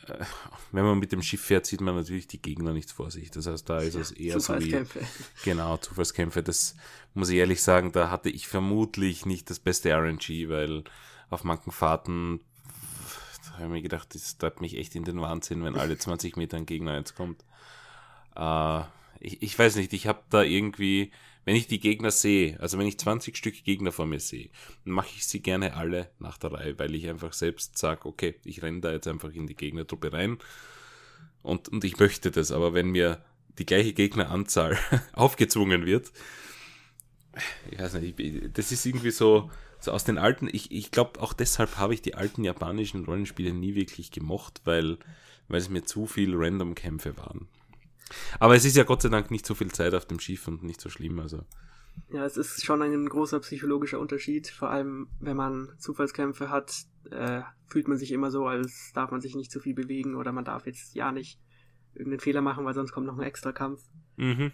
äh, 0.07 0.25
wenn 0.71 0.85
man 0.85 0.99
mit 0.99 1.11
dem 1.11 1.21
Schiff 1.21 1.41
fährt, 1.41 1.65
sieht 1.65 1.81
man 1.81 1.95
natürlich 1.95 2.27
die 2.27 2.41
Gegner 2.41 2.73
nicht 2.73 2.91
vor 2.91 3.11
sich. 3.11 3.31
Das 3.31 3.47
heißt, 3.47 3.69
da 3.69 3.79
ist 3.79 3.95
es 3.95 4.11
eher 4.11 4.39
so 4.39 4.59
wie. 4.59 4.83
Genau, 5.43 5.77
Zufallskämpfe. 5.77 6.43
Das 6.43 6.75
muss 7.13 7.29
ich 7.29 7.37
ehrlich 7.37 7.61
sagen, 7.61 7.91
da 7.91 8.09
hatte 8.09 8.29
ich 8.29 8.47
vermutlich 8.47 9.25
nicht 9.25 9.49
das 9.49 9.59
beste 9.59 9.93
RNG, 9.93 10.49
weil 10.49 10.83
auf 11.29 11.43
manchen 11.43 11.71
Fahrten 11.71 12.41
da 13.53 13.59
habe 13.59 13.65
ich 13.65 13.71
mir 13.71 13.81
gedacht, 13.83 14.15
das 14.15 14.37
treibt 14.37 14.61
mich 14.61 14.77
echt 14.77 14.95
in 14.95 15.03
den 15.03 15.21
Wahnsinn, 15.21 15.63
wenn 15.63 15.77
alle 15.77 15.97
20 15.99 16.37
Meter 16.37 16.57
ein 16.57 16.65
Gegner 16.65 16.97
jetzt 16.97 17.15
kommt. 17.15 17.43
Äh, 18.35 18.81
ich, 19.19 19.41
ich 19.41 19.57
weiß 19.57 19.75
nicht, 19.75 19.93
ich 19.93 20.07
habe 20.07 20.23
da 20.29 20.41
irgendwie, 20.41 21.11
wenn 21.45 21.55
ich 21.55 21.67
die 21.67 21.79
Gegner 21.79 22.11
sehe, 22.11 22.59
also 22.59 22.77
wenn 22.77 22.87
ich 22.87 22.97
20 22.97 23.35
Stück 23.35 23.63
Gegner 23.63 23.91
vor 23.91 24.05
mir 24.05 24.19
sehe, 24.19 24.49
dann 24.85 24.93
mache 24.93 25.09
ich 25.15 25.27
sie 25.27 25.41
gerne 25.41 25.75
alle 25.75 26.09
nach 26.19 26.37
der 26.37 26.53
Reihe, 26.53 26.79
weil 26.79 26.95
ich 26.95 27.07
einfach 27.09 27.33
selbst 27.33 27.77
sage, 27.77 28.05
okay, 28.05 28.35
ich 28.45 28.61
renne 28.61 28.81
da 28.81 28.91
jetzt 28.91 29.07
einfach 29.07 29.33
in 29.33 29.47
die 29.47 29.55
Gegnertruppe 29.55 30.13
rein 30.13 30.37
und, 31.41 31.69
und 31.69 31.83
ich 31.83 31.99
möchte 31.99 32.31
das, 32.31 32.51
aber 32.51 32.73
wenn 32.73 32.89
mir 32.89 33.23
die 33.59 33.65
gleiche 33.65 33.93
Gegneranzahl 33.93 34.77
aufgezwungen 35.13 35.85
wird, 35.85 36.11
ich 37.71 37.79
weiß 37.79 37.95
nicht, 37.95 38.57
das 38.57 38.71
ist 38.71 38.85
irgendwie 38.85 39.11
so, 39.11 39.49
so 39.79 39.91
aus 39.91 40.03
den 40.03 40.17
alten, 40.17 40.47
ich, 40.51 40.71
ich 40.71 40.91
glaube 40.91 41.21
auch 41.21 41.33
deshalb 41.33 41.77
habe 41.77 41.93
ich 41.93 42.01
die 42.01 42.15
alten 42.15 42.43
japanischen 42.43 43.05
Rollenspiele 43.05 43.53
nie 43.53 43.75
wirklich 43.75 44.11
gemocht, 44.11 44.61
weil, 44.65 44.97
weil 45.47 45.59
es 45.59 45.69
mir 45.69 45.83
zu 45.83 46.05
viel 46.05 46.33
Random-Kämpfe 46.35 47.17
waren. 47.17 47.47
Aber 48.39 48.55
es 48.55 48.65
ist 48.65 48.75
ja 48.75 48.83
Gott 48.83 49.01
sei 49.01 49.09
Dank 49.09 49.31
nicht 49.31 49.45
so 49.45 49.55
viel 49.55 49.71
Zeit 49.71 49.93
auf 49.93 50.05
dem 50.05 50.19
Schiff 50.19 50.47
und 50.47 50.63
nicht 50.63 50.81
so 50.81 50.89
schlimm, 50.89 51.19
also. 51.19 51.43
Ja, 52.09 52.25
es 52.25 52.37
ist 52.37 52.65
schon 52.65 52.81
ein 52.81 53.07
großer 53.07 53.39
psychologischer 53.39 53.99
Unterschied. 53.99 54.47
Vor 54.47 54.69
allem, 54.69 55.07
wenn 55.19 55.37
man 55.37 55.69
Zufallskämpfe 55.77 56.49
hat, 56.49 56.85
äh, 57.11 57.41
fühlt 57.67 57.87
man 57.87 57.97
sich 57.97 58.11
immer 58.11 58.31
so, 58.31 58.47
als 58.47 58.91
darf 58.93 59.11
man 59.11 59.21
sich 59.21 59.35
nicht 59.35 59.51
zu 59.51 59.59
viel 59.59 59.73
bewegen 59.73 60.15
oder 60.15 60.31
man 60.31 60.45
darf 60.45 60.65
jetzt 60.65 60.95
ja 60.95 61.11
nicht 61.11 61.39
irgendeinen 61.93 62.19
Fehler 62.19 62.41
machen, 62.41 62.65
weil 62.65 62.73
sonst 62.73 62.91
kommt 62.91 63.07
noch 63.07 63.17
ein 63.17 63.23
extra 63.23 63.51
Kampf. 63.51 63.81
Mhm. 64.15 64.51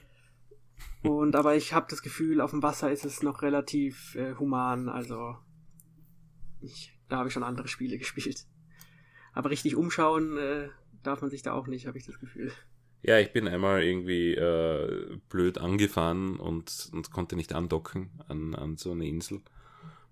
Und 1.04 1.36
aber 1.36 1.56
ich 1.56 1.74
habe 1.74 1.88
das 1.90 2.02
Gefühl, 2.02 2.42
auf 2.42 2.52
dem 2.52 2.64
Wasser 2.64 2.92
ist 2.92 3.06
es 3.06 3.24
noch 3.24 3.42
relativ 3.42 4.16
äh, 4.16 4.36
human, 4.36 4.90
also 4.90 5.38
ich, 6.62 6.98
da 7.08 7.18
habe 7.18 7.28
ich 7.28 7.34
schon 7.34 7.44
andere 7.44 7.68
Spiele 7.68 7.98
gespielt. 8.00 8.46
Aber 9.34 9.50
richtig 9.50 9.76
umschauen 9.76 10.38
äh, 10.38 10.70
darf 11.04 11.22
man 11.22 11.30
sich 11.30 11.42
da 11.42 11.54
auch 11.54 11.68
nicht, 11.68 11.88
habe 11.88 11.98
ich 11.98 12.06
das 12.06 12.20
Gefühl. 12.20 12.52
Ja, 13.02 13.18
ich 13.18 13.32
bin 13.32 13.48
einmal 13.48 13.84
irgendwie 13.84 14.34
äh, 14.34 15.18
blöd 15.30 15.58
angefahren 15.58 16.38
und, 16.38 16.90
und 16.92 17.12
konnte 17.12 17.36
nicht 17.36 17.54
andocken 17.54 18.10
an, 18.28 18.56
an 18.56 18.78
so 18.78 18.92
eine 18.92 19.08
Insel. 19.08 19.42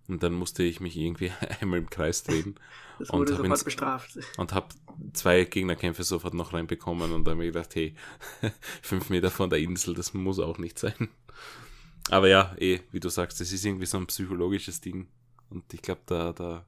Und 0.07 0.23
dann 0.23 0.33
musste 0.33 0.63
ich 0.63 0.79
mich 0.79 0.95
irgendwie 0.95 1.31
einmal 1.61 1.79
im 1.79 1.89
Kreis 1.89 2.23
drehen. 2.23 2.55
Das 2.97 3.11
wurde 3.11 3.33
und 3.33 3.37
sofort 3.37 3.65
bestraft. 3.65 4.19
Und 4.37 4.53
habe 4.53 4.67
zwei 5.13 5.43
Gegnerkämpfe 5.43 6.03
sofort 6.03 6.33
noch 6.33 6.53
reinbekommen 6.53 7.11
und 7.11 7.25
dann 7.25 7.35
habe 7.35 7.45
ich 7.45 7.53
gedacht, 7.53 7.75
hey, 7.75 7.93
fünf 8.81 9.09
Meter 9.09 9.29
von 9.29 9.49
der 9.49 9.59
Insel, 9.59 9.93
das 9.93 10.13
muss 10.13 10.39
auch 10.39 10.57
nicht 10.57 10.79
sein. 10.79 11.09
Aber 12.09 12.29
ja, 12.29 12.55
eh, 12.57 12.79
wie 12.91 13.01
du 13.01 13.09
sagst, 13.09 13.41
das 13.41 13.51
ist 13.51 13.65
irgendwie 13.65 13.85
so 13.85 13.97
ein 13.97 14.07
psychologisches 14.07 14.79
Ding. 14.79 15.07
Und 15.49 15.73
ich 15.73 15.81
glaube, 15.81 16.01
da, 16.05 16.31
da 16.31 16.65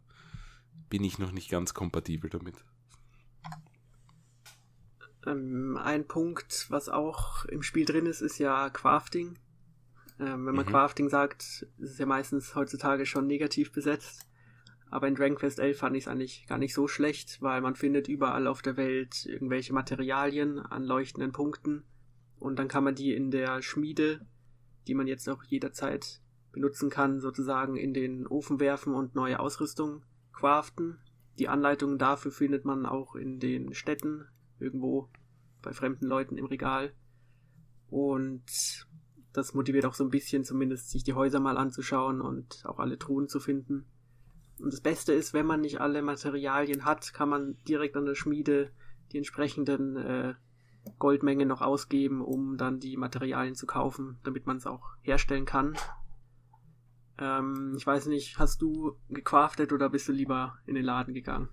bin 0.89 1.03
ich 1.03 1.17
noch 1.17 1.31
nicht 1.31 1.49
ganz 1.49 1.73
kompatibel 1.73 2.29
damit. 2.29 2.55
Ähm, 5.25 5.77
ein 5.81 6.07
Punkt, 6.07 6.67
was 6.69 6.89
auch 6.89 7.45
im 7.45 7.61
Spiel 7.61 7.85
drin 7.85 8.05
ist, 8.05 8.21
ist 8.21 8.37
ja 8.37 8.69
Crafting. 8.69 9.37
Ähm, 10.19 10.45
wenn 10.45 10.55
man 10.55 10.65
mhm. 10.65 10.69
Crafting 10.69 11.09
sagt, 11.09 11.65
ist 11.77 11.91
es 11.91 11.97
ja 11.97 12.05
meistens 12.05 12.55
heutzutage 12.55 13.05
schon 13.05 13.27
negativ 13.27 13.71
besetzt. 13.71 14.27
Aber 14.91 15.07
in 15.07 15.15
Dragon 15.15 15.37
Quest 15.37 15.59
11 15.59 15.77
fand 15.77 15.95
ich 15.95 16.03
es 16.05 16.07
eigentlich 16.07 16.47
gar 16.47 16.57
nicht 16.57 16.73
so 16.73 16.87
schlecht, 16.87 17.41
weil 17.41 17.61
man 17.61 17.75
findet 17.75 18.07
überall 18.07 18.47
auf 18.47 18.61
der 18.61 18.75
Welt 18.75 19.25
irgendwelche 19.25 19.73
Materialien 19.73 20.59
an 20.59 20.83
leuchtenden 20.83 21.31
Punkten. 21.31 21.83
Und 22.39 22.57
dann 22.57 22.67
kann 22.67 22.83
man 22.83 22.95
die 22.95 23.13
in 23.13 23.29
der 23.29 23.61
Schmiede, 23.61 24.25
die 24.87 24.95
man 24.95 25.07
jetzt 25.07 25.29
auch 25.29 25.43
jederzeit 25.43 26.21
benutzen 26.51 26.89
kann, 26.89 27.19
sozusagen 27.19 27.75
in 27.75 27.93
den 27.93 28.25
Ofen 28.25 28.59
werfen 28.59 28.95
und 28.95 29.13
neue 29.13 29.39
Ausrüstung 29.39 30.03
craften. 30.33 30.97
Die 31.37 31.47
Anleitungen 31.47 31.99
dafür 31.99 32.31
findet 32.31 32.65
man 32.65 32.85
auch 32.85 33.15
in 33.15 33.39
den 33.39 33.73
Städten, 33.73 34.25
irgendwo 34.59 35.09
bei 35.61 35.73
fremden 35.73 36.05
Leuten 36.05 36.37
im 36.37 36.45
Regal. 36.45 36.93
Und 37.89 38.43
das 39.33 39.53
motiviert 39.53 39.85
auch 39.85 39.93
so 39.93 40.03
ein 40.03 40.09
bisschen, 40.09 40.43
zumindest 40.43 40.89
sich 40.89 41.03
die 41.03 41.13
Häuser 41.13 41.39
mal 41.39 41.57
anzuschauen 41.57 42.21
und 42.21 42.63
auch 42.65 42.79
alle 42.79 42.97
Truhen 42.97 43.27
zu 43.27 43.39
finden. 43.39 43.85
Und 44.59 44.73
das 44.73 44.81
Beste 44.81 45.13
ist, 45.13 45.33
wenn 45.33 45.45
man 45.45 45.61
nicht 45.61 45.79
alle 45.79 46.01
Materialien 46.01 46.85
hat, 46.85 47.13
kann 47.13 47.29
man 47.29 47.57
direkt 47.67 47.95
an 47.95 48.05
der 48.05 48.15
Schmiede 48.15 48.71
die 49.11 49.17
entsprechenden 49.17 49.95
äh, 49.95 50.33
Goldmenge 50.97 51.45
noch 51.45 51.61
ausgeben, 51.61 52.21
um 52.21 52.57
dann 52.57 52.79
die 52.79 52.97
Materialien 52.97 53.55
zu 53.55 53.65
kaufen, 53.65 54.19
damit 54.23 54.45
man 54.47 54.57
es 54.57 54.65
auch 54.65 54.95
herstellen 55.01 55.45
kann. 55.45 55.75
Ähm, 57.17 57.73
ich 57.77 57.85
weiß 57.85 58.07
nicht, 58.07 58.37
hast 58.39 58.61
du 58.61 58.97
gecraftet 59.09 59.71
oder 59.71 59.89
bist 59.89 60.07
du 60.07 60.11
lieber 60.11 60.57
in 60.65 60.75
den 60.75 60.85
Laden 60.85 61.13
gegangen? 61.13 61.49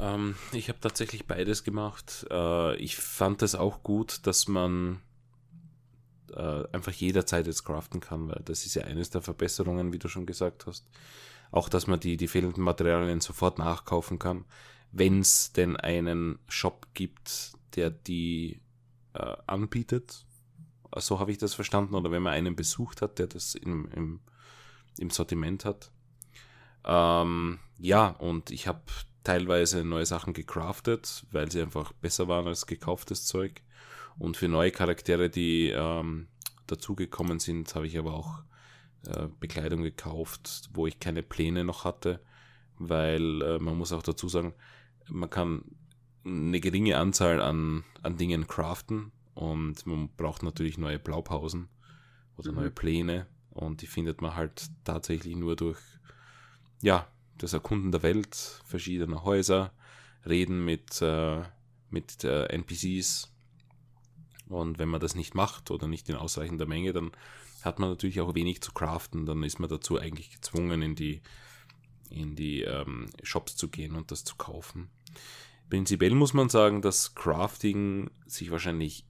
Ähm, 0.00 0.34
ich 0.52 0.68
habe 0.68 0.80
tatsächlich 0.80 1.26
beides 1.26 1.64
gemacht. 1.64 2.26
Äh, 2.30 2.76
ich 2.76 2.96
fand 2.96 3.42
es 3.42 3.54
auch 3.54 3.82
gut, 3.82 4.26
dass 4.26 4.48
man 4.48 5.00
äh, 6.32 6.64
einfach 6.72 6.92
jederzeit 6.92 7.46
jetzt 7.46 7.64
craften 7.64 8.00
kann, 8.00 8.28
weil 8.28 8.42
das 8.44 8.66
ist 8.66 8.74
ja 8.74 8.84
eines 8.84 9.10
der 9.10 9.22
Verbesserungen, 9.22 9.92
wie 9.92 9.98
du 9.98 10.08
schon 10.08 10.26
gesagt 10.26 10.66
hast. 10.66 10.86
Auch, 11.50 11.68
dass 11.68 11.86
man 11.86 12.00
die, 12.00 12.16
die 12.16 12.28
fehlenden 12.28 12.64
Materialien 12.64 13.20
sofort 13.20 13.58
nachkaufen 13.58 14.18
kann, 14.18 14.44
wenn 14.90 15.20
es 15.20 15.52
denn 15.52 15.76
einen 15.76 16.38
Shop 16.48 16.88
gibt, 16.94 17.52
der 17.76 17.90
die 17.90 18.60
äh, 19.14 19.36
anbietet. 19.46 20.26
So 20.96 21.18
habe 21.20 21.32
ich 21.32 21.38
das 21.38 21.54
verstanden. 21.54 21.94
Oder 21.94 22.10
wenn 22.10 22.22
man 22.22 22.32
einen 22.32 22.56
besucht 22.56 23.02
hat, 23.02 23.18
der 23.18 23.26
das 23.26 23.54
im, 23.54 23.88
im, 23.92 24.20
im 24.98 25.10
Sortiment 25.10 25.64
hat. 25.64 25.90
Ähm, 26.84 27.58
ja, 27.78 28.08
und 28.08 28.50
ich 28.50 28.66
habe 28.66 28.82
teilweise 29.24 29.84
neue 29.84 30.06
Sachen 30.06 30.32
gecraftet, 30.32 31.24
weil 31.32 31.50
sie 31.50 31.62
einfach 31.62 31.92
besser 31.92 32.28
waren 32.28 32.46
als 32.46 32.66
gekauftes 32.66 33.26
Zeug. 33.26 33.62
Und 34.18 34.36
für 34.36 34.48
neue 34.48 34.70
Charaktere, 34.70 35.28
die 35.28 35.70
ähm, 35.70 36.28
dazugekommen 36.66 37.40
sind, 37.40 37.74
habe 37.74 37.86
ich 37.86 37.98
aber 37.98 38.14
auch 38.14 38.42
äh, 39.06 39.28
Bekleidung 39.40 39.82
gekauft, 39.82 40.70
wo 40.72 40.86
ich 40.86 41.00
keine 41.00 41.22
Pläne 41.22 41.64
noch 41.64 41.84
hatte, 41.84 42.20
weil 42.78 43.42
äh, 43.42 43.58
man 43.58 43.76
muss 43.76 43.92
auch 43.92 44.02
dazu 44.02 44.28
sagen, 44.28 44.54
man 45.08 45.30
kann 45.30 45.64
eine 46.24 46.60
geringe 46.60 46.96
Anzahl 46.98 47.40
an, 47.40 47.84
an 48.02 48.16
Dingen 48.16 48.46
craften 48.46 49.12
und 49.34 49.86
man 49.86 50.08
braucht 50.16 50.42
natürlich 50.42 50.78
neue 50.78 50.98
Blaupausen 50.98 51.68
oder 52.36 52.52
mhm. 52.52 52.58
neue 52.58 52.70
Pläne 52.70 53.26
und 53.50 53.82
die 53.82 53.86
findet 53.86 54.22
man 54.22 54.34
halt 54.34 54.70
tatsächlich 54.84 55.36
nur 55.36 55.56
durch, 55.56 55.78
ja, 56.82 57.06
das 57.38 57.52
Erkunden 57.52 57.92
der 57.92 58.02
Welt, 58.02 58.62
verschiedener 58.64 59.24
Häuser, 59.24 59.72
Reden 60.26 60.64
mit, 60.64 61.00
äh, 61.02 61.42
mit 61.90 62.24
äh, 62.24 62.46
NPCs. 62.46 63.30
Und 64.48 64.78
wenn 64.78 64.88
man 64.88 65.00
das 65.00 65.14
nicht 65.14 65.34
macht 65.34 65.70
oder 65.70 65.86
nicht 65.86 66.08
in 66.08 66.16
ausreichender 66.16 66.66
Menge, 66.66 66.92
dann 66.92 67.12
hat 67.62 67.78
man 67.78 67.90
natürlich 67.90 68.20
auch 68.20 68.34
wenig 68.34 68.60
zu 68.60 68.72
craften. 68.72 69.26
Dann 69.26 69.42
ist 69.42 69.58
man 69.58 69.70
dazu 69.70 69.98
eigentlich 69.98 70.30
gezwungen, 70.30 70.82
in 70.82 70.94
die, 70.94 71.22
in 72.10 72.36
die 72.36 72.62
ähm, 72.62 73.06
Shops 73.22 73.56
zu 73.56 73.68
gehen 73.68 73.96
und 73.96 74.10
das 74.10 74.24
zu 74.24 74.36
kaufen. 74.36 74.90
Prinzipiell 75.70 76.14
muss 76.14 76.34
man 76.34 76.48
sagen, 76.48 76.82
dass 76.82 77.14
Crafting 77.14 78.10
sich 78.26 78.50
wahrscheinlich 78.50 79.06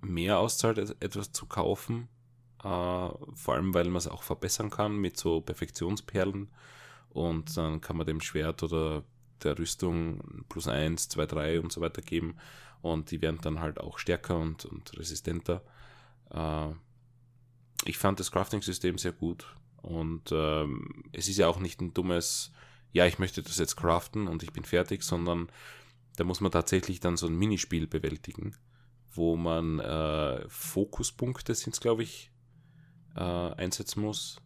mehr 0.00 0.38
auszahlt, 0.38 0.78
etwas 0.78 1.32
zu 1.32 1.46
kaufen. 1.46 2.08
Äh, 2.60 2.64
vor 2.64 3.54
allem, 3.54 3.74
weil 3.74 3.86
man 3.86 3.96
es 3.96 4.08
auch 4.08 4.22
verbessern 4.22 4.70
kann 4.70 4.96
mit 4.96 5.16
so 5.16 5.40
Perfektionsperlen 5.40 6.48
und 7.14 7.56
dann 7.56 7.80
kann 7.80 7.96
man 7.96 8.06
dem 8.06 8.20
Schwert 8.20 8.62
oder 8.64 9.04
der 9.42 9.56
Rüstung 9.56 10.44
plus 10.48 10.66
1, 10.66 11.08
2, 11.08 11.26
3 11.26 11.60
und 11.60 11.72
so 11.72 11.80
weiter 11.80 12.02
geben. 12.02 12.36
Und 12.82 13.12
die 13.12 13.22
werden 13.22 13.38
dann 13.40 13.60
halt 13.60 13.78
auch 13.78 13.98
stärker 13.98 14.36
und, 14.36 14.64
und 14.64 14.98
resistenter. 14.98 15.62
Äh, 16.30 16.70
ich 17.86 17.98
fand 17.98 18.18
das 18.18 18.32
Crafting-System 18.32 18.98
sehr 18.98 19.12
gut. 19.12 19.46
Und 19.80 20.32
ähm, 20.32 21.04
es 21.12 21.28
ist 21.28 21.38
ja 21.38 21.46
auch 21.46 21.60
nicht 21.60 21.80
ein 21.80 21.94
dummes, 21.94 22.52
ja, 22.92 23.06
ich 23.06 23.20
möchte 23.20 23.42
das 23.42 23.58
jetzt 23.58 23.76
craften 23.76 24.26
und 24.26 24.42
ich 24.42 24.52
bin 24.52 24.64
fertig, 24.64 25.04
sondern 25.04 25.48
da 26.16 26.24
muss 26.24 26.40
man 26.40 26.50
tatsächlich 26.50 26.98
dann 26.98 27.16
so 27.16 27.26
ein 27.26 27.36
Minispiel 27.36 27.86
bewältigen, 27.86 28.56
wo 29.12 29.36
man 29.36 29.78
äh, 29.78 30.48
Fokuspunkte 30.48 31.54
sind 31.54 31.74
es, 31.74 31.80
glaube 31.80 32.02
ich, 32.02 32.32
äh, 33.14 33.20
einsetzen 33.20 34.00
muss 34.00 34.40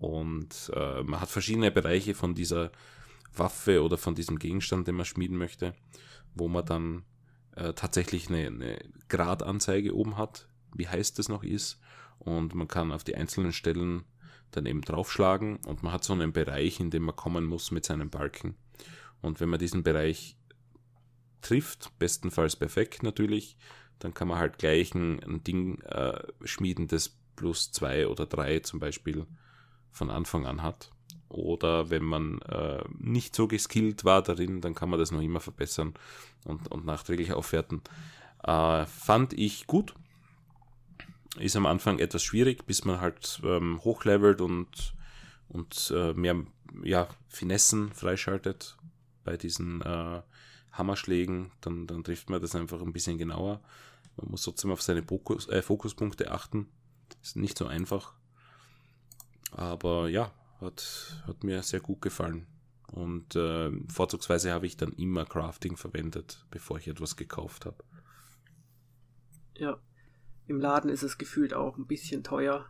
und 0.00 0.70
äh, 0.74 1.02
man 1.02 1.20
hat 1.20 1.28
verschiedene 1.28 1.70
Bereiche 1.70 2.14
von 2.14 2.34
dieser 2.34 2.70
Waffe 3.34 3.82
oder 3.82 3.98
von 3.98 4.14
diesem 4.14 4.38
Gegenstand, 4.38 4.86
den 4.86 4.94
man 4.94 5.06
schmieden 5.06 5.36
möchte, 5.36 5.74
wo 6.34 6.48
man 6.48 6.64
dann 6.64 7.04
äh, 7.56 7.72
tatsächlich 7.72 8.28
eine, 8.28 8.46
eine 8.46 8.78
Gradanzeige 9.08 9.94
oben 9.94 10.16
hat, 10.16 10.48
wie 10.74 10.88
heiß 10.88 11.14
das 11.14 11.28
noch 11.28 11.42
ist. 11.42 11.80
Und 12.18 12.54
man 12.54 12.68
kann 12.68 12.92
auf 12.92 13.04
die 13.04 13.16
einzelnen 13.16 13.52
Stellen 13.52 14.04
dann 14.50 14.66
eben 14.66 14.80
draufschlagen 14.80 15.56
und 15.56 15.82
man 15.82 15.92
hat 15.92 16.04
so 16.04 16.12
einen 16.12 16.32
Bereich, 16.32 16.80
in 16.80 16.90
dem 16.90 17.04
man 17.04 17.16
kommen 17.16 17.44
muss 17.44 17.70
mit 17.70 17.84
seinem 17.84 18.10
Balken. 18.10 18.56
Und 19.20 19.40
wenn 19.40 19.48
man 19.48 19.58
diesen 19.58 19.82
Bereich 19.82 20.36
trifft, 21.42 21.92
bestenfalls 21.98 22.56
perfekt 22.56 23.02
natürlich, 23.02 23.56
dann 23.98 24.14
kann 24.14 24.28
man 24.28 24.38
halt 24.38 24.58
gleich 24.58 24.94
ein, 24.94 25.22
ein 25.22 25.44
Ding 25.44 25.80
äh, 25.82 26.22
schmieden, 26.44 26.86
das 26.88 27.16
plus 27.36 27.72
zwei 27.72 28.06
oder 28.06 28.26
drei 28.26 28.60
zum 28.60 28.80
Beispiel 28.80 29.26
von 29.98 30.10
Anfang 30.10 30.46
an 30.46 30.62
hat. 30.62 30.90
Oder 31.28 31.90
wenn 31.90 32.04
man 32.04 32.40
äh, 32.42 32.82
nicht 32.98 33.34
so 33.34 33.48
geskillt 33.48 34.04
war 34.04 34.22
darin, 34.22 34.62
dann 34.62 34.74
kann 34.74 34.88
man 34.88 34.98
das 34.98 35.10
noch 35.10 35.20
immer 35.20 35.40
verbessern 35.40 35.92
und, 36.44 36.68
und 36.68 36.86
nachträglich 36.86 37.32
aufwerten. 37.32 37.82
Äh, 38.42 38.86
fand 38.86 39.34
ich 39.34 39.66
gut. 39.66 39.94
Ist 41.38 41.56
am 41.56 41.66
Anfang 41.66 41.98
etwas 41.98 42.22
schwierig, 42.22 42.64
bis 42.64 42.84
man 42.84 43.00
halt 43.00 43.40
ähm, 43.44 43.80
hochlevelt 43.84 44.40
und, 44.40 44.94
und 45.48 45.92
äh, 45.94 46.14
mehr 46.14 46.36
ja, 46.82 47.08
Finessen 47.28 47.92
freischaltet 47.92 48.78
bei 49.24 49.36
diesen 49.36 49.82
äh, 49.82 50.22
Hammerschlägen. 50.72 51.50
Dann, 51.60 51.86
dann 51.86 52.04
trifft 52.04 52.30
man 52.30 52.40
das 52.40 52.54
einfach 52.54 52.80
ein 52.80 52.94
bisschen 52.94 53.18
genauer. 53.18 53.60
Man 54.16 54.30
muss 54.30 54.42
trotzdem 54.42 54.70
auf 54.70 54.80
seine 54.80 55.02
Fokus, 55.02 55.46
äh, 55.48 55.60
Fokuspunkte 55.60 56.30
achten. 56.30 56.68
Ist 57.22 57.36
nicht 57.36 57.58
so 57.58 57.66
einfach. 57.66 58.14
Aber 59.50 60.08
ja, 60.08 60.32
hat, 60.60 61.22
hat 61.26 61.44
mir 61.44 61.62
sehr 61.62 61.80
gut 61.80 62.02
gefallen. 62.02 62.46
Und 62.90 63.36
äh, 63.36 63.70
vorzugsweise 63.88 64.52
habe 64.52 64.66
ich 64.66 64.76
dann 64.76 64.92
immer 64.94 65.24
Crafting 65.24 65.76
verwendet, 65.76 66.44
bevor 66.50 66.78
ich 66.78 66.88
etwas 66.88 67.16
gekauft 67.16 67.66
habe. 67.66 67.84
Ja, 69.54 69.78
im 70.46 70.58
Laden 70.60 70.90
ist 70.90 71.02
es 71.02 71.18
gefühlt 71.18 71.52
auch 71.52 71.76
ein 71.76 71.86
bisschen 71.86 72.24
teuer. 72.24 72.66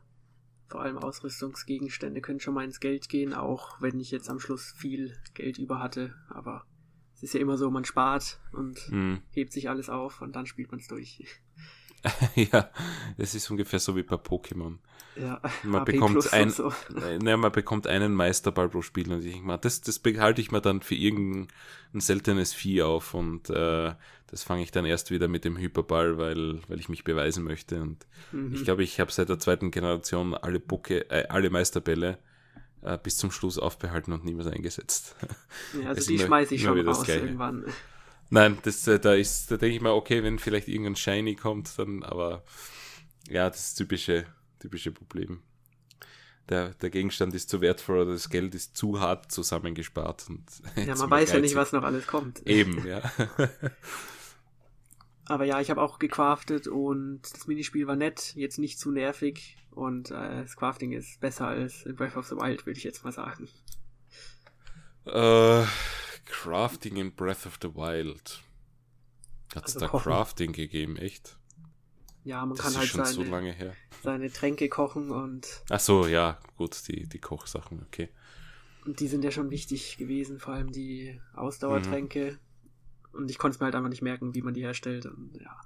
Vor 0.69 0.83
allem 0.83 0.99
Ausrüstungsgegenstände 0.99 2.21
können 2.21 2.41
schon 2.41 2.55
mal 2.55 2.65
ins 2.65 2.81
Geld 2.81 3.09
gehen, 3.09 3.33
auch 3.33 3.81
wenn 3.81 4.01
ich 4.01 4.11
jetzt 4.11 4.29
am 4.29 4.41
Schluss 4.41 4.73
viel 4.77 5.17
Geld 5.35 5.59
über 5.59 5.81
hatte. 5.81 6.15
Aber 6.29 6.67
es 7.15 7.23
ist 7.23 7.35
ja 7.35 7.41
immer 7.41 7.57
so, 7.57 7.71
man 7.71 7.85
spart 7.85 8.41
und 8.53 8.91
mhm. 8.91 9.23
hebt 9.31 9.53
sich 9.53 9.69
alles 9.69 9.89
auf 9.89 10.21
und 10.21 10.35
dann 10.37 10.47
spielt 10.47 10.71
man 10.71 10.81
es 10.81 10.89
durch. 10.89 11.25
ja, 12.35 12.71
es 13.17 13.35
ist 13.35 13.51
ungefähr 13.51 13.79
so 13.79 13.97
wie 13.97 14.03
bei 14.03 14.17
Pokémon. 14.17 14.79
Ja, 15.17 15.41
man 15.65 15.85
bekommt, 15.85 16.33
ein, 16.33 16.51
so. 16.51 16.73
ne, 17.21 17.37
man 17.37 17.51
bekommt 17.51 17.87
einen 17.87 18.15
Meisterball 18.15 18.69
pro 18.69 18.83
Spiel 18.83 19.13
und 19.13 19.25
ich 19.25 19.33
denke 19.33 19.47
mal, 19.47 19.57
das, 19.57 19.81
das 19.81 19.99
behalte 19.99 20.41
ich 20.41 20.53
mir 20.53 20.61
dann 20.61 20.81
für 20.81 20.95
irgendein 20.95 21.49
seltenes 21.95 22.55
Vieh 22.55 22.83
auf 22.83 23.15
und 23.15 23.51
äh, 23.51 23.95
das 24.31 24.43
fange 24.45 24.63
ich 24.63 24.71
dann 24.71 24.85
erst 24.85 25.11
wieder 25.11 25.27
mit 25.27 25.45
dem 25.45 25.57
Hyperball, 25.57 26.19
weil, 26.19 26.61
weil 26.69 26.79
ich 26.79 26.89
mich 26.89 27.03
beweisen 27.03 27.45
möchte. 27.45 27.81
Und 27.81 28.07
mhm. 28.31 28.55
ich 28.55 28.65
glaube, 28.65 28.85
ich 28.85 29.01
habe 29.01 29.11
seit 29.11 29.29
der 29.29 29.39
zweiten 29.39 29.71
Generation 29.71 30.35
alle, 30.35 30.61
Poke, 30.61 31.11
äh, 31.11 31.27
alle 31.29 31.51
Meisterbälle 31.51 32.19
äh, 32.83 32.99
bis 33.03 33.17
zum 33.17 33.31
Schluss 33.31 33.59
aufbehalten 33.59 34.13
und 34.13 34.25
niemals 34.25 34.49
eingesetzt. 34.49 35.17
Ja, 35.83 35.89
also 35.89 36.09
die 36.09 36.19
schmeiße 36.19 36.55
ich 36.55 36.63
schon 36.63 36.87
raus 36.87 37.09
irgendwann. 37.09 37.65
Nein, 38.31 38.59
das, 38.63 38.87
äh, 38.87 38.99
da 38.99 39.15
ist, 39.15 39.51
da 39.51 39.57
denke 39.57 39.77
ich 39.77 39.83
mal, 39.83 39.93
okay, 39.93 40.23
wenn 40.23 40.39
vielleicht 40.39 40.69
irgendein 40.69 40.97
Shiny 40.97 41.35
kommt, 41.35 41.79
dann, 41.79 42.03
aber 42.03 42.45
ja, 43.29 43.49
das 43.49 43.75
typische, 43.75 44.27
typische 44.61 44.93
Problem. 44.93 45.43
Der, 46.49 46.71
der 46.75 46.91
Gegenstand 46.91 47.35
ist 47.35 47.51
zu 47.51 47.61
wertvoll 47.61 48.01
oder 48.01 48.13
das 48.13 48.31
Geld 48.31 48.55
ist 48.55 48.77
zu 48.77 49.01
hart 49.01 49.31
zusammengespart. 49.31 50.27
Und 50.29 50.45
ja, 50.87 50.95
man 50.95 51.11
weiß 51.11 51.33
ja 51.33 51.41
nicht, 51.41 51.55
was 51.55 51.73
noch 51.73 51.83
alles 51.83 52.07
kommt. 52.07 52.47
Eben, 52.47 52.87
ja. 52.87 53.03
aber 55.27 55.45
ja, 55.45 55.61
ich 55.61 55.71
habe 55.71 55.83
auch 55.83 55.99
gecraftet 55.99 56.67
und 56.69 57.21
das 57.23 57.47
Minispiel 57.47 57.87
war 57.87 57.97
nett, 57.97 58.35
jetzt 58.35 58.59
nicht 58.59 58.79
zu 58.79 58.91
nervig 58.91 59.59
und 59.71 60.11
äh, 60.11 60.43
das 60.43 60.57
Crafting 60.57 60.93
ist 60.93 61.21
besser 61.21 61.49
als 61.49 61.85
in 61.85 61.97
Breath 61.97 62.17
of 62.17 62.27
the 62.27 62.37
Wild, 62.37 62.65
würde 62.67 62.79
ich 62.79 62.85
jetzt 62.85 63.05
mal 63.05 63.13
sagen. 63.13 63.49
Äh, 65.05 65.65
Crafting 66.29 66.97
in 66.97 67.15
Breath 67.15 67.47
of 67.47 67.59
the 67.61 67.75
Wild. 67.75 68.41
Hat 69.55 69.67
es 69.67 69.75
also 69.75 69.81
da 69.81 69.89
kochen. 69.89 70.13
Crafting 70.13 70.53
gegeben, 70.53 70.97
echt? 70.97 71.37
Ja, 72.25 72.45
man 72.45 72.57
das 72.57 72.67
kann 72.67 72.77
halt 72.77 72.91
seine, 72.91 73.07
so 73.07 73.25
seine 74.03 74.31
Tränke 74.31 74.69
kochen 74.69 75.11
und. 75.11 75.47
Ach 75.71 75.81
so, 75.81 76.07
ja, 76.07 76.39
gut, 76.57 76.87
die, 76.89 77.09
die 77.09 77.19
Kochsachen, 77.19 77.83
okay. 77.87 78.11
Und 78.85 79.01
die 79.01 79.09
sind 79.09 79.25
ja 79.25 79.31
schon 79.31 79.51
wichtig 79.51 79.97
gewesen, 79.97 80.39
vor 80.39 80.55
allem 80.55 80.71
die 80.71 81.21
Ausdauertränke. 81.35 82.33
Mhm. 82.33 83.19
Und 83.19 83.31
ich 83.31 83.39
konnte 83.39 83.57
es 83.57 83.61
mir 83.61 83.67
halt 83.67 83.75
einfach 83.75 83.89
nicht 83.89 84.03
merken, 84.03 84.35
wie 84.35 84.43
man 84.43 84.55
die 84.55 84.63
herstellt. 84.63 85.07
Und 85.07 85.39
ja. 85.41 85.61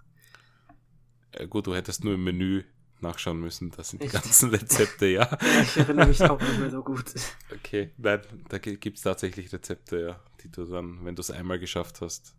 ja 1.38 1.46
gut, 1.46 1.66
du 1.66 1.74
hättest 1.74 2.04
nur 2.04 2.14
im 2.14 2.24
Menü 2.24 2.62
nachschauen 3.00 3.40
müssen. 3.40 3.70
Das 3.70 3.90
sind 3.90 4.02
die 4.02 4.08
ganzen 4.08 4.50
Rezepte, 4.50 5.06
ja. 5.06 5.22
ja. 5.42 5.62
Ich 5.62 5.76
erinnere 5.76 6.06
mich 6.06 6.22
auch 6.22 6.40
nicht 6.40 6.58
mehr 6.58 6.70
so 6.70 6.82
gut. 6.82 7.04
Okay, 7.52 7.90
nein, 7.98 8.20
da 8.48 8.58
gibt 8.58 8.96
es 8.96 9.02
tatsächlich 9.02 9.52
Rezepte, 9.52 10.00
ja, 10.00 10.20
die 10.42 10.50
du 10.50 10.64
dann, 10.64 11.04
wenn 11.04 11.16
du 11.16 11.20
es 11.20 11.30
einmal 11.30 11.58
geschafft 11.58 12.00
hast, 12.00 12.36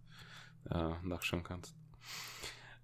äh, 0.69 0.93
nachschauen 1.03 1.43
kannst. 1.43 1.75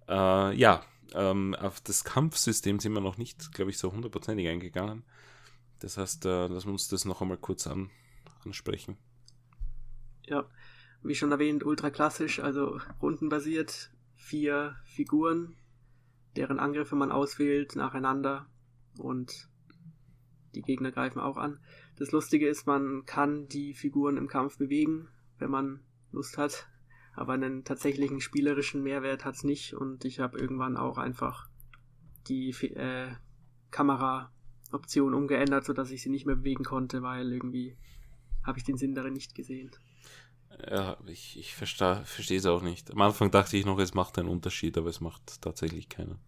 Äh, 0.08 0.54
ja, 0.56 0.84
ähm, 1.12 1.54
auf 1.54 1.80
das 1.80 2.04
Kampfsystem 2.04 2.78
sind 2.78 2.92
wir 2.92 3.00
noch 3.00 3.18
nicht, 3.18 3.52
glaube 3.52 3.70
ich, 3.70 3.78
so 3.78 3.92
hundertprozentig 3.92 4.48
eingegangen. 4.48 5.04
Das 5.80 5.96
heißt, 5.96 6.26
äh, 6.26 6.46
lass 6.46 6.66
uns 6.66 6.88
das 6.88 7.04
noch 7.04 7.20
einmal 7.20 7.38
kurz 7.38 7.66
an, 7.66 7.90
ansprechen. 8.44 8.96
Ja, 10.26 10.48
wie 11.02 11.14
schon 11.14 11.32
erwähnt, 11.32 11.64
ultra 11.64 11.90
klassisch, 11.90 12.40
also 12.40 12.78
rundenbasiert, 13.00 13.90
vier 14.16 14.76
Figuren, 14.84 15.56
deren 16.36 16.60
Angriffe 16.60 16.94
man 16.94 17.10
auswählt 17.10 17.74
nacheinander 17.76 18.46
und 18.98 19.48
die 20.54 20.62
Gegner 20.62 20.92
greifen 20.92 21.20
auch 21.20 21.36
an. 21.36 21.58
Das 22.00 22.12
Lustige 22.12 22.48
ist, 22.48 22.66
man 22.66 23.04
kann 23.04 23.46
die 23.48 23.74
Figuren 23.74 24.16
im 24.16 24.26
Kampf 24.26 24.56
bewegen, 24.56 25.08
wenn 25.38 25.50
man 25.50 25.80
Lust 26.12 26.38
hat, 26.38 26.66
aber 27.14 27.34
einen 27.34 27.62
tatsächlichen 27.62 28.22
spielerischen 28.22 28.82
Mehrwert 28.82 29.26
hat 29.26 29.34
es 29.34 29.44
nicht 29.44 29.74
und 29.74 30.06
ich 30.06 30.18
habe 30.18 30.38
irgendwann 30.38 30.78
auch 30.78 30.96
einfach 30.96 31.50
die 32.26 32.52
äh, 32.74 33.10
Kamera-Option 33.70 35.12
umgeändert, 35.12 35.66
sodass 35.66 35.90
ich 35.90 36.00
sie 36.00 36.08
nicht 36.08 36.24
mehr 36.24 36.36
bewegen 36.36 36.64
konnte, 36.64 37.02
weil 37.02 37.30
irgendwie 37.30 37.76
habe 38.46 38.56
ich 38.56 38.64
den 38.64 38.78
Sinn 38.78 38.94
darin 38.94 39.12
nicht 39.12 39.34
gesehen. 39.34 39.70
Ja, 40.70 40.96
ich, 41.06 41.38
ich 41.38 41.54
verstehe 41.54 42.38
es 42.38 42.46
auch 42.46 42.62
nicht. 42.62 42.90
Am 42.90 43.02
Anfang 43.02 43.30
dachte 43.30 43.58
ich 43.58 43.66
noch, 43.66 43.78
es 43.78 43.92
macht 43.92 44.18
einen 44.18 44.28
Unterschied, 44.28 44.78
aber 44.78 44.88
es 44.88 45.02
macht 45.02 45.42
tatsächlich 45.42 45.90
keinen. 45.90 46.18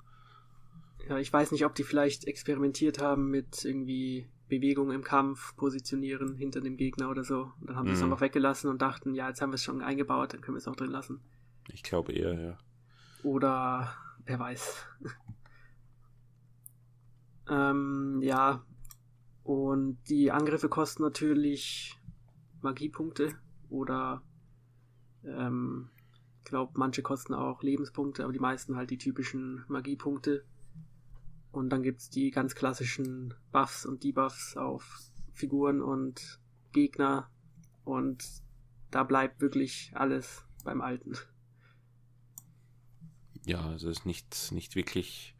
Ja, 1.09 1.17
ich 1.17 1.33
weiß 1.33 1.51
nicht, 1.51 1.65
ob 1.65 1.75
die 1.75 1.83
vielleicht 1.83 2.27
experimentiert 2.27 3.01
haben 3.01 3.31
mit 3.31 3.65
irgendwie 3.65 4.29
Bewegung 4.53 4.93
im 4.93 5.03
Kampf, 5.03 5.57
positionieren 5.57 6.37
hinter 6.37 6.61
dem 6.61 6.77
Gegner 6.77 7.09
oder 7.09 7.25
so. 7.25 7.53
Und 7.59 7.71
dann 7.71 7.77
haben 7.77 7.87
sie 7.87 7.95
es 7.95 8.01
mhm. 8.01 8.13
einfach 8.13 8.21
weggelassen 8.21 8.69
und 8.69 8.83
dachten, 8.83 9.15
ja, 9.15 9.29
jetzt 9.29 9.41
haben 9.41 9.49
wir 9.49 9.55
es 9.55 9.65
schon 9.65 9.81
eingebaut, 9.81 10.35
dann 10.35 10.43
können 10.43 10.57
wir 10.57 10.59
es 10.59 10.69
auch 10.69 10.77
drin 10.77 10.91
lassen. 10.91 11.23
Ich 11.73 11.83
glaube 11.83 12.13
eher, 12.13 12.39
ja. 12.39 12.59
Oder 13.23 13.95
wer 14.27 14.39
weiß. 14.39 14.87
ähm, 17.49 18.21
ja. 18.23 18.63
Und 19.43 19.99
die 20.11 20.31
Angriffe 20.31 20.69
kosten 20.69 21.03
natürlich 21.03 21.99
Magiepunkte 22.61 23.35
oder 23.71 24.23
ähm, 25.25 25.89
ich 26.41 26.45
glaube, 26.45 26.73
manche 26.75 27.01
kosten 27.01 27.33
auch 27.33 27.63
Lebenspunkte, 27.63 28.23
aber 28.23 28.35
die 28.35 28.39
meisten 28.39 28.77
halt 28.77 28.91
die 28.91 28.99
typischen 28.99 29.65
Magiepunkte. 29.69 30.45
Und 31.53 31.69
dann 31.69 31.83
gibt 31.83 32.01
es 32.01 32.11
die 32.11 32.31
ganz 32.31 32.55
klassischen 32.55 33.35
Buffs 33.53 33.85
und 33.85 34.03
Debuffs 34.03 34.57
auf 34.57 35.11
Figuren 35.35 35.83
und 35.83 36.41
Gegner. 36.73 37.31
Und 37.85 38.25
da 38.91 39.05
bleibt 39.05 39.41
wirklich 39.41 39.93
alles 39.95 40.45
beim 40.65 40.81
Alten. 40.81 41.13
Ja, 43.45 43.61
also 43.67 43.91
ist 43.91 44.07
nicht, 44.07 44.51
nicht 44.53 44.77
wirklich 44.77 45.37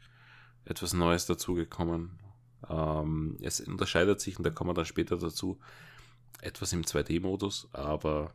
etwas 0.65 0.93
Neues 0.93 1.25
dazugekommen. 1.27 2.19
Ähm, 2.69 3.39
es 3.41 3.61
unterscheidet 3.61 4.21
sich, 4.21 4.37
und 4.37 4.45
da 4.45 4.51
kommen 4.51 4.71
wir 4.71 4.75
dann 4.75 4.85
später 4.85 5.17
dazu, 5.17 5.59
etwas 6.41 6.73
im 6.73 6.83
2D-Modus, 6.83 7.69
aber 7.73 8.35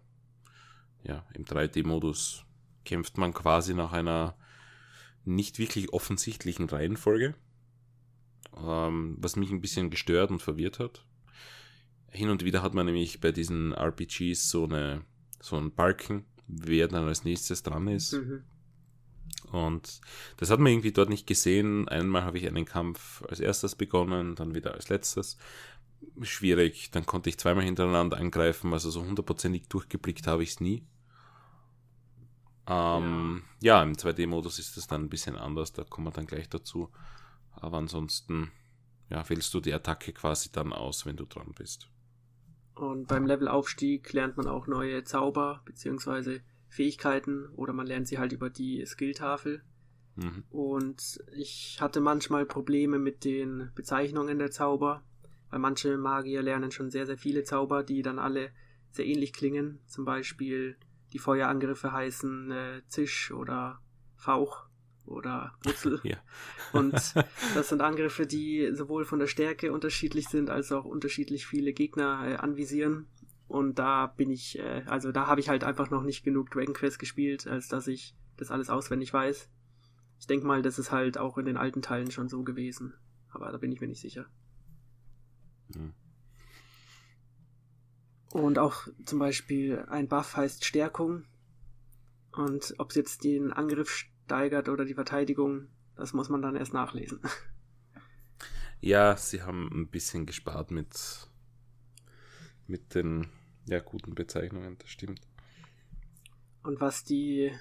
ja, 1.03 1.25
im 1.34 1.45
3D-Modus 1.45 2.45
kämpft 2.86 3.17
man 3.17 3.34
quasi 3.34 3.73
nach 3.73 3.91
einer 3.91 4.36
nicht 5.25 5.59
wirklich 5.59 5.91
offensichtlichen 5.91 6.69
Reihenfolge 6.69 7.36
ähm, 8.88 9.17
was 9.19 9.35
mich 9.35 9.51
ein 9.51 9.61
bisschen 9.61 9.89
gestört 9.89 10.31
und 10.31 10.41
verwirrt 10.41 10.79
hat. 10.79 11.05
Hin 12.09 12.29
und 12.29 12.43
wieder 12.43 12.61
hat 12.61 12.73
man 12.73 12.85
nämlich 12.85 13.19
bei 13.19 13.31
diesen 13.31 13.73
RPGs 13.73 14.49
so, 14.49 14.63
eine, 14.63 15.03
so 15.41 15.57
einen 15.57 15.73
Balken, 15.73 16.25
wer 16.47 16.88
dann 16.88 17.07
als 17.07 17.23
nächstes 17.23 17.63
dran 17.63 17.88
ist. 17.88 18.13
Mhm. 18.13 18.43
Und 19.51 20.01
das 20.38 20.49
hat 20.49 20.59
man 20.59 20.71
irgendwie 20.71 20.91
dort 20.91 21.09
nicht 21.09 21.27
gesehen. 21.27 21.88
Einmal 21.88 22.23
habe 22.23 22.38
ich 22.38 22.47
einen 22.47 22.65
Kampf 22.65 23.23
als 23.29 23.39
erstes 23.39 23.75
begonnen, 23.75 24.35
dann 24.35 24.55
wieder 24.55 24.73
als 24.73 24.89
letztes. 24.89 25.38
Schwierig. 26.21 26.91
Dann 26.91 27.05
konnte 27.05 27.29
ich 27.29 27.38
zweimal 27.38 27.63
hintereinander 27.63 28.17
angreifen, 28.17 28.73
also 28.73 28.89
so 28.89 29.03
hundertprozentig 29.03 29.67
durchgeblickt 29.67 30.27
habe 30.27 30.43
ich 30.43 30.49
es 30.49 30.59
nie. 30.59 30.85
Ähm, 32.67 33.43
ja. 33.61 33.77
ja. 33.77 33.83
im 33.83 33.93
2D-Modus 33.93 34.59
ist 34.59 34.75
das 34.75 34.88
dann 34.88 35.03
ein 35.03 35.09
bisschen 35.09 35.38
anders, 35.38 35.71
da 35.71 35.83
kommen 35.83 36.07
wir 36.07 36.11
dann 36.11 36.27
gleich 36.27 36.49
dazu. 36.49 36.89
Aber 37.53 37.77
ansonsten, 37.77 38.51
ja, 39.10 39.28
wählst 39.30 39.53
du 39.53 39.60
die 39.60 39.74
Attacke 39.74 40.14
quasi 40.14 40.51
dann 40.51 40.74
aus, 40.74 41.05
wenn 41.05 41.18
du 41.18 41.26
dran 41.26 41.53
bist. 41.58 41.89
Und 42.76 43.08
beim 43.08 43.26
Levelaufstieg 43.26 44.14
lernt 44.14 44.38
man 44.38 44.47
auch 44.47 44.68
neue 44.68 45.03
Zauber 45.03 45.62
bzw. 45.66 46.41
Fähigkeiten 46.70 47.47
oder 47.55 47.74
man 47.74 47.88
lernt 47.88 48.08
sie 48.08 48.20
halt 48.20 48.34
über 48.34 48.49
die 48.49 48.86
Skilltafel. 48.86 49.64
Mhm. 50.16 50.43
Und 50.49 51.20
ich 51.36 51.78
hatte 51.80 52.01
manchmal 52.01 52.45
Probleme 52.45 52.99
mit 52.99 53.24
den 53.24 53.72
Bezeichnungen 53.74 54.38
der 54.38 54.51
Zauber, 54.51 55.03
weil 55.49 55.60
manche 55.60 55.97
Magier 55.97 56.41
lernen 56.41 56.72
schon 56.72 56.91
sehr, 56.91 57.05
sehr 57.05 57.18
viele 57.18 57.43
Zauber, 57.43 57.84
die 57.84 58.01
dann 58.01 58.20
alle 58.20 58.51
sehr 58.91 59.05
ähnlich 59.05 59.34
klingen. 59.34 59.80
Zum 59.88 60.05
Beispiel 60.05 60.78
die 61.14 61.20
Feuerangriffe 61.20 61.91
heißen 61.91 62.51
äh, 62.51 62.82
Zisch 62.88 63.32
oder 63.32 63.80
Fauch 64.16 64.66
oder 65.08 65.53
Wurzel. 65.64 65.99
Ja. 66.03 66.18
Und 66.74 66.93
das 67.55 67.70
sind 67.70 67.82
Angriffe, 67.82 68.26
die 68.26 68.70
sowohl 68.74 69.05
von 69.05 69.20
der 69.20 69.28
Stärke 69.28 69.72
unterschiedlich 69.72 70.28
sind, 70.30 70.49
als 70.49 70.72
auch 70.72 70.86
unterschiedlich 70.86 71.45
viele 71.47 71.74
Gegner 71.74 72.24
äh, 72.26 72.36
anvisieren. 72.36 73.08
Und 73.47 73.80
da 73.80 74.08
bin 74.08 74.30
ich, 74.30 74.60
äh, 74.60 74.84
also 74.88 75.12
da 75.12 75.28
habe 75.28 75.39
ich 75.39 75.49
halt 75.49 75.64
einfach 75.64 75.89
noch 75.89 76.03
nicht 76.03 76.24
genug 76.24 76.51
Dragon 76.51 76.74
Quest 76.74 76.99
gespielt, 76.99 77.47
als 77.47 77.68
dass 77.68 77.88
ich 77.88 78.16
das 78.36 78.51
alles 78.51 78.70
auswendig 78.70 79.14
weiß. 79.14 79.49
Ich 80.20 80.28
denke 80.28 80.45
mal, 80.45 80.62
das 80.62 80.80
ist 80.80 80.91
halt 80.91 81.18
auch 81.18 81.38
in 81.38 81.45
den 81.45 81.58
alten 81.58 81.82
Teilen 81.82 82.12
schon 82.12 82.28
so 82.28 82.43
gewesen. 82.43 82.93
Aber 83.30 83.51
da 83.51 83.58
bin 83.58 83.72
ich 83.72 83.80
mir 83.80 83.88
nicht 83.88 84.01
sicher. 84.01 84.26
Mhm. 85.76 85.93
Und 88.32 88.60
auch 88.60 88.88
zum 89.05 89.20
Beispiel 89.20 89.86
ein 89.88 90.08
Buff 90.08 90.36
heißt 90.36 90.66
Stärkung. 90.66 91.24
Und 92.32 92.76
ob 92.78 92.89
es 92.91 92.95
jetzt 92.95 93.24
den 93.24 93.53
Angriff 93.53 94.05
steigert 94.28 94.67
oder 94.67 94.84
die 94.84 94.93
Verteidigung, 94.93 95.69
das 95.95 96.11
muss 96.11 96.28
man 96.28 96.41
dann 96.41 96.55
erst 96.55 96.73
nachlesen. 96.73 97.19
Ja, 98.80 99.17
sie 99.17 99.41
haben 99.41 99.71
ein 99.73 99.88
bisschen 99.88 100.28
gespart 100.28 100.69
mit, 100.69 101.28
mit 102.67 102.93
den 102.93 103.28
ja, 103.65 103.80
guten 103.80 104.13
Bezeichnungen, 104.13 104.78
das 104.78 104.89
stimmt. 104.89 105.19
Und 106.61 106.80
was 106.80 107.03
die 107.03 107.51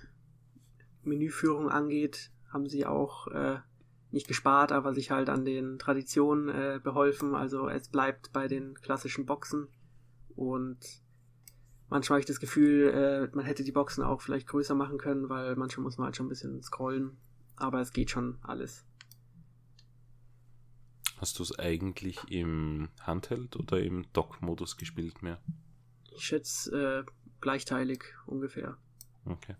Menüführung 1.05 1.71
angeht, 1.71 2.31
haben 2.53 2.69
sie 2.69 2.85
auch 2.85 3.29
äh, 3.29 3.61
nicht 4.11 4.29
gespart, 4.29 4.73
aber 4.73 4.93
sich 4.93 5.11
halt 5.11 5.31
an 5.31 5.47
den 5.47 5.79
Traditionen 5.79 6.51
äh, 6.51 6.81
beholfen. 6.85 7.35
Also 7.35 7.67
es 7.67 7.89
bleibt 7.89 8.35
bei 8.35 8.47
den 8.47 8.75
klassischen 8.75 9.25
Boxen 9.25 9.69
und 10.35 11.03
manchmal 11.89 12.17
habe 12.17 12.21
ich 12.21 12.27
das 12.27 12.41
Gefühl, 12.41 12.91
äh, 13.33 13.37
man 13.37 13.45
hätte 13.45 13.65
die 13.65 13.73
Boxen 13.73 14.03
auch 14.03 14.21
vielleicht 14.21 14.47
größer 14.47 14.75
machen 14.75 14.99
können, 14.99 15.29
weil 15.29 15.57
manchmal 15.57 15.85
muss 15.85 15.99
man 15.99 16.07
halt 16.07 16.17
schon 16.17 16.27
ein 16.27 16.31
bisschen 16.31 16.63
scrollen. 16.63 17.17
Aber 17.57 17.81
es 17.81 17.93
geht 17.93 18.11
schon 18.11 18.39
alles. 18.43 18.85
Hast 21.19 21.39
du 21.39 21.43
es 21.43 21.59
eigentlich 21.59 22.19
im 22.29 22.91
Handheld 23.01 23.57
oder 23.57 23.81
im 23.81 24.05
Dock-Modus 24.13 24.77
gespielt 24.77 25.23
mehr? 25.23 25.41
Ich 26.15 26.25
schätze 26.27 27.05
äh, 27.07 27.11
gleichteilig 27.41 28.05
ungefähr. 28.27 28.77
Okay. 29.25 29.57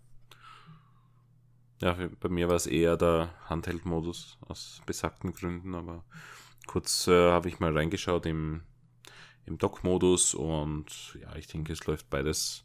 Ja, 1.81 1.95
bei 2.19 2.29
mir 2.29 2.47
war 2.47 2.55
es 2.55 2.67
eher 2.67 2.97
der 2.97 3.33
Handheld-Modus 3.45 4.37
aus 4.41 4.81
besagten 4.85 5.33
Gründen, 5.33 5.75
aber 5.75 6.03
kurz 6.65 7.07
äh, 7.07 7.31
habe 7.31 7.49
ich 7.49 7.59
mal 7.59 7.75
reingeschaut 7.75 8.25
im 8.25 8.63
im 9.47 9.57
Dock-Modus 9.57 10.33
und 10.33 11.17
ja, 11.21 11.35
ich 11.35 11.47
denke, 11.47 11.73
es 11.73 11.85
läuft 11.85 12.09
beides 12.09 12.63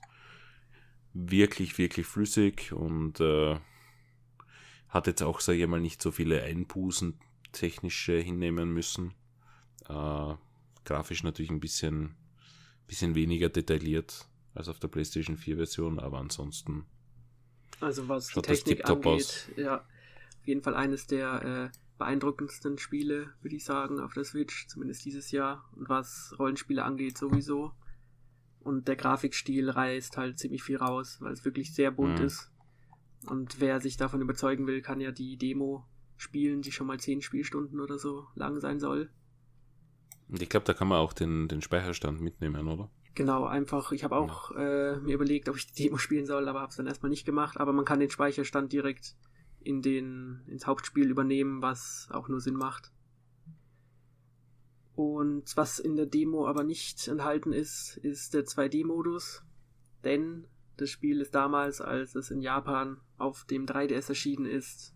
wirklich, 1.15 1.79
wirklich 1.79 2.07
flüssig 2.07 2.73
und 2.73 3.21
äh, 3.21 3.59
hat 4.89 5.07
jetzt 5.07 5.23
auch, 5.23 5.41
sage 5.41 5.63
ich 5.63 5.67
mal, 5.67 5.81
nicht 5.81 6.03
so 6.03 6.11
viele 6.11 6.43
Einbußen 6.43 7.19
technische 7.53 8.19
hinnehmen 8.19 8.73
müssen. 8.73 9.15
Äh, 9.89 10.35
grafisch 10.85 11.23
natürlich 11.23 11.51
ein 11.51 11.61
bisschen, 11.61 12.17
bisschen 12.87 13.15
weniger 13.15 13.49
detailliert 13.49 14.27
als 14.55 14.69
auf 14.69 14.79
der 14.81 14.89
PlayStation 14.89 15.37
4 15.37 15.57
Version, 15.57 15.99
aber 15.99 16.19
ansonsten. 16.19 16.85
Also 17.81 18.09
was 18.09 18.29
die 18.29 18.43
Technik 18.43 18.89
angeht, 18.89 19.07
aus. 19.07 19.49
ja, 19.57 19.77
auf 19.79 20.47
jeden 20.47 20.63
Fall 20.63 20.75
eines 20.75 21.07
der 21.07 21.71
äh, 21.73 21.79
beeindruckendsten 22.03 22.79
Spiele, 22.79 23.33
würde 23.43 23.57
ich 23.57 23.65
sagen, 23.65 24.01
auf 24.01 24.13
der 24.13 24.25
Switch, 24.25 24.67
zumindest 24.67 25.05
dieses 25.05 25.31
Jahr. 25.31 25.65
Und 25.77 25.89
was 25.89 26.35
Rollenspiele 26.39 26.83
angeht, 26.83 27.17
sowieso. 27.17 27.73
Und 28.61 28.89
der 28.89 28.97
Grafikstil 28.97 29.71
reißt 29.71 30.17
halt 30.17 30.39
ziemlich 30.39 30.63
viel 30.63 30.79
raus, 30.79 31.19
weil 31.21 31.33
es 31.33 31.45
wirklich 31.45 31.75
sehr 31.75 31.93
bunt 31.93 32.19
mhm. 32.19 32.27
ist. 32.27 32.51
Und 33.27 33.61
wer 33.61 33.81
sich 33.81 33.97
davon 33.97 34.21
überzeugen 34.21 34.67
will, 34.67 34.83
kann 34.83 35.01
ja 35.01 35.13
die 35.13 35.37
Demo 35.37 35.85
spielen, 36.17 36.61
die 36.63 36.73
schon 36.73 36.89
mal 36.89 36.99
10 36.99 37.23
Spielstunden 37.23 37.81
oder 37.81 37.99
so 37.99 38.27
lang 38.35 38.59
sein 38.61 38.81
soll. 38.81 39.11
Und 40.29 40.43
ich 40.43 40.49
glaube, 40.49 40.67
da 40.67 40.75
kann 40.75 40.89
man 40.89 40.99
auch 40.99 41.13
den, 41.13 41.47
den 41.47 41.63
Speicherstand 41.63 42.21
mitnehmen, 42.21 42.67
oder? 42.67 42.91
Genau, 43.15 43.45
einfach, 43.45 43.93
ich 43.93 44.03
habe 44.03 44.17
auch 44.17 44.51
ja. 44.53 44.95
äh, 44.95 45.01
mir 45.01 45.15
überlegt, 45.15 45.49
ob 45.49 45.57
ich 45.57 45.71
die 45.71 45.85
Demo 45.85 45.99
spielen 45.99 46.27
soll, 46.27 46.49
aber 46.49 46.61
habe 46.61 46.71
es 46.71 46.77
dann 46.77 46.87
erstmal 46.87 47.11
nicht 47.11 47.27
gemacht. 47.27 47.61
Aber 47.61 47.73
man 47.73 47.85
kann 47.85 48.01
den 48.01 48.11
Speicherstand 48.11 48.73
direkt 48.73 49.15
in 49.65 49.83
den, 49.83 50.43
ins 50.47 50.67
Hauptspiel 50.67 51.11
übernehmen, 51.11 51.63
was 51.63 52.09
auch 52.11 52.29
nur 52.29 52.41
Sinn 52.41 52.55
macht. 52.55 52.93
Und 54.95 55.57
was 55.57 55.79
in 55.79 55.97
der 55.97 56.07
Demo 56.07 56.47
aber 56.47 56.65
nicht 56.65 57.09
enthalten 57.09 57.53
ist, 57.53 57.97
ist 57.97 58.35
der 58.35 58.45
2D-Modus. 58.45 59.43
Denn 60.05 60.47
das 60.77 60.91
Spiel 60.91 61.21
ist 61.21 61.35
damals, 61.35 61.81
als 61.81 62.15
es 62.15 62.31
in 62.31 62.41
Japan 62.41 63.01
auf 63.17 63.45
dem 63.45 63.67
3DS 63.67 64.09
erschienen 64.09 64.47
ist, 64.47 64.95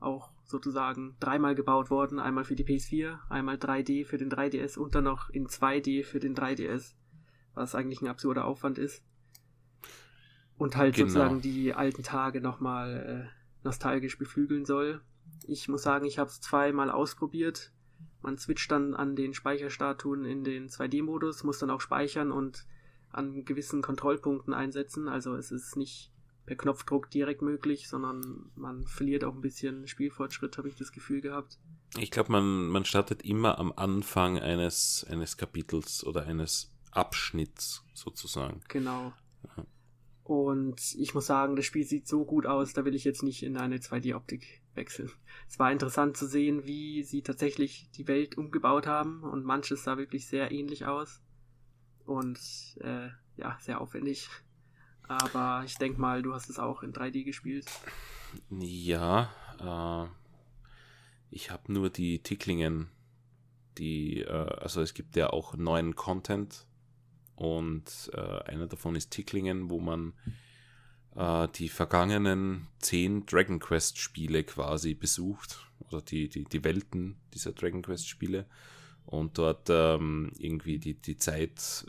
auch 0.00 0.32
sozusagen 0.44 1.16
dreimal 1.20 1.54
gebaut 1.54 1.90
worden. 1.90 2.18
Einmal 2.18 2.44
für 2.44 2.56
die 2.56 2.64
PS4, 2.64 3.18
einmal 3.28 3.56
3D 3.56 4.04
für 4.04 4.18
den 4.18 4.30
3DS 4.30 4.78
und 4.78 4.94
dann 4.94 5.04
noch 5.04 5.30
in 5.30 5.46
2D 5.46 6.04
für 6.04 6.18
den 6.18 6.34
3DS. 6.34 6.94
Was 7.54 7.74
eigentlich 7.74 8.02
ein 8.02 8.08
absurder 8.08 8.44
Aufwand 8.44 8.78
ist. 8.78 9.02
Und 10.56 10.76
halt 10.76 10.94
genau. 10.94 11.08
sozusagen 11.08 11.40
die 11.40 11.72
alten 11.72 12.02
Tage 12.02 12.40
nochmal 12.40 13.30
äh, 13.32 13.37
nostalgisch 13.64 14.18
beflügeln 14.18 14.64
soll. 14.64 15.00
Ich 15.46 15.68
muss 15.68 15.82
sagen, 15.82 16.06
ich 16.06 16.18
habe 16.18 16.30
es 16.30 16.40
zweimal 16.40 16.90
ausprobiert. 16.90 17.72
Man 18.22 18.38
switcht 18.38 18.70
dann 18.70 18.94
an 18.94 19.16
den 19.16 19.34
Speicherstatuen 19.34 20.24
in 20.24 20.44
den 20.44 20.68
2D-Modus, 20.68 21.44
muss 21.44 21.58
dann 21.58 21.70
auch 21.70 21.80
speichern 21.80 22.32
und 22.32 22.66
an 23.10 23.44
gewissen 23.44 23.82
Kontrollpunkten 23.82 24.52
einsetzen. 24.52 25.08
Also 25.08 25.34
es 25.34 25.50
ist 25.50 25.76
nicht 25.76 26.12
per 26.48 26.56
Knopfdruck 26.56 27.10
direkt 27.10 27.42
möglich, 27.42 27.88
sondern 27.88 28.50
man 28.54 28.86
verliert 28.86 29.22
auch 29.22 29.34
ein 29.34 29.42
bisschen 29.42 29.86
Spielfortschritt, 29.86 30.56
habe 30.56 30.68
ich 30.68 30.76
das 30.76 30.92
Gefühl 30.92 31.20
gehabt. 31.20 31.58
Ich 31.98 32.10
glaube, 32.10 32.32
man, 32.32 32.68
man 32.68 32.84
startet 32.84 33.22
immer 33.22 33.58
am 33.58 33.72
Anfang 33.76 34.38
eines, 34.38 35.06
eines 35.08 35.36
Kapitels 35.36 36.04
oder 36.04 36.26
eines 36.26 36.72
Abschnitts 36.90 37.84
sozusagen. 37.94 38.62
Genau. 38.68 39.12
Und 40.28 40.94
ich 40.98 41.14
muss 41.14 41.24
sagen, 41.24 41.56
das 41.56 41.64
Spiel 41.64 41.84
sieht 41.84 42.06
so 42.06 42.26
gut 42.26 42.44
aus, 42.44 42.74
da 42.74 42.84
will 42.84 42.94
ich 42.94 43.04
jetzt 43.04 43.22
nicht 43.22 43.42
in 43.42 43.56
eine 43.56 43.78
2D-Optik 43.78 44.60
wechseln. 44.74 45.10
Es 45.48 45.58
war 45.58 45.72
interessant 45.72 46.18
zu 46.18 46.26
sehen, 46.26 46.66
wie 46.66 47.02
sie 47.02 47.22
tatsächlich 47.22 47.90
die 47.92 48.06
Welt 48.08 48.36
umgebaut 48.36 48.86
haben 48.86 49.22
und 49.22 49.46
manches 49.46 49.84
sah 49.84 49.96
wirklich 49.96 50.26
sehr 50.26 50.52
ähnlich 50.52 50.84
aus. 50.84 51.22
Und 52.04 52.38
äh, 52.82 53.08
ja, 53.38 53.56
sehr 53.62 53.80
aufwendig. 53.80 54.28
Aber 55.04 55.62
ich 55.64 55.78
denke 55.78 55.98
mal, 55.98 56.20
du 56.20 56.34
hast 56.34 56.50
es 56.50 56.58
auch 56.58 56.82
in 56.82 56.92
3D 56.92 57.24
gespielt. 57.24 57.64
Ja, 58.50 59.32
äh, 59.58 60.10
ich 61.30 61.50
habe 61.50 61.72
nur 61.72 61.88
die 61.88 62.22
Ticklingen, 62.22 62.90
die, 63.78 64.20
äh, 64.20 64.28
also 64.28 64.82
es 64.82 64.92
gibt 64.92 65.16
ja 65.16 65.30
auch 65.30 65.56
neuen 65.56 65.96
Content 65.96 66.67
und 67.38 68.10
äh, 68.14 68.42
einer 68.44 68.66
davon 68.66 68.96
ist 68.96 69.10
Ticklingen, 69.10 69.70
wo 69.70 69.80
man 69.80 70.12
äh, 71.16 71.48
die 71.54 71.68
vergangenen 71.68 72.66
zehn 72.78 73.26
Dragon 73.26 73.58
Quest 73.58 73.98
Spiele 73.98 74.44
quasi 74.44 74.94
besucht 74.94 75.66
oder 75.80 76.02
die, 76.02 76.28
die, 76.28 76.44
die 76.44 76.64
Welten 76.64 77.16
dieser 77.34 77.52
Dragon 77.52 77.82
Quest 77.82 78.08
Spiele 78.08 78.46
und 79.06 79.38
dort 79.38 79.68
ähm, 79.70 80.32
irgendwie 80.38 80.78
die, 80.78 80.94
die 80.94 81.16
Zeit 81.16 81.86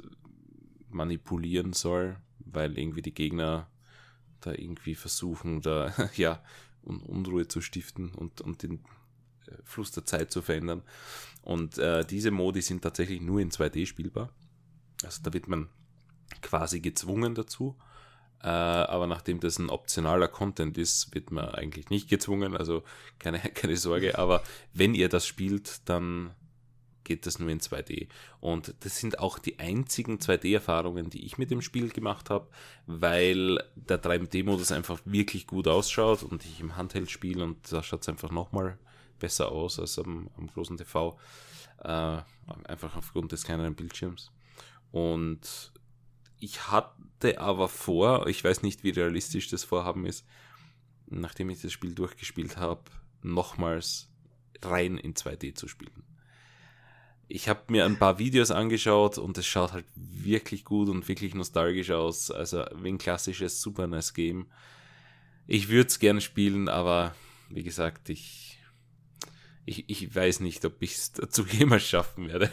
manipulieren 0.89 1.73
soll 1.73 2.17
weil 2.53 2.77
irgendwie 2.77 3.01
die 3.01 3.13
Gegner 3.13 3.69
da 4.41 4.53
irgendwie 4.53 4.95
versuchen, 4.95 5.61
da 5.61 5.93
ja, 6.15 6.41
Unruhe 6.83 7.47
zu 7.47 7.61
stiften 7.61 8.09
und, 8.13 8.41
und 8.41 8.63
den 8.63 8.79
äh, 9.47 9.55
Fluss 9.63 9.91
der 9.91 10.05
Zeit 10.05 10.31
zu 10.31 10.41
verändern. 10.41 10.81
Und 11.41 11.77
äh, 11.77 12.05
diese 12.05 12.31
Modi 12.31 12.61
sind 12.61 12.81
tatsächlich 12.81 13.21
nur 13.21 13.39
in 13.41 13.51
2D 13.51 13.85
spielbar. 13.85 14.31
Also 15.03 15.21
da 15.23 15.33
wird 15.33 15.47
man 15.47 15.69
quasi 16.41 16.79
gezwungen 16.79 17.35
dazu. 17.35 17.75
Äh, 18.41 18.47
aber 18.47 19.07
nachdem 19.07 19.39
das 19.39 19.59
ein 19.59 19.69
optionaler 19.69 20.29
Content 20.29 20.77
ist, 20.77 21.13
wird 21.13 21.31
man 21.31 21.49
eigentlich 21.49 21.89
nicht 21.89 22.09
gezwungen. 22.09 22.55
Also 22.55 22.83
keine, 23.17 23.39
keine 23.53 23.77
Sorge. 23.77 24.17
Aber 24.17 24.43
wenn 24.73 24.93
ihr 24.95 25.09
das 25.09 25.25
spielt, 25.25 25.87
dann 25.89 26.31
geht 27.03 27.25
das 27.25 27.39
nur 27.39 27.49
in 27.49 27.59
2D. 27.59 28.07
Und 28.39 28.75
das 28.81 28.99
sind 28.99 29.19
auch 29.19 29.39
die 29.39 29.59
einzigen 29.59 30.19
2D-Erfahrungen, 30.19 31.09
die 31.09 31.25
ich 31.25 31.37
mit 31.37 31.49
dem 31.49 31.61
Spiel 31.61 31.89
gemacht 31.89 32.29
habe, 32.29 32.47
weil 32.85 33.61
der 33.75 34.01
3D-Modus 34.01 34.71
einfach 34.71 35.01
wirklich 35.05 35.47
gut 35.47 35.67
ausschaut 35.67 36.21
und 36.21 36.45
ich 36.45 36.59
im 36.59 36.77
Handheld 36.77 37.09
spiele 37.09 37.43
und 37.43 37.71
da 37.71 37.81
schaut 37.81 38.03
es 38.03 38.09
einfach 38.09 38.29
nochmal 38.29 38.77
besser 39.17 39.51
aus 39.51 39.79
als 39.79 39.97
am, 39.97 40.29
am 40.37 40.47
großen 40.47 40.77
TV. 40.77 41.17
Äh, 41.79 42.17
einfach 42.65 42.95
aufgrund 42.95 43.31
des 43.31 43.43
kleineren 43.43 43.75
Bildschirms. 43.75 44.31
Und 44.91 45.71
ich 46.39 46.69
hatte 46.69 47.39
aber 47.39 47.67
vor, 47.67 48.27
ich 48.27 48.43
weiß 48.43 48.63
nicht, 48.63 48.83
wie 48.83 48.91
realistisch 48.91 49.49
das 49.49 49.63
Vorhaben 49.63 50.05
ist, 50.05 50.25
nachdem 51.07 51.49
ich 51.49 51.61
das 51.61 51.71
Spiel 51.71 51.93
durchgespielt 51.93 52.57
habe, 52.57 52.83
nochmals 53.21 54.09
rein 54.61 54.97
in 54.97 55.13
2D 55.13 55.55
zu 55.55 55.67
spielen 55.67 56.03
ich 57.31 57.47
habe 57.47 57.61
mir 57.67 57.85
ein 57.85 57.99
paar 57.99 58.17
Videos 58.17 58.49
angeschaut 58.49 59.19
und 59.19 59.37
es 59.37 59.45
schaut 59.45 59.71
halt 59.71 59.85
wirklich 59.95 60.65
gut 60.65 60.89
und 60.89 61.07
wirklich 61.07 61.35
nostalgisch 61.35 61.91
aus. 61.91 62.31
Also 62.31 62.65
wie 62.75 62.89
ein 62.89 62.97
klassisches 62.97 63.61
Super 63.61 63.85
NES 63.85 64.15
Game. 64.15 64.47
Ich 65.45 65.69
würde 65.69 65.87
es 65.87 65.99
gerne 65.99 66.21
spielen, 66.21 66.67
aber 66.67 67.15
wie 67.49 67.61
gesagt, 67.61 68.09
ich, 68.09 68.59
ich, 69.65 69.87
ich 69.89 70.13
weiß 70.13 70.39
nicht, 70.39 70.65
ob 70.65 70.81
ich 70.81 70.95
es 70.95 71.11
dazu 71.13 71.45
jemals 71.45 71.87
schaffen 71.87 72.27
werde. 72.27 72.51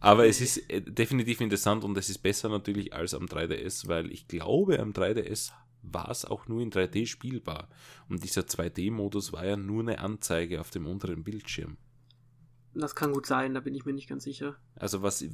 Aber 0.00 0.26
es 0.26 0.40
ist 0.40 0.70
äh, 0.70 0.80
definitiv 0.80 1.40
interessant 1.40 1.84
und 1.84 1.96
es 1.98 2.08
ist 2.08 2.18
besser 2.18 2.48
natürlich 2.48 2.92
als 2.92 3.14
am 3.14 3.26
3DS, 3.26 3.88
weil 3.88 4.12
ich 4.12 4.28
glaube, 4.28 4.78
am 4.80 4.92
3DS 4.92 5.52
war 5.82 6.10
es 6.10 6.24
auch 6.24 6.48
nur 6.48 6.60
in 6.60 6.70
3D 6.70 7.06
spielbar. 7.06 7.68
Und 8.08 8.24
dieser 8.24 8.42
2D-Modus 8.42 9.32
war 9.32 9.44
ja 9.44 9.56
nur 9.56 9.82
eine 9.82 9.98
Anzeige 9.98 10.60
auf 10.60 10.70
dem 10.70 10.86
unteren 10.86 11.24
Bildschirm. 11.24 11.76
Das 12.74 12.94
kann 12.94 13.12
gut 13.12 13.26
sein, 13.26 13.54
da 13.54 13.60
bin 13.60 13.74
ich 13.74 13.84
mir 13.86 13.92
nicht 13.92 14.08
ganz 14.08 14.24
sicher. 14.24 14.56
Also 14.76 15.02
was 15.02 15.24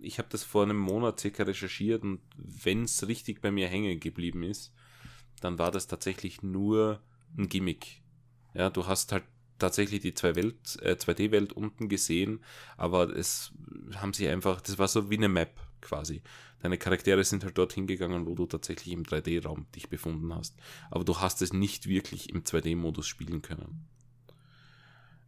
ich 0.00 0.18
habe 0.18 0.28
das 0.30 0.42
vor 0.42 0.62
einem 0.62 0.78
Monat 0.78 1.20
circa 1.20 1.42
recherchiert 1.42 2.02
und 2.02 2.20
wenn 2.36 2.84
es 2.84 3.06
richtig 3.06 3.42
bei 3.42 3.50
mir 3.50 3.68
hängen 3.68 4.00
geblieben 4.00 4.42
ist, 4.42 4.72
dann 5.40 5.58
war 5.58 5.70
das 5.70 5.86
tatsächlich 5.86 6.42
nur 6.42 7.02
ein 7.36 7.48
Gimmick. 7.48 8.02
Ja, 8.54 8.70
du 8.70 8.86
hast 8.86 9.12
halt 9.12 9.24
tatsächlich 9.58 10.00
die 10.00 10.14
zwei 10.14 10.34
Welt, 10.36 10.78
äh, 10.82 10.92
2D-Welt 10.92 11.52
unten 11.52 11.88
gesehen, 11.88 12.40
aber 12.76 13.10
es 13.10 13.52
haben 13.96 14.12
sie 14.12 14.28
einfach, 14.28 14.60
das 14.60 14.78
war 14.78 14.88
so 14.88 15.10
wie 15.10 15.16
eine 15.16 15.28
Map 15.28 15.60
quasi. 15.80 16.22
Deine 16.60 16.78
Charaktere 16.78 17.22
sind 17.22 17.44
halt 17.44 17.56
dort 17.56 17.72
hingegangen, 17.72 18.26
wo 18.26 18.34
du 18.34 18.46
tatsächlich 18.46 18.92
im 18.92 19.04
3D-Raum 19.04 19.66
dich 19.74 19.88
befunden 19.88 20.34
hast. 20.34 20.56
Aber 20.90 21.04
du 21.04 21.18
hast 21.20 21.40
es 21.40 21.52
nicht 21.52 21.88
wirklich 21.88 22.30
im 22.30 22.42
2D-Modus 22.42 23.06
spielen 23.06 23.42
können. 23.42 23.86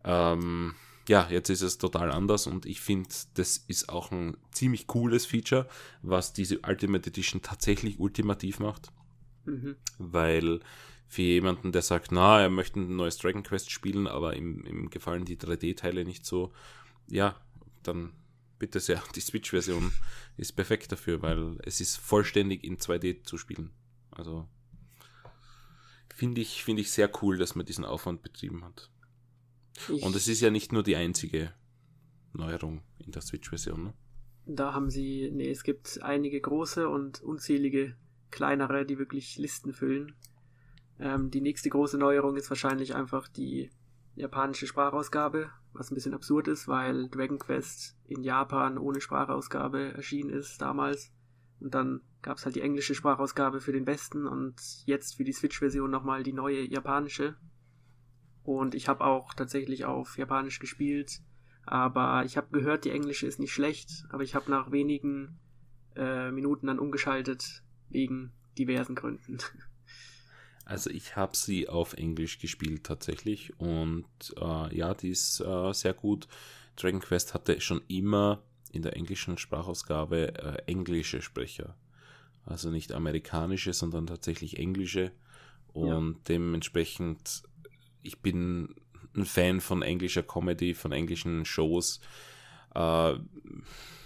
Ähm, 0.02 0.74
ja, 1.08 1.28
jetzt 1.30 1.50
ist 1.50 1.62
es 1.62 1.78
total 1.78 2.10
anders 2.10 2.46
und 2.46 2.66
ich 2.66 2.80
finde, 2.80 3.08
das 3.34 3.58
ist 3.58 3.88
auch 3.88 4.10
ein 4.10 4.36
ziemlich 4.52 4.86
cooles 4.86 5.26
Feature, 5.26 5.68
was 6.02 6.32
diese 6.32 6.60
Ultimate 6.60 7.08
Edition 7.08 7.42
tatsächlich 7.42 7.98
ultimativ 8.00 8.58
macht. 8.58 8.92
Mhm. 9.44 9.76
Weil 9.98 10.60
für 11.10 11.22
jemanden, 11.22 11.72
der 11.72 11.82
sagt, 11.82 12.12
na, 12.12 12.40
er 12.40 12.50
möchte 12.50 12.78
ein 12.78 12.94
neues 12.94 13.18
Dragon 13.18 13.42
Quest 13.42 13.72
spielen, 13.72 14.06
aber 14.06 14.36
ihm, 14.36 14.64
ihm 14.64 14.90
gefallen 14.90 15.24
die 15.24 15.36
3D-Teile 15.36 16.04
nicht 16.04 16.24
so, 16.24 16.52
ja, 17.08 17.34
dann 17.82 18.12
bitte 18.60 18.78
sehr, 18.78 19.02
die 19.16 19.20
Switch-Version 19.20 19.92
ist 20.36 20.52
perfekt 20.52 20.92
dafür, 20.92 21.20
weil 21.20 21.58
es 21.64 21.80
ist 21.80 21.96
vollständig 21.96 22.62
in 22.62 22.78
2D 22.78 23.24
zu 23.24 23.38
spielen. 23.38 23.72
Also 24.12 24.46
finde 26.14 26.40
ich, 26.40 26.62
find 26.62 26.78
ich 26.78 26.92
sehr 26.92 27.10
cool, 27.22 27.38
dass 27.38 27.56
man 27.56 27.66
diesen 27.66 27.84
Aufwand 27.84 28.22
betrieben 28.22 28.64
hat. 28.64 28.88
Ich 29.88 30.04
und 30.04 30.14
es 30.14 30.28
ist 30.28 30.40
ja 30.40 30.50
nicht 30.50 30.70
nur 30.70 30.84
die 30.84 30.94
einzige 30.94 31.52
Neuerung 32.32 32.82
in 32.98 33.10
der 33.10 33.22
Switch-Version. 33.22 33.82
Ne? 33.82 33.94
Da 34.46 34.74
haben 34.74 34.90
sie, 34.90 35.28
nee, 35.32 35.50
es 35.50 35.64
gibt 35.64 36.00
einige 36.02 36.40
große 36.40 36.88
und 36.88 37.20
unzählige 37.20 37.96
kleinere, 38.30 38.86
die 38.86 38.98
wirklich 38.98 39.38
Listen 39.38 39.72
füllen. 39.72 40.14
Ähm, 41.00 41.30
die 41.30 41.40
nächste 41.40 41.70
große 41.70 41.98
Neuerung 41.98 42.36
ist 42.36 42.50
wahrscheinlich 42.50 42.94
einfach 42.94 43.26
die 43.26 43.70
japanische 44.16 44.66
Sprachausgabe, 44.66 45.50
was 45.72 45.90
ein 45.90 45.94
bisschen 45.94 46.14
absurd 46.14 46.46
ist, 46.46 46.68
weil 46.68 47.08
Dragon 47.08 47.38
Quest 47.38 47.96
in 48.06 48.22
Japan 48.22 48.76
ohne 48.76 49.00
Sprachausgabe 49.00 49.94
erschienen 49.94 50.30
ist 50.30 50.60
damals. 50.60 51.10
Und 51.58 51.74
dann 51.74 52.02
gab 52.22 52.36
es 52.36 52.44
halt 52.44 52.56
die 52.56 52.60
englische 52.60 52.94
Sprachausgabe 52.94 53.60
für 53.60 53.72
den 53.72 53.86
Westen 53.86 54.26
und 54.26 54.54
jetzt 54.84 55.16
für 55.16 55.24
die 55.24 55.32
Switch-Version 55.32 55.90
nochmal 55.90 56.22
die 56.22 56.34
neue 56.34 56.62
japanische. 56.62 57.36
Und 58.42 58.74
ich 58.74 58.88
habe 58.88 59.04
auch 59.04 59.32
tatsächlich 59.32 59.86
auf 59.86 60.18
Japanisch 60.18 60.58
gespielt. 60.58 61.20
Aber 61.64 62.24
ich 62.24 62.36
habe 62.36 62.48
gehört, 62.50 62.84
die 62.84 62.90
englische 62.90 63.26
ist 63.26 63.38
nicht 63.38 63.52
schlecht. 63.52 64.04
Aber 64.10 64.22
ich 64.22 64.34
habe 64.34 64.50
nach 64.50 64.70
wenigen 64.70 65.38
äh, 65.96 66.30
Minuten 66.30 66.66
dann 66.66 66.78
umgeschaltet, 66.78 67.62
wegen 67.88 68.32
diversen 68.58 68.94
Gründen. 68.94 69.38
Also 70.70 70.88
ich 70.88 71.16
habe 71.16 71.36
sie 71.36 71.68
auf 71.68 71.94
Englisch 71.94 72.38
gespielt 72.38 72.84
tatsächlich. 72.84 73.58
Und 73.58 74.06
äh, 74.40 74.76
ja, 74.76 74.94
die 74.94 75.10
ist 75.10 75.40
äh, 75.40 75.72
sehr 75.72 75.94
gut. 75.94 76.28
Dragon 76.76 77.00
Quest 77.00 77.34
hatte 77.34 77.60
schon 77.60 77.82
immer 77.88 78.44
in 78.70 78.82
der 78.82 78.96
englischen 78.96 79.36
Sprachausgabe 79.36 80.34
äh, 80.38 80.62
englische 80.70 81.22
Sprecher. 81.22 81.74
Also 82.46 82.70
nicht 82.70 82.92
amerikanische, 82.92 83.72
sondern 83.72 84.06
tatsächlich 84.06 84.58
englische. 84.58 85.10
Und 85.72 86.12
ja. 86.12 86.20
dementsprechend 86.28 87.42
ich 88.02 88.20
bin 88.20 88.76
ein 89.16 89.24
Fan 89.24 89.60
von 89.60 89.82
englischer 89.82 90.22
Comedy, 90.22 90.74
von 90.74 90.92
englischen 90.92 91.44
Shows. 91.46 92.00
Äh, 92.76 93.14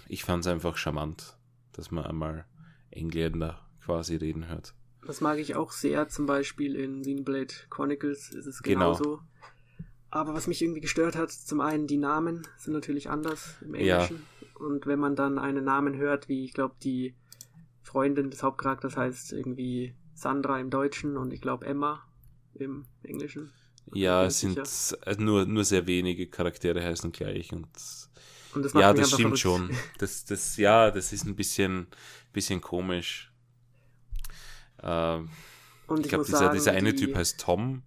ich 0.09 0.25
fand 0.25 0.47
es 0.47 0.51
einfach 0.51 0.79
charmant, 0.79 1.37
dass 1.73 1.91
man 1.91 2.07
einmal 2.07 2.47
Engländer 2.91 3.61
quasi 3.83 4.17
reden 4.17 4.49
hört. 4.49 4.75
Das 5.07 5.21
mag 5.21 5.39
ich 5.39 5.55
auch 5.55 5.73
sehr, 5.73 6.09
zum 6.09 6.27
Beispiel 6.27 6.77
in 6.77 7.03
Xenoblade 7.03 7.55
Chronicles 7.71 8.31
ist 8.31 8.47
es 8.47 8.63
genau. 8.63 8.93
genauso. 8.93 9.17
Genau. 9.17 9.29
Aber 10.11 10.33
was 10.33 10.47
mich 10.47 10.63
irgendwie 10.63 10.81
gestört 10.81 11.17
hat, 11.17 11.33
zum 11.33 11.61
einen 11.61 11.87
die 11.87 11.97
Namen 11.97 12.47
sind 12.57 12.73
natürlich 12.73 13.11
anders 13.11 13.57
im 13.63 13.75
Englischen. 13.75 14.23
Ja. 14.41 14.65
Und 14.67 14.87
wenn 14.87 15.01
man 15.01 15.17
dann 15.17 15.39
einen 15.39 15.65
Namen 15.65 15.97
hört, 15.97 16.29
wie 16.29 16.45
ich 16.45 16.55
glaube, 16.55 16.77
die 16.83 17.17
Freundin 17.83 18.31
des 18.31 18.43
Hauptcharakters 18.43 18.97
heißt 18.97 19.33
irgendwie 19.33 19.95
Sandra 20.15 20.61
im 20.61 20.71
Deutschen 20.71 21.17
und 21.17 21.33
ich 21.33 21.41
glaube 21.41 21.67
Emma 21.67 22.07
im 22.55 22.87
Englischen. 23.03 23.53
Ja, 23.93 24.25
es 24.25 24.41
sind 24.41 24.65
sicher. 24.67 25.21
nur, 25.21 25.47
nur 25.47 25.65
sehr 25.65 25.87
wenige 25.87 26.29
Charaktere 26.29 26.83
heißen 26.83 27.13
gleich 27.13 27.53
und, 27.53 27.69
und 28.55 28.65
das 28.65 28.73
ja, 28.73 28.93
das 28.95 29.09
stimmt 29.09 29.39
verrückt. 29.39 29.39
schon. 29.41 29.71
Das, 29.99 30.25
das, 30.25 30.57
ja, 30.57 30.91
das 30.91 31.13
ist 31.13 31.27
ein 31.27 31.37
bisschen, 31.37 31.89
bisschen 32.33 32.61
komisch. 32.61 33.34
Äh, 34.85 35.17
und 35.87 35.99
ich, 36.01 36.07
ich 36.07 36.09
glaube, 36.09 36.25
dieser, 36.25 36.51
dieser 36.51 36.73
eine 36.73 36.95
Typ 36.95 37.17
heißt 37.17 37.41
Tom 37.41 37.83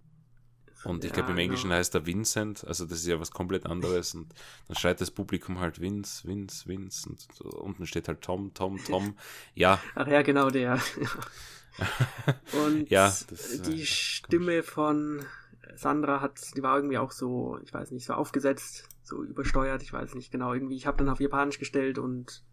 und 0.84 1.04
ich 1.04 1.10
ja, 1.10 1.16
glaube, 1.16 1.32
im 1.32 1.38
Englischen 1.38 1.68
genau. 1.68 1.76
heißt 1.78 1.94
er 1.94 2.06
Vincent, 2.06 2.64
also 2.66 2.84
das 2.84 2.98
ist 2.98 3.06
ja 3.06 3.18
was 3.18 3.30
komplett 3.30 3.66
anderes. 3.66 4.14
Und 4.14 4.32
dann 4.68 4.76
schreit 4.76 5.00
das 5.00 5.10
Publikum 5.10 5.58
halt 5.58 5.80
Vince, 5.80 6.26
Vince, 6.26 6.66
Vince. 6.66 7.08
Und 7.08 7.26
so, 7.34 7.48
unten 7.48 7.86
steht 7.86 8.08
halt 8.08 8.22
Tom, 8.22 8.52
Tom, 8.54 8.78
Tom. 8.84 9.16
Ja. 9.54 9.80
Ach 9.94 10.06
ja, 10.06 10.22
genau 10.22 10.50
der. 10.50 10.80
und 12.64 12.88
ja, 12.90 13.14
das, 13.28 13.62
die 13.62 13.84
Stimme 13.86 14.62
von 14.62 15.24
Sandra 15.74 16.20
hat, 16.20 16.40
die 16.56 16.62
war 16.62 16.76
irgendwie 16.76 16.98
auch 16.98 17.12
so, 17.12 17.58
ich 17.64 17.74
weiß 17.74 17.90
nicht, 17.90 18.06
so 18.06 18.14
aufgesetzt, 18.14 18.88
so 19.02 19.22
übersteuert, 19.22 19.82
ich 19.82 19.92
weiß 19.92 20.14
nicht 20.14 20.30
genau. 20.30 20.54
Irgendwie, 20.54 20.76
ich 20.76 20.86
habe 20.86 20.98
dann 20.98 21.08
auf 21.08 21.20
Japanisch 21.20 21.58
gestellt 21.58 21.98
und 21.98 22.44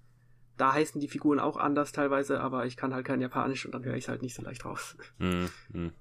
da 0.58 0.74
heißen 0.74 1.02
die 1.02 1.08
Figuren 1.08 1.40
auch 1.40 1.58
anders 1.58 1.92
teilweise, 1.92 2.40
aber 2.40 2.66
ich 2.66 2.78
kann 2.78 2.94
halt 2.94 3.06
kein 3.06 3.22
Japanisch 3.22 3.66
und 3.66 3.74
dann 3.74 3.84
höre 3.84 3.96
ich 3.96 4.06
es 4.06 4.08
halt 4.08 4.22
nicht 4.22 4.36
so 4.36 4.42
leicht 4.42 4.66
raus. 4.66 4.96
Mm, 5.18 5.46
mm. 5.70 5.92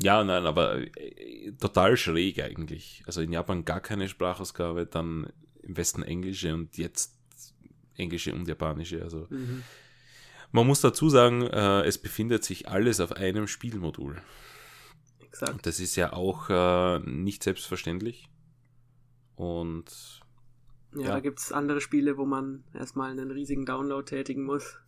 Ja, 0.00 0.22
nein, 0.22 0.46
aber 0.46 0.76
äh, 0.96 1.52
total 1.60 1.96
schräg 1.96 2.40
eigentlich. 2.40 3.02
Also 3.06 3.20
in 3.20 3.32
Japan 3.32 3.64
gar 3.64 3.80
keine 3.80 4.08
Sprachausgabe, 4.08 4.86
dann 4.86 5.32
im 5.62 5.76
Westen 5.76 6.02
englische 6.02 6.54
und 6.54 6.78
jetzt 6.78 7.18
englische 7.96 8.32
und 8.32 8.46
japanische. 8.46 9.02
Also 9.02 9.26
mhm. 9.28 9.64
man 10.52 10.66
muss 10.66 10.80
dazu 10.80 11.10
sagen, 11.10 11.42
äh, 11.42 11.82
es 11.82 11.98
befindet 11.98 12.44
sich 12.44 12.68
alles 12.68 13.00
auf 13.00 13.12
einem 13.12 13.48
Spielmodul. 13.48 14.22
Exakt. 15.20 15.66
Das 15.66 15.80
ist 15.80 15.96
ja 15.96 16.12
auch 16.12 16.48
äh, 16.48 17.00
nicht 17.00 17.42
selbstverständlich. 17.42 18.28
Und 19.34 20.20
ja, 20.94 21.00
ja. 21.00 21.08
da 21.08 21.20
gibt 21.20 21.38
es 21.38 21.52
andere 21.52 21.80
Spiele, 21.80 22.16
wo 22.16 22.24
man 22.24 22.64
erstmal 22.74 23.10
einen 23.10 23.30
riesigen 23.30 23.66
Download 23.66 24.04
tätigen 24.04 24.44
muss. 24.44 24.78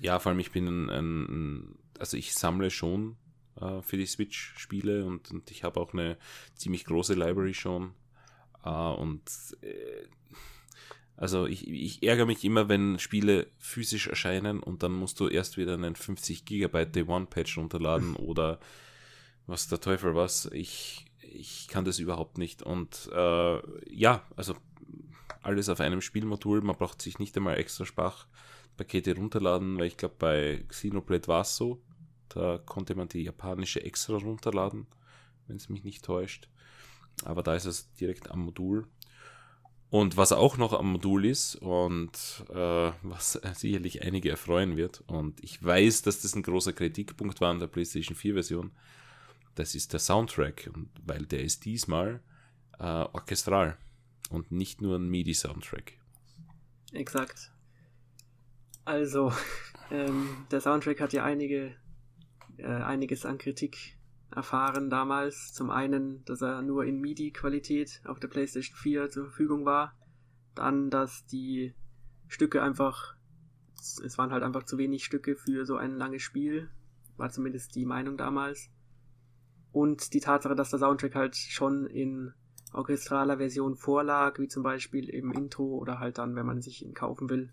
Ja, 0.00 0.18
vor 0.18 0.30
allem 0.30 0.38
ich 0.38 0.52
bin 0.52 0.66
ein, 0.66 0.88
ein 0.90 1.78
also 1.98 2.16
ich 2.16 2.34
sammle 2.34 2.70
schon 2.70 3.16
äh, 3.60 3.82
für 3.82 3.96
die 3.96 4.06
Switch-Spiele 4.06 5.04
und, 5.04 5.30
und 5.30 5.50
ich 5.50 5.64
habe 5.64 5.80
auch 5.80 5.92
eine 5.92 6.18
ziemlich 6.54 6.84
große 6.84 7.14
Library 7.14 7.54
schon. 7.54 7.94
Äh, 8.64 8.70
und 8.70 9.22
äh, 9.62 10.06
also 11.16 11.46
ich, 11.46 11.66
ich 11.66 12.02
ärgere 12.02 12.26
mich 12.26 12.44
immer, 12.44 12.68
wenn 12.68 12.98
Spiele 12.98 13.46
physisch 13.58 14.06
erscheinen 14.06 14.60
und 14.60 14.82
dann 14.82 14.92
musst 14.92 15.18
du 15.18 15.28
erst 15.28 15.56
wieder 15.56 15.74
einen 15.74 15.96
50 15.96 16.44
Gigabyte 16.44 16.94
Day 16.94 17.04
One 17.04 17.26
Patch 17.26 17.56
runterladen 17.56 18.16
oder 18.16 18.60
was 19.46 19.68
der 19.68 19.80
Teufel 19.80 20.14
was. 20.14 20.46
Ich, 20.52 21.06
ich 21.22 21.68
kann 21.68 21.86
das 21.86 21.98
überhaupt 21.98 22.36
nicht. 22.36 22.62
Und 22.62 23.08
äh, 23.14 23.60
ja, 23.90 24.22
also 24.36 24.54
alles 25.46 25.68
auf 25.68 25.80
einem 25.80 26.00
Spielmodul. 26.00 26.60
Man 26.60 26.76
braucht 26.76 27.00
sich 27.00 27.18
nicht 27.18 27.36
einmal 27.36 27.58
extra 27.58 27.86
Sprachpakete 27.86 29.14
runterladen, 29.14 29.78
weil 29.78 29.86
ich 29.86 29.96
glaube, 29.96 30.16
bei 30.18 30.64
Xenoblade 30.68 31.28
war 31.28 31.42
es 31.42 31.56
so. 31.56 31.80
Da 32.28 32.58
konnte 32.58 32.94
man 32.94 33.08
die 33.08 33.22
japanische 33.22 33.82
extra 33.82 34.16
runterladen, 34.16 34.86
wenn 35.46 35.56
es 35.56 35.68
mich 35.68 35.84
nicht 35.84 36.04
täuscht. 36.04 36.48
Aber 37.24 37.42
da 37.42 37.54
ist 37.54 37.64
es 37.64 37.92
direkt 37.94 38.30
am 38.30 38.40
Modul. 38.40 38.86
Und 39.88 40.16
was 40.16 40.32
auch 40.32 40.56
noch 40.56 40.72
am 40.72 40.92
Modul 40.92 41.24
ist 41.24 41.54
und 41.56 42.10
äh, 42.50 42.92
was 43.02 43.32
sicherlich 43.54 44.02
einige 44.02 44.30
erfreuen 44.30 44.76
wird, 44.76 45.04
und 45.06 45.42
ich 45.42 45.62
weiß, 45.62 46.02
dass 46.02 46.22
das 46.22 46.34
ein 46.34 46.42
großer 46.42 46.72
Kritikpunkt 46.72 47.40
war 47.40 47.50
an 47.50 47.60
der 47.60 47.68
PlayStation 47.68 48.16
4-Version, 48.16 48.72
das 49.54 49.74
ist 49.74 49.92
der 49.92 50.00
Soundtrack, 50.00 50.70
weil 51.04 51.24
der 51.24 51.42
ist 51.42 51.64
diesmal 51.64 52.20
äh, 52.78 52.82
orchestral 52.82 53.78
und 54.30 54.50
nicht 54.52 54.80
nur 54.80 54.96
ein 54.96 55.08
MIDI-Soundtrack. 55.08 55.94
Exakt. 56.92 57.52
Also, 58.84 59.32
ähm, 59.90 60.28
der 60.50 60.60
Soundtrack 60.60 61.00
hat 61.00 61.12
ja 61.12 61.24
einige 61.24 61.74
äh, 62.58 62.66
einiges 62.66 63.26
an 63.26 63.38
Kritik 63.38 63.96
erfahren 64.34 64.90
damals. 64.90 65.52
Zum 65.52 65.70
einen, 65.70 66.24
dass 66.24 66.42
er 66.42 66.62
nur 66.62 66.84
in 66.84 67.00
MIDI-Qualität 67.00 68.02
auf 68.04 68.18
der 68.18 68.28
PlayStation 68.28 68.76
4 68.76 69.10
zur 69.10 69.24
Verfügung 69.26 69.64
war. 69.64 69.94
Dann, 70.54 70.90
dass 70.90 71.26
die 71.26 71.74
Stücke 72.28 72.62
einfach, 72.62 73.14
es 73.76 74.18
waren 74.18 74.32
halt 74.32 74.42
einfach 74.42 74.64
zu 74.64 74.78
wenig 74.78 75.04
Stücke 75.04 75.36
für 75.36 75.66
so 75.66 75.76
ein 75.76 75.96
langes 75.96 76.22
Spiel. 76.22 76.70
War 77.16 77.30
zumindest 77.30 77.74
die 77.74 77.86
Meinung 77.86 78.16
damals. 78.16 78.70
Und 79.72 80.14
die 80.14 80.20
Tatsache, 80.20 80.54
dass 80.54 80.70
der 80.70 80.78
Soundtrack 80.78 81.14
halt 81.14 81.36
schon 81.36 81.86
in 81.86 82.32
orchestraler 82.72 83.38
Version 83.38 83.76
vorlag, 83.76 84.38
wie 84.38 84.48
zum 84.48 84.62
Beispiel 84.62 85.08
im 85.08 85.32
Intro 85.32 85.76
oder 85.76 85.98
halt 85.98 86.18
dann, 86.18 86.36
wenn 86.36 86.46
man 86.46 86.62
sich 86.62 86.84
ihn 86.84 86.94
kaufen 86.94 87.30
will. 87.30 87.50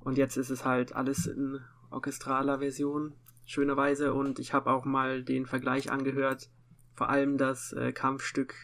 Und 0.00 0.18
jetzt 0.18 0.36
ist 0.36 0.50
es 0.50 0.64
halt 0.64 0.94
alles 0.94 1.26
in 1.26 1.60
orchestraler 1.90 2.58
Version 2.58 3.14
schönerweise. 3.44 4.14
Und 4.14 4.38
ich 4.38 4.52
habe 4.52 4.70
auch 4.70 4.84
mal 4.84 5.22
den 5.22 5.46
Vergleich 5.46 5.90
angehört. 5.90 6.50
Vor 6.94 7.08
allem 7.08 7.38
das 7.38 7.72
äh, 7.72 7.92
Kampfstück 7.92 8.54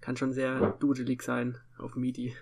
kann 0.00 0.16
schon 0.16 0.32
sehr 0.32 0.72
dudelig 0.80 1.22
sein 1.22 1.58
auf 1.78 1.96
MIDI. 1.96 2.34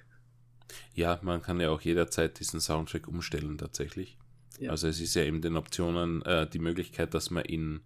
Ja, 0.95 1.19
man 1.23 1.43
kann 1.43 1.61
ja 1.61 1.71
auch 1.71 1.81
jederzeit 1.81 2.39
diesen 2.39 2.61
Soundtrack 2.61 3.09
umstellen 3.09 3.59
tatsächlich. 3.59 4.19
Ja. 4.59 4.71
Also 4.71 4.89
es 4.89 5.01
ist 5.01 5.15
ja 5.15 5.25
eben 5.25 5.41
den 5.41 5.57
Optionen 5.57 6.23
äh, 6.23 6.49
die 6.49 6.59
Möglichkeit, 6.59 7.15
dass 7.15 7.31
man 7.31 7.45
ihn 7.45 7.81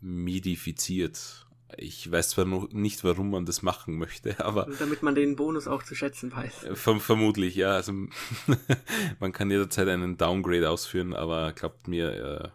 midifiziert. 0.00 1.46
Ich 1.76 2.10
weiß 2.10 2.30
zwar 2.30 2.44
noch 2.44 2.70
nicht, 2.72 3.04
warum 3.04 3.30
man 3.30 3.46
das 3.46 3.62
machen 3.62 3.96
möchte, 3.96 4.38
aber. 4.44 4.66
Und 4.66 4.80
damit 4.80 5.02
man 5.02 5.14
den 5.14 5.36
Bonus 5.36 5.66
auch 5.66 5.82
zu 5.82 5.94
schätzen 5.94 6.32
weiß. 6.32 6.64
Äh, 6.64 6.76
verm 6.76 7.00
vermutlich, 7.00 7.54
ja. 7.54 7.72
Also 7.72 7.92
man 9.20 9.32
kann 9.32 9.50
jederzeit 9.50 9.88
einen 9.88 10.16
Downgrade 10.16 10.68
ausführen, 10.68 11.14
aber 11.14 11.52
glaubt 11.52 11.88
mir, 11.88 12.12
äh, 12.12 12.48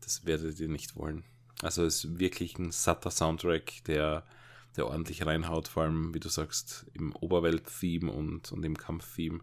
das 0.00 0.24
werdet 0.26 0.58
ihr 0.60 0.68
nicht 0.68 0.96
wollen. 0.96 1.24
Also 1.62 1.84
es 1.84 2.04
ist 2.04 2.18
wirklich 2.18 2.58
ein 2.58 2.70
satter 2.70 3.10
Soundtrack, 3.10 3.84
der, 3.86 4.24
der 4.76 4.86
ordentlich 4.86 5.26
reinhaut, 5.26 5.68
vor 5.68 5.84
allem, 5.84 6.14
wie 6.14 6.20
du 6.20 6.28
sagst, 6.28 6.86
im 6.94 7.14
Oberwelt-Theme 7.14 8.10
und, 8.10 8.50
und 8.52 8.64
im 8.64 8.76
Kampf-Theme. 8.76 9.40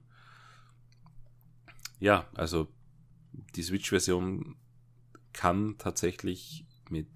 Ja, 1.99 2.28
also 2.34 2.68
die 3.55 3.64
Switch-Version 3.64 4.55
kann 5.34 5.78
tatsächlich 5.78 6.66
mit, 6.89 7.10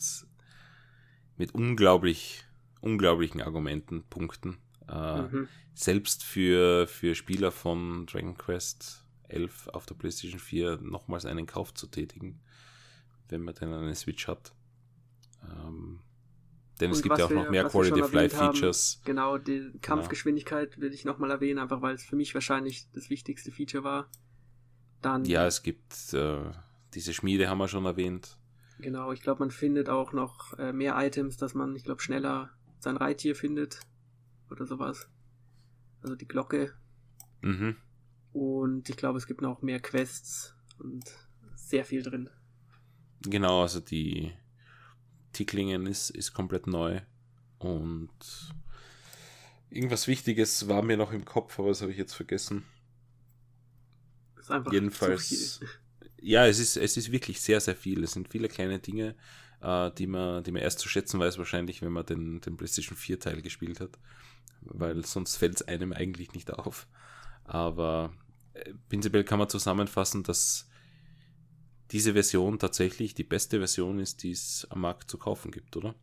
mit 1.37 1.53
unglaublich, 1.53 2.45
unglaublichen 2.81 3.41
Argumenten 3.41 4.03
punkten. 4.03 4.57
Äh, 4.87 5.21
mhm. 5.23 5.47
Selbst 5.73 6.23
für, 6.23 6.87
für 6.87 7.15
Spieler 7.15 7.51
von 7.51 8.05
Dragon 8.05 8.37
Quest 8.37 9.05
11 9.29 9.69
auf 9.69 9.85
der 9.85 9.95
PlayStation 9.95 10.39
4 10.39 10.77
nochmals 10.81 11.25
einen 11.25 11.45
Kauf 11.45 11.73
zu 11.73 11.87
tätigen 11.87 12.41
wenn 13.31 13.41
man 13.41 13.55
denn 13.55 13.73
eine 13.73 13.95
Switch 13.95 14.27
hat. 14.27 14.53
Ähm, 15.43 15.99
denn 16.79 16.91
und 16.91 16.97
es 16.97 17.01
gibt 17.01 17.17
ja 17.17 17.25
auch 17.25 17.29
noch 17.29 17.49
mehr 17.49 17.63
Quality 17.65 18.01
of 18.01 18.13
Life 18.13 18.35
Features. 18.35 19.01
genau, 19.05 19.37
die 19.37 19.71
Kampfgeschwindigkeit 19.81 20.79
will 20.79 20.93
ich 20.93 21.05
nochmal 21.05 21.31
erwähnen, 21.31 21.59
einfach 21.59 21.81
weil 21.81 21.95
es 21.95 22.03
für 22.03 22.15
mich 22.15 22.33
wahrscheinlich 22.33 22.87
das 22.93 23.09
wichtigste 23.09 23.51
Feature 23.51 23.83
war. 23.83 24.09
Dann, 25.01 25.25
ja, 25.25 25.47
es 25.47 25.63
gibt 25.63 26.13
äh, 26.13 26.51
diese 26.93 27.13
Schmiede, 27.13 27.49
haben 27.49 27.57
wir 27.57 27.67
schon 27.67 27.85
erwähnt. 27.85 28.37
Genau, 28.81 29.11
ich 29.11 29.21
glaube, 29.21 29.39
man 29.39 29.51
findet 29.51 29.89
auch 29.89 30.11
noch 30.11 30.57
äh, 30.57 30.73
mehr 30.73 30.95
Items, 30.97 31.37
dass 31.37 31.53
man, 31.53 31.75
ich 31.75 31.83
glaube, 31.83 32.01
schneller 32.01 32.49
sein 32.79 32.97
Reittier 32.97 33.35
findet 33.35 33.79
oder 34.49 34.65
sowas. 34.65 35.07
Also 36.01 36.15
die 36.15 36.27
Glocke. 36.27 36.73
Mhm. 37.41 37.75
Und 38.33 38.89
ich 38.89 38.97
glaube, 38.97 39.17
es 39.17 39.27
gibt 39.27 39.41
noch 39.41 39.61
mehr 39.61 39.79
Quests 39.79 40.55
und 40.79 41.03
sehr 41.55 41.85
viel 41.85 42.01
drin. 42.01 42.29
Genau, 43.21 43.61
also 43.61 43.79
die 43.79 44.33
Ticklingen 45.31 45.85
ist, 45.85 46.09
ist 46.09 46.33
komplett 46.33 46.65
neu. 46.65 47.01
Und 47.59 48.09
irgendwas 49.69 50.07
Wichtiges 50.07 50.67
war 50.67 50.81
mir 50.81 50.97
noch 50.97 51.11
im 51.11 51.25
Kopf, 51.25 51.59
aber 51.59 51.69
das 51.69 51.81
habe 51.81 51.91
ich 51.91 51.97
jetzt 51.97 52.13
vergessen. 52.13 52.65
Das 54.35 54.45
ist 54.45 54.51
einfach 54.51 54.73
Jedenfalls. 54.73 55.59
Ja, 56.21 56.45
es 56.45 56.59
ist, 56.59 56.77
es 56.77 56.97
ist 56.97 57.11
wirklich 57.11 57.41
sehr, 57.41 57.59
sehr 57.59 57.75
viel. 57.75 58.03
Es 58.03 58.13
sind 58.13 58.29
viele 58.29 58.47
kleine 58.47 58.79
Dinge, 58.79 59.15
äh, 59.61 59.91
die, 59.91 60.07
man, 60.07 60.43
die 60.43 60.51
man 60.51 60.61
erst 60.61 60.79
zu 60.79 60.87
schätzen 60.87 61.19
weiß, 61.19 61.37
wahrscheinlich, 61.37 61.81
wenn 61.81 61.91
man 61.91 62.05
den, 62.05 62.41
den 62.41 62.57
PlayStation 62.57 62.97
4 62.97 63.19
Teil 63.19 63.41
gespielt 63.41 63.79
hat. 63.79 63.97
Weil 64.61 65.03
sonst 65.05 65.37
fällt 65.37 65.55
es 65.55 65.67
einem 65.67 65.91
eigentlich 65.93 66.33
nicht 66.33 66.53
auf. 66.53 66.87
Aber 67.43 68.13
äh, 68.53 68.73
prinzipiell 68.89 69.23
kann 69.23 69.39
man 69.39 69.49
zusammenfassen, 69.49 70.23
dass 70.23 70.69
diese 71.91 72.13
Version 72.13 72.59
tatsächlich 72.59 73.15
die 73.15 73.23
beste 73.23 73.57
Version 73.57 73.99
ist, 73.99 74.23
die 74.23 74.31
es 74.31 74.65
am 74.69 74.81
Markt 74.81 75.09
zu 75.09 75.17
kaufen 75.17 75.51
gibt, 75.51 75.75
oder? 75.75 75.95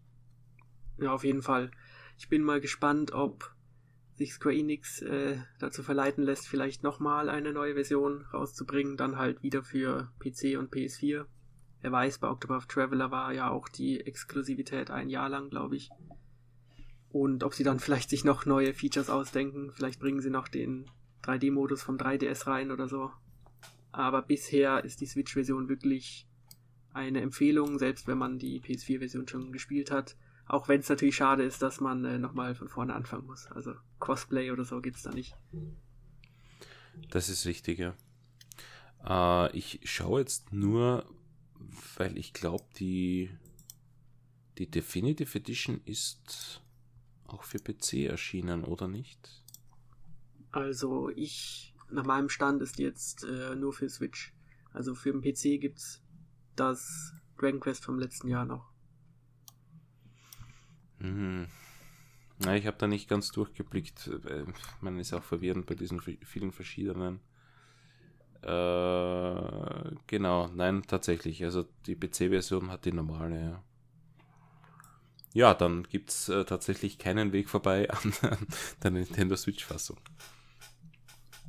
Ja, 0.98 1.14
auf 1.14 1.24
jeden 1.24 1.42
Fall. 1.42 1.70
Ich 2.18 2.28
bin 2.28 2.42
mal 2.42 2.60
gespannt, 2.60 3.12
ob 3.12 3.54
sich 4.18 4.34
Square 4.34 4.56
Enix 4.56 5.00
äh, 5.00 5.38
dazu 5.58 5.82
verleiten 5.82 6.24
lässt, 6.24 6.48
vielleicht 6.48 6.82
nochmal 6.82 7.30
eine 7.30 7.52
neue 7.52 7.74
Version 7.74 8.26
rauszubringen, 8.32 8.96
dann 8.96 9.16
halt 9.16 9.42
wieder 9.42 9.62
für 9.62 10.12
PC 10.18 10.58
und 10.58 10.72
PS4. 10.72 11.24
Wer 11.80 11.92
weiß, 11.92 12.18
bei 12.18 12.28
Octopath 12.28 12.68
Traveler 12.68 13.10
war 13.10 13.32
ja 13.32 13.50
auch 13.50 13.68
die 13.68 14.00
Exklusivität 14.00 14.90
ein 14.90 15.08
Jahr 15.08 15.28
lang, 15.28 15.48
glaube 15.48 15.76
ich. 15.76 15.90
Und 17.10 17.44
ob 17.44 17.54
sie 17.54 17.64
dann 17.64 17.78
vielleicht 17.78 18.10
sich 18.10 18.24
noch 18.24 18.44
neue 18.44 18.74
Features 18.74 19.08
ausdenken, 19.08 19.72
vielleicht 19.72 20.00
bringen 20.00 20.20
sie 20.20 20.30
noch 20.30 20.48
den 20.48 20.90
3D-Modus 21.22 21.82
vom 21.82 21.96
3DS 21.96 22.46
rein 22.46 22.70
oder 22.70 22.88
so. 22.88 23.10
Aber 23.92 24.22
bisher 24.22 24.84
ist 24.84 25.00
die 25.00 25.06
Switch-Version 25.06 25.68
wirklich 25.68 26.26
eine 26.92 27.20
Empfehlung, 27.20 27.78
selbst 27.78 28.08
wenn 28.08 28.18
man 28.18 28.38
die 28.38 28.60
PS4-Version 28.60 29.28
schon 29.28 29.52
gespielt 29.52 29.90
hat. 29.90 30.16
Auch 30.48 30.66
wenn 30.66 30.80
es 30.80 30.88
natürlich 30.88 31.16
schade 31.16 31.42
ist, 31.42 31.60
dass 31.60 31.80
man 31.80 32.04
äh, 32.06 32.18
nochmal 32.18 32.54
von 32.54 32.68
vorne 32.68 32.94
anfangen 32.94 33.26
muss. 33.26 33.46
Also 33.48 33.74
Cosplay 33.98 34.50
oder 34.50 34.64
so 34.64 34.80
gibt 34.80 34.96
es 34.96 35.02
da 35.02 35.10
nicht. 35.10 35.36
Das 37.10 37.28
ist 37.28 37.44
richtig, 37.44 37.78
ja. 37.78 37.94
Äh, 39.04 39.56
ich 39.56 39.80
schaue 39.84 40.20
jetzt 40.20 40.52
nur, 40.52 41.04
weil 41.96 42.16
ich 42.16 42.32
glaube, 42.32 42.64
die, 42.78 43.30
die 44.56 44.70
Definitive 44.70 45.38
Edition 45.38 45.82
ist 45.84 46.62
auch 47.26 47.44
für 47.44 47.58
PC 47.58 48.08
erschienen, 48.08 48.64
oder 48.64 48.88
nicht? 48.88 49.44
Also 50.50 51.10
ich, 51.10 51.74
nach 51.90 52.06
meinem 52.06 52.30
Stand 52.30 52.62
ist 52.62 52.78
jetzt 52.78 53.24
äh, 53.24 53.54
nur 53.54 53.74
für 53.74 53.90
Switch. 53.90 54.32
Also 54.72 54.94
für 54.94 55.12
den 55.12 55.20
PC 55.20 55.60
gibt 55.60 55.78
es 55.78 56.02
das 56.56 57.12
Dragon 57.36 57.60
Quest 57.60 57.84
vom 57.84 57.98
letzten 57.98 58.28
Jahr 58.28 58.46
noch. 58.46 58.67
Mhm. 60.98 61.46
Na, 62.40 62.56
ich 62.56 62.66
habe 62.66 62.76
da 62.78 62.86
nicht 62.86 63.08
ganz 63.08 63.32
durchgeblickt. 63.32 64.10
Man 64.80 64.98
ist 64.98 65.12
auch 65.12 65.24
verwirrend 65.24 65.66
bei 65.66 65.74
diesen 65.74 66.00
vielen 66.00 66.52
verschiedenen. 66.52 67.20
Äh, 68.42 69.96
genau, 70.06 70.46
nein, 70.54 70.82
tatsächlich. 70.86 71.44
Also 71.44 71.66
die 71.86 71.96
PC-Version 71.96 72.70
hat 72.70 72.84
die 72.84 72.92
normale, 72.92 73.40
ja. 73.40 73.64
Ja, 75.34 75.54
dann 75.54 75.82
gibt 75.84 76.10
es 76.10 76.28
äh, 76.28 76.44
tatsächlich 76.44 76.98
keinen 76.98 77.32
Weg 77.32 77.48
vorbei 77.48 77.90
an, 77.90 78.12
an 78.22 78.46
der 78.82 78.90
Nintendo 78.92 79.36
Switch-Fassung. 79.36 79.98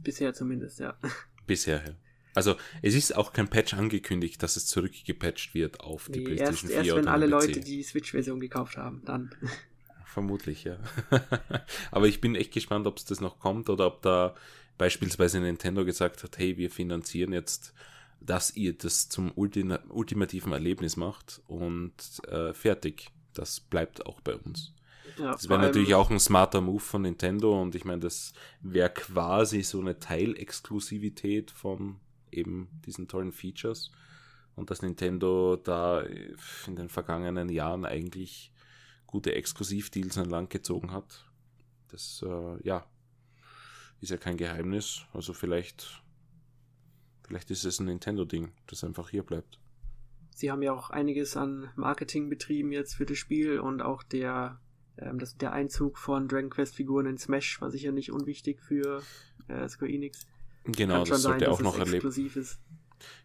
Bisher 0.03 0.33
zumindest, 0.33 0.79
ja. 0.79 0.97
Bisher, 1.45 1.85
ja. 1.85 1.93
Also 2.35 2.55
es 2.81 2.95
ist 2.95 3.15
auch 3.15 3.33
kein 3.33 3.47
Patch 3.47 3.73
angekündigt, 3.73 4.41
dass 4.43 4.55
es 4.55 4.67
zurückgepatcht 4.67 5.53
wird 5.53 5.79
auf 5.81 6.09
die 6.09 6.19
nee, 6.19 6.25
PlayStation 6.25 6.69
erst, 6.71 6.83
4 6.83 6.93
erst 6.93 6.97
wenn 6.97 7.07
alle 7.07 7.25
PC. 7.25 7.31
Leute 7.31 7.59
die 7.61 7.83
Switch-Version 7.83 8.39
gekauft 8.39 8.77
haben, 8.77 9.01
dann. 9.05 9.31
Vermutlich, 10.05 10.63
ja. 10.63 10.77
Aber 11.91 12.07
ich 12.07 12.21
bin 12.21 12.35
echt 12.35 12.53
gespannt, 12.53 12.87
ob 12.87 12.97
es 12.97 13.05
das 13.05 13.21
noch 13.21 13.39
kommt 13.39 13.69
oder 13.69 13.87
ob 13.87 14.01
da 14.01 14.35
beispielsweise 14.77 15.39
Nintendo 15.39 15.85
gesagt 15.85 16.23
hat, 16.23 16.37
hey, 16.37 16.57
wir 16.57 16.71
finanzieren 16.71 17.33
jetzt, 17.33 17.73
dass 18.19 18.55
ihr 18.55 18.73
das 18.73 19.09
zum 19.09 19.31
Ultima 19.35 19.79
ultimativen 19.89 20.51
Erlebnis 20.51 20.97
macht 20.97 21.41
und 21.47 21.93
äh, 22.27 22.53
fertig. 22.53 23.11
Das 23.33 23.59
bleibt 23.59 24.05
auch 24.05 24.19
bei 24.21 24.35
uns. 24.35 24.73
Ja, 25.17 25.31
das 25.31 25.49
wäre 25.49 25.59
natürlich 25.59 25.93
auch 25.95 26.09
ein 26.09 26.19
smarter 26.19 26.61
Move 26.61 26.79
von 26.79 27.03
Nintendo 27.03 27.61
und 27.61 27.75
ich 27.75 27.85
meine, 27.85 28.01
das 28.01 28.33
wäre 28.61 28.89
quasi 28.89 29.61
so 29.61 29.79
eine 29.79 29.99
Teilexklusivität 29.99 31.51
von 31.51 31.99
eben 32.31 32.69
diesen 32.85 33.07
tollen 33.07 33.31
Features 33.31 33.91
und 34.55 34.69
dass 34.69 34.81
Nintendo 34.81 35.55
da 35.55 36.01
in 36.01 36.75
den 36.75 36.89
vergangenen 36.89 37.49
Jahren 37.49 37.85
eigentlich 37.85 38.51
gute 39.07 39.33
Exklusivdeals 39.33 40.17
an 40.17 40.29
Land 40.29 40.49
gezogen 40.49 40.91
hat. 40.91 41.25
Das, 41.87 42.23
äh, 42.25 42.67
ja, 42.67 42.85
ist 44.01 44.11
ja 44.11 44.17
kein 44.17 44.37
Geheimnis. 44.37 45.05
Also 45.13 45.33
vielleicht, 45.33 46.03
vielleicht 47.23 47.49
ist 47.51 47.65
es 47.65 47.79
ein 47.79 47.85
Nintendo-Ding, 47.85 48.51
das 48.67 48.83
einfach 48.83 49.09
hier 49.09 49.23
bleibt. 49.23 49.59
Sie 50.35 50.51
haben 50.51 50.61
ja 50.61 50.73
auch 50.73 50.89
einiges 50.89 51.35
an 51.35 51.69
Marketing 51.75 52.29
betrieben 52.29 52.71
jetzt 52.71 52.95
für 52.95 53.05
das 53.05 53.17
Spiel 53.17 53.59
und 53.59 53.81
auch 53.81 54.03
der, 54.03 54.59
ähm, 54.97 55.19
das, 55.19 55.37
der 55.37 55.51
Einzug 55.51 55.97
von 55.97 56.27
Dragon 56.27 56.49
Quest 56.49 56.75
Figuren 56.75 57.07
in 57.07 57.17
Smash 57.17 57.59
war 57.61 57.71
sicher 57.71 57.91
nicht 57.91 58.11
unwichtig 58.11 58.61
für 58.61 59.01
äh, 59.47 59.67
Square 59.67 59.91
Enix. 59.91 60.27
Genau, 60.65 61.03
das 61.03 61.23
sollte 61.23 61.45
sein, 61.45 61.53
auch 61.53 61.61
noch 61.61 61.77
erlebt. 61.77 62.05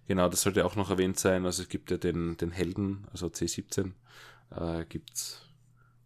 Genau, 0.06 0.28
das 0.28 0.42
sollte 0.42 0.64
auch 0.64 0.76
noch 0.76 0.90
erwähnt 0.90 1.18
sein. 1.18 1.44
Also 1.44 1.62
es 1.62 1.68
gibt 1.68 1.90
ja 1.90 1.96
den, 1.96 2.36
den 2.36 2.50
Helden, 2.50 3.06
also 3.10 3.26
C17, 3.26 3.92
äh, 4.50 4.84
es 5.12 5.42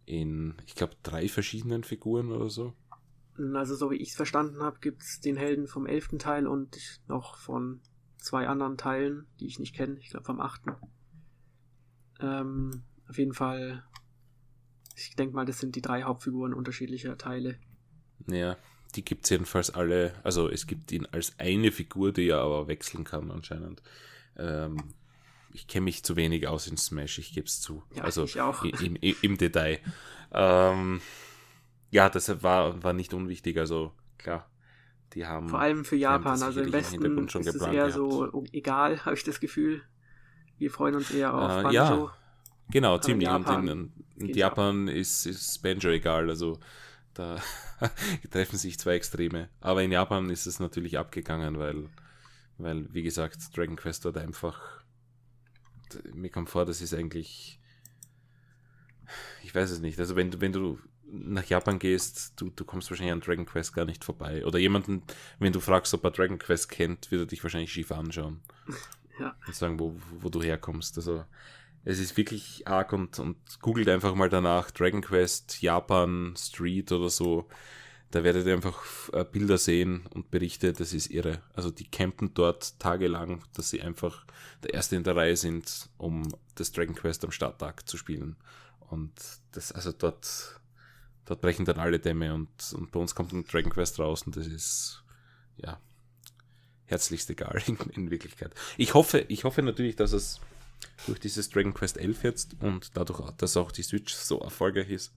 in, 0.05 0.55
ich 0.65 0.75
glaube, 0.75 0.95
drei 1.03 1.27
verschiedenen 1.27 1.83
Figuren 1.83 2.31
oder 2.31 2.49
so. 2.49 2.73
Also 3.53 3.75
so 3.75 3.91
wie 3.91 3.97
ich 3.97 4.09
es 4.09 4.15
verstanden 4.15 4.63
habe, 4.63 4.79
gibt 4.79 5.03
es 5.03 5.21
den 5.21 5.37
Helden 5.37 5.67
vom 5.67 5.85
elften 5.85 6.19
Teil 6.19 6.47
und 6.47 6.77
noch 7.07 7.37
von 7.37 7.79
zwei 8.17 8.47
anderen 8.47 8.77
Teilen, 8.77 9.27
die 9.39 9.45
ich 9.45 9.59
nicht 9.59 9.75
kenne. 9.75 9.97
Ich 9.99 10.09
glaube 10.09 10.25
vom 10.25 10.41
achten. 10.41 10.75
Ähm, 12.19 12.83
auf 13.07 13.17
jeden 13.17 13.33
Fall, 13.33 13.83
ich 14.95 15.15
denke 15.15 15.35
mal, 15.35 15.45
das 15.45 15.59
sind 15.59 15.75
die 15.75 15.81
drei 15.81 16.03
Hauptfiguren 16.03 16.53
unterschiedlicher 16.53 17.17
Teile. 17.17 17.59
Ja, 18.27 18.57
die 18.95 19.05
gibt 19.05 19.25
es 19.25 19.29
jedenfalls 19.29 19.69
alle. 19.69 20.13
Also 20.23 20.49
es 20.49 20.67
gibt 20.67 20.91
ihn 20.91 21.05
als 21.11 21.33
eine 21.37 21.71
Figur, 21.71 22.11
die 22.11 22.29
er 22.29 22.39
aber 22.39 22.67
wechseln 22.67 23.03
kann 23.03 23.31
anscheinend. 23.31 23.81
Ähm, 24.37 24.77
ich 25.53 25.67
kenne 25.67 25.85
mich 25.85 26.03
zu 26.03 26.15
wenig 26.15 26.47
aus 26.47 26.67
in 26.67 26.77
Smash, 26.77 27.19
ich 27.19 27.33
gebe 27.33 27.47
es 27.47 27.61
zu. 27.61 27.83
Ja, 27.95 28.03
also 28.03 28.23
ich 28.23 28.39
auch. 28.39 28.63
Im, 28.63 28.95
im, 28.95 29.15
im 29.21 29.37
Detail. 29.37 29.79
Ähm, 30.31 31.01
ja, 31.91 32.09
das 32.09 32.43
war, 32.43 32.83
war 32.83 32.93
nicht 32.93 33.13
unwichtig, 33.13 33.57
also 33.57 33.91
klar. 34.17 34.49
Die 35.13 35.25
haben, 35.25 35.49
Vor 35.49 35.59
allem 35.59 35.85
für 35.85 35.95
Japan, 35.95 36.41
also 36.43 36.61
im 36.61 36.71
Westen 36.71 37.03
ist 37.27 37.35
es 37.35 37.61
eher 37.61 37.71
gehabt. 37.71 37.93
so 37.93 38.43
egal, 38.51 38.99
habe 39.05 39.15
ich 39.15 39.23
das 39.23 39.39
Gefühl. 39.39 39.81
Wir 40.59 40.69
freuen 40.69 40.95
uns 40.95 41.09
eher 41.09 41.33
auf 41.33 41.51
äh, 41.51 41.63
Banjo. 41.63 41.71
Ja, 41.71 42.13
genau, 42.69 42.93
Aber 42.93 43.01
ziemlich. 43.01 43.27
Japan, 43.27 43.69
und 43.69 43.91
in, 44.17 44.27
in 44.27 44.35
Japan 44.35 44.87
ist, 44.87 45.25
ist 45.25 45.63
Banjo 45.63 45.89
egal, 45.89 46.29
also 46.29 46.59
da 47.19 47.41
treffen 48.31 48.57
sich 48.57 48.79
zwei 48.79 48.95
Extreme. 48.95 49.49
Aber 49.61 49.83
in 49.83 49.91
Japan 49.91 50.29
ist 50.29 50.47
es 50.47 50.59
natürlich 50.59 50.97
abgegangen, 50.97 51.59
weil, 51.59 51.89
weil 52.57 52.91
wie 52.93 53.03
gesagt, 53.03 53.55
Dragon 53.55 53.75
Quest 53.75 54.05
dort 54.05 54.17
einfach 54.17 54.79
mir 56.13 56.29
kommt 56.29 56.49
vor, 56.49 56.65
das 56.65 56.81
ist 56.81 56.93
eigentlich, 56.93 57.59
ich 59.43 59.53
weiß 59.53 59.71
es 59.71 59.79
nicht. 59.79 59.99
Also 59.99 60.15
wenn 60.15 60.31
du, 60.31 60.41
wenn 60.41 60.51
du 60.51 60.79
nach 61.11 61.45
Japan 61.45 61.79
gehst, 61.79 62.39
du, 62.39 62.49
du 62.49 62.63
kommst 62.63 62.89
wahrscheinlich 62.89 63.13
an 63.13 63.21
Dragon 63.21 63.45
Quest 63.45 63.73
gar 63.73 63.85
nicht 63.85 64.03
vorbei. 64.03 64.45
Oder 64.45 64.59
jemanden, 64.59 65.03
wenn 65.39 65.53
du 65.53 65.59
fragst, 65.59 65.93
ob 65.93 66.03
er 66.03 66.11
Dragon 66.11 66.37
Quest 66.37 66.69
kennt, 66.69 67.09
wird 67.11 67.23
er 67.23 67.25
dich 67.25 67.43
wahrscheinlich 67.43 67.71
schief 67.71 67.91
anschauen. 67.91 68.41
Ja. 69.19 69.35
Und 69.47 69.55
sagen, 69.55 69.79
wo, 69.79 69.99
wo 70.19 70.29
du 70.29 70.41
herkommst. 70.41 70.97
Also 70.97 71.25
es 71.85 71.99
ist 71.99 72.17
wirklich 72.17 72.67
arg 72.67 72.93
und, 72.93 73.19
und 73.19 73.37
googelt 73.61 73.89
einfach 73.89 74.13
mal 74.15 74.29
danach 74.29 74.71
Dragon 74.71 75.01
Quest, 75.01 75.61
Japan, 75.61 76.33
Street 76.37 76.91
oder 76.91 77.09
so. 77.09 77.47
Da 78.11 78.23
werdet 78.23 78.47
ihr 78.47 78.53
einfach 78.53 78.83
äh, 79.13 79.23
Bilder 79.23 79.57
sehen 79.57 80.07
und 80.13 80.31
Berichte, 80.31 80.73
das 80.73 80.93
ist 80.93 81.11
irre. 81.11 81.41
Also 81.53 81.69
die 81.69 81.89
campen 81.89 82.33
dort 82.33 82.79
tagelang, 82.79 83.43
dass 83.53 83.69
sie 83.69 83.81
einfach 83.81 84.25
der 84.63 84.73
Erste 84.73 84.95
in 84.95 85.03
der 85.03 85.15
Reihe 85.15 85.37
sind, 85.37 85.89
um 85.97 86.27
das 86.55 86.71
Dragon 86.71 86.95
Quest 86.95 87.23
am 87.23 87.31
Starttag 87.31 87.87
zu 87.87 87.97
spielen. 87.97 88.35
Und 88.89 89.11
das, 89.51 89.71
also 89.71 89.91
dort, 89.91 90.59
dort 91.25 91.41
brechen 91.41 91.65
dann 91.65 91.77
alle 91.77 91.99
Dämme 91.99 92.33
und, 92.33 92.49
und 92.73 92.91
bei 92.91 92.99
uns 92.99 93.13
kommt 93.13 93.31
ein 93.31 93.45
Dragon 93.45 93.71
Quest 93.71 93.99
raus 93.99 94.23
und 94.23 94.35
das 94.35 94.47
ist, 94.47 95.03
ja, 95.57 95.79
herzlichst 96.85 97.29
egal 97.29 97.61
in, 97.67 97.77
in 97.93 98.11
Wirklichkeit. 98.11 98.53
Ich 98.77 98.95
hoffe, 98.95 99.19
ich 99.29 99.43
hoffe 99.43 99.61
natürlich, 99.61 99.95
dass 99.95 100.11
es 100.11 100.41
durch 101.05 101.19
dieses 101.19 101.49
Dragon 101.49 101.73
Quest 101.73 101.97
11 101.97 102.23
jetzt 102.23 102.55
und 102.61 102.95
dadurch, 102.95 103.31
dass 103.31 103.57
auch 103.57 103.71
die 103.71 103.83
Switch 103.83 104.13
so 104.13 104.39
erfolgreich 104.39 104.89
ist, 104.89 105.13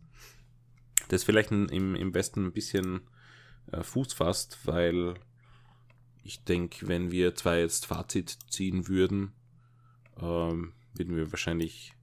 das 1.09 1.25
vielleicht 1.25 1.51
im, 1.51 1.95
im 1.95 2.15
Westen 2.15 2.47
ein 2.47 2.53
bisschen 2.53 3.03
äh, 3.71 3.83
Fuß 3.83 4.13
fasst, 4.13 4.59
weil 4.65 5.15
ich 6.25 6.45
denke, 6.45 6.89
wenn 6.89 7.11
wir 7.11 7.35
zwar 7.35 7.57
jetzt 7.57 7.87
Fazit 7.87 8.39
ziehen 8.49 8.89
würden, 8.89 9.33
ähm, 10.21 10.73
würden 10.95 11.17
wir 11.17 11.33
wahrscheinlich 11.33 11.95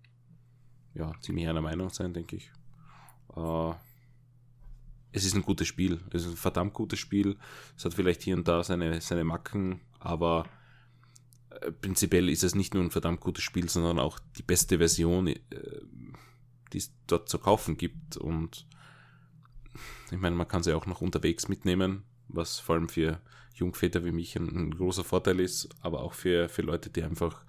ja, 0.93 1.13
ziemlich 1.21 1.47
einer 1.47 1.61
Meinung 1.61 1.89
sein, 1.89 2.13
denke 2.13 2.35
ich. 2.35 2.51
Äh, 3.35 3.73
es 5.11 5.25
ist 5.25 5.35
ein 5.35 5.41
gutes 5.41 5.67
Spiel. 5.67 5.99
Es 6.11 6.25
ist 6.25 6.31
ein 6.31 6.37
verdammt 6.37 6.73
gutes 6.73 6.99
Spiel. 6.99 7.37
Es 7.75 7.85
hat 7.85 7.93
vielleicht 7.93 8.21
hier 8.21 8.35
und 8.35 8.47
da 8.47 8.63
seine, 8.63 9.01
seine 9.01 9.23
Macken, 9.23 9.81
aber 9.99 10.47
prinzipiell 11.81 12.29
ist 12.29 12.43
es 12.43 12.55
nicht 12.55 12.73
nur 12.73 12.83
ein 12.83 12.91
verdammt 12.91 13.19
gutes 13.19 13.43
Spiel, 13.43 13.69
sondern 13.69 13.99
auch 13.99 14.19
die 14.37 14.43
beste 14.43 14.77
Version, 14.77 15.27
äh, 15.27 15.39
die 16.73 16.77
es 16.77 16.93
dort 17.07 17.29
zu 17.29 17.39
kaufen 17.39 17.77
gibt. 17.77 18.17
Und 18.17 18.67
ich 20.11 20.17
meine, 20.17 20.35
man 20.35 20.47
kann 20.47 20.63
sie 20.63 20.73
auch 20.73 20.85
noch 20.85 21.01
unterwegs 21.01 21.47
mitnehmen, 21.47 22.03
was 22.27 22.59
vor 22.59 22.75
allem 22.75 22.89
für 22.89 23.21
Jungväter 23.55 24.05
wie 24.05 24.11
mich 24.11 24.35
ein, 24.35 24.47
ein 24.47 24.71
großer 24.71 25.03
Vorteil 25.03 25.39
ist, 25.39 25.69
aber 25.81 26.01
auch 26.01 26.13
für, 26.13 26.49
für 26.49 26.61
Leute, 26.61 26.89
die 26.89 27.03
einfach 27.03 27.43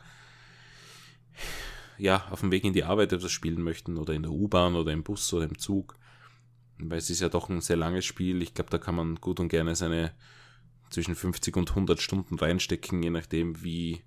ja, 1.98 2.26
auf 2.30 2.40
dem 2.40 2.50
Weg 2.50 2.64
in 2.64 2.72
die 2.72 2.84
Arbeit 2.84 3.12
etwas 3.12 3.30
spielen 3.30 3.62
möchten 3.62 3.98
oder 3.98 4.14
in 4.14 4.22
der 4.22 4.32
U-Bahn 4.32 4.74
oder 4.74 4.92
im 4.92 5.02
Bus 5.02 5.32
oder 5.34 5.44
im 5.44 5.58
Zug. 5.58 5.96
Weil 6.78 6.98
es 6.98 7.10
ist 7.10 7.20
ja 7.20 7.28
doch 7.28 7.50
ein 7.50 7.60
sehr 7.60 7.76
langes 7.76 8.06
Spiel. 8.06 8.40
Ich 8.40 8.54
glaube, 8.54 8.70
da 8.70 8.78
kann 8.78 8.94
man 8.94 9.16
gut 9.16 9.38
und 9.38 9.48
gerne 9.48 9.76
seine 9.76 10.14
zwischen 10.90 11.14
50 11.14 11.56
und 11.56 11.70
100 11.70 12.00
Stunden 12.00 12.38
reinstecken, 12.38 13.02
je 13.02 13.10
nachdem, 13.10 13.62
wie, 13.62 14.02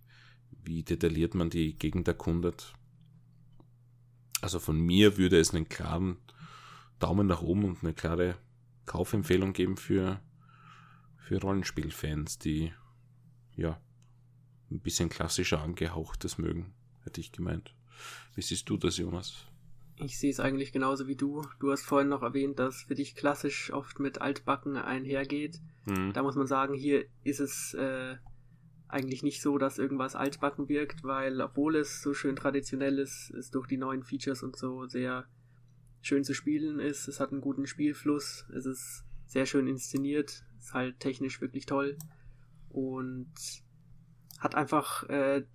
wie 0.63 0.84
detailliert 0.84 1.34
man 1.34 1.49
die 1.49 1.73
Gegend 1.75 2.07
erkundet. 2.07 2.73
Also 4.41 4.59
von 4.59 4.79
mir 4.79 5.17
würde 5.17 5.39
es 5.39 5.53
einen 5.53 5.69
klaren 5.69 6.17
Daumen 6.99 7.27
nach 7.27 7.41
oben 7.41 7.63
und 7.63 7.84
eine 7.84 7.93
klare 7.93 8.38
Kaufempfehlung 8.86 9.53
geben 9.53 9.77
für, 9.77 10.19
für 11.17 11.39
Rollenspielfans, 11.39 12.38
die 12.39 12.73
ja 13.55 13.79
ein 14.69 14.79
bisschen 14.79 15.09
klassischer 15.09 15.61
angehauchtes 15.61 16.38
mögen, 16.38 16.73
hätte 17.03 17.21
ich 17.21 17.31
gemeint. 17.31 17.73
Wie 18.36 18.41
siehst 18.41 18.69
du 18.69 18.77
das, 18.77 18.97
Jonas? 18.97 19.45
Ich 19.95 20.17
sehe 20.17 20.31
es 20.31 20.39
eigentlich 20.39 20.71
genauso 20.71 21.07
wie 21.07 21.15
du. 21.15 21.43
Du 21.59 21.71
hast 21.71 21.83
vorhin 21.83 22.09
noch 22.09 22.23
erwähnt, 22.23 22.59
dass 22.59 22.83
für 22.83 22.95
dich 22.95 23.15
klassisch 23.15 23.71
oft 23.71 23.99
mit 23.99 24.21
Altbacken 24.21 24.75
einhergeht. 24.75 25.59
Mhm. 25.85 26.13
Da 26.13 26.23
muss 26.23 26.35
man 26.35 26.47
sagen, 26.47 26.73
hier 26.73 27.05
ist 27.23 27.39
es 27.39 27.73
äh, 27.75 28.15
eigentlich 28.87 29.23
nicht 29.23 29.41
so, 29.41 29.57
dass 29.57 29.77
irgendwas 29.77 30.15
altbacken 30.15 30.69
wirkt, 30.69 31.03
weil 31.03 31.41
obwohl 31.41 31.75
es 31.75 32.01
so 32.01 32.13
schön 32.13 32.35
traditionell 32.35 32.99
ist, 32.99 33.31
es 33.31 33.51
durch 33.51 33.67
die 33.67 33.77
neuen 33.77 34.03
Features 34.03 34.43
und 34.43 34.55
so 34.55 34.87
sehr 34.87 35.25
schön 36.01 36.23
zu 36.23 36.33
spielen 36.33 36.79
ist. 36.79 37.07
Es 37.07 37.19
hat 37.19 37.31
einen 37.31 37.41
guten 37.41 37.65
Spielfluss, 37.65 38.45
es 38.55 38.65
ist 38.65 39.03
sehr 39.25 39.45
schön 39.45 39.67
inszeniert, 39.67 40.43
ist 40.59 40.73
halt 40.73 40.99
technisch 40.99 41.41
wirklich 41.41 41.65
toll 41.65 41.97
und 42.69 43.31
hat 44.39 44.55
einfach 44.55 45.09
äh, 45.09 45.45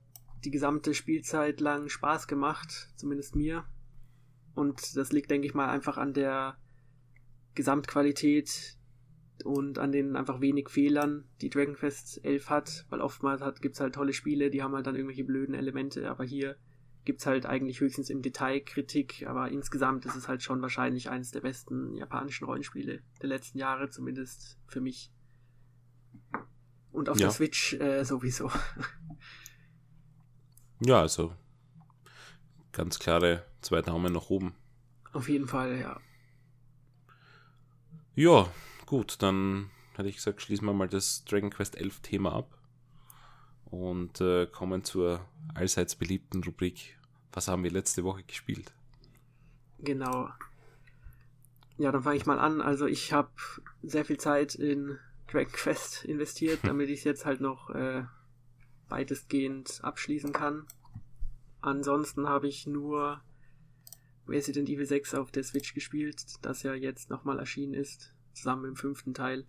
die 0.45 0.51
gesamte 0.51 0.95
Spielzeit 0.95 1.61
lang 1.61 1.89
Spaß 1.89 2.27
gemacht, 2.29 2.91
zumindest 2.97 3.37
mir. 3.37 3.65
Und 4.59 4.97
das 4.97 5.13
liegt, 5.13 5.31
denke 5.31 5.47
ich 5.47 5.55
mal, 5.55 5.71
einfach 5.71 5.99
an 5.99 6.13
der 6.13 6.59
Gesamtqualität 7.55 8.77
und 9.45 9.79
an 9.79 9.93
den 9.93 10.17
einfach 10.17 10.41
wenig 10.41 10.69
Fehlern, 10.69 11.29
die 11.41 11.49
Dragon 11.49 11.77
Quest 11.77 12.25
11 12.25 12.51
hat, 12.51 12.87
weil 12.89 13.01
oftmals 13.01 13.41
gibt 13.61 13.77
es 13.77 13.81
halt 13.81 13.95
tolle 13.95 14.13
Spiele, 14.13 14.51
die 14.51 14.61
haben 14.61 14.75
halt 14.75 14.89
dann 14.89 14.97
irgendwelche 14.97 15.23
blöden 15.23 15.55
Elemente, 15.55 16.11
aber 16.11 16.25
hier 16.25 16.57
gibt 17.05 17.21
es 17.21 17.27
halt 17.27 17.47
eigentlich 17.47 17.81
höchstens 17.81 18.11
im 18.11 18.21
Detail 18.21 18.61
Kritik, 18.61 19.25
aber 19.29 19.49
insgesamt 19.49 20.05
ist 20.07 20.17
es 20.17 20.27
halt 20.27 20.43
schon 20.43 20.61
wahrscheinlich 20.61 21.09
eines 21.09 21.31
der 21.31 21.41
besten 21.41 21.95
japanischen 21.95 22.45
Rollenspiele 22.45 23.01
der 23.23 23.29
letzten 23.29 23.59
Jahre, 23.59 23.91
zumindest 23.91 24.59
für 24.67 24.81
mich. 24.81 25.13
Und 26.91 27.09
auf 27.09 27.21
ja. 27.21 27.27
der 27.27 27.33
Switch 27.33 27.75
äh, 27.75 28.05
sowieso. 28.05 28.51
Ja, 30.81 31.01
also 31.01 31.35
ganz 32.71 33.01
klare 33.01 33.48
zwei 33.61 33.83
Daumen 33.83 34.13
nach 34.13 34.31
oben. 34.31 34.55
Auf 35.13 35.29
jeden 35.29 35.49
Fall, 35.49 35.79
ja. 35.79 36.01
Ja, 38.15 38.53
gut, 38.87 39.23
dann 39.23 39.71
hätte 39.95 40.09
ich 40.09 40.17
gesagt, 40.17 40.43
schließen 40.43 40.67
wir 40.67 40.73
mal 40.73 40.89
das 40.89 41.25
Dragon 41.25 41.51
Quest 41.51 41.77
11 41.77 42.01
Thema 42.01 42.33
ab 42.33 42.59
und 43.67 44.21
äh, 44.21 44.47
kommen 44.47 44.85
zur 44.85 45.25
allseits 45.55 45.95
beliebten 45.97 46.43
Rubrik 46.43 46.99
Was 47.33 47.49
haben 47.49 47.63
wir 47.63 47.71
letzte 47.71 48.05
Woche 48.05 48.23
gespielt? 48.23 48.73
Genau. 49.79 50.31
Ja, 51.77 51.93
dann 51.93 52.03
fange 52.03 52.17
ich 52.17 52.27
mal 52.27 52.41
an. 52.41 52.61
Also 52.61 52.87
ich 52.87 53.13
habe 53.13 53.31
sehr 53.83 54.05
viel 54.05 54.19
Zeit 54.19 54.55
in 54.57 54.99
Dragon 55.31 55.53
Quest 55.53 56.05
investiert, 56.05 56.61
damit 56.65 56.89
ich 56.89 57.01
es 57.01 57.05
jetzt 57.05 57.25
halt 57.25 57.41
noch 57.41 57.71
äh, 57.71 58.05
weitestgehend 58.89 59.81
abschließen 59.83 60.33
kann. 60.33 60.67
Ansonsten 61.61 62.29
habe 62.29 62.49
ich 62.49 62.67
nur 62.67 63.21
Resident 64.29 64.69
Evil 64.69 64.87
6 64.87 65.15
auf 65.15 65.31
der 65.31 65.43
Switch 65.43 65.75
gespielt, 65.75 66.23
das 66.43 66.63
ja 66.63 66.75
jetzt 66.75 67.11
nochmal 67.11 67.39
erschienen 67.39 67.75
ist, 67.75 68.15
zusammen 68.35 68.67
im 68.67 68.77
fünften 68.77 69.15
Teil. 69.15 69.47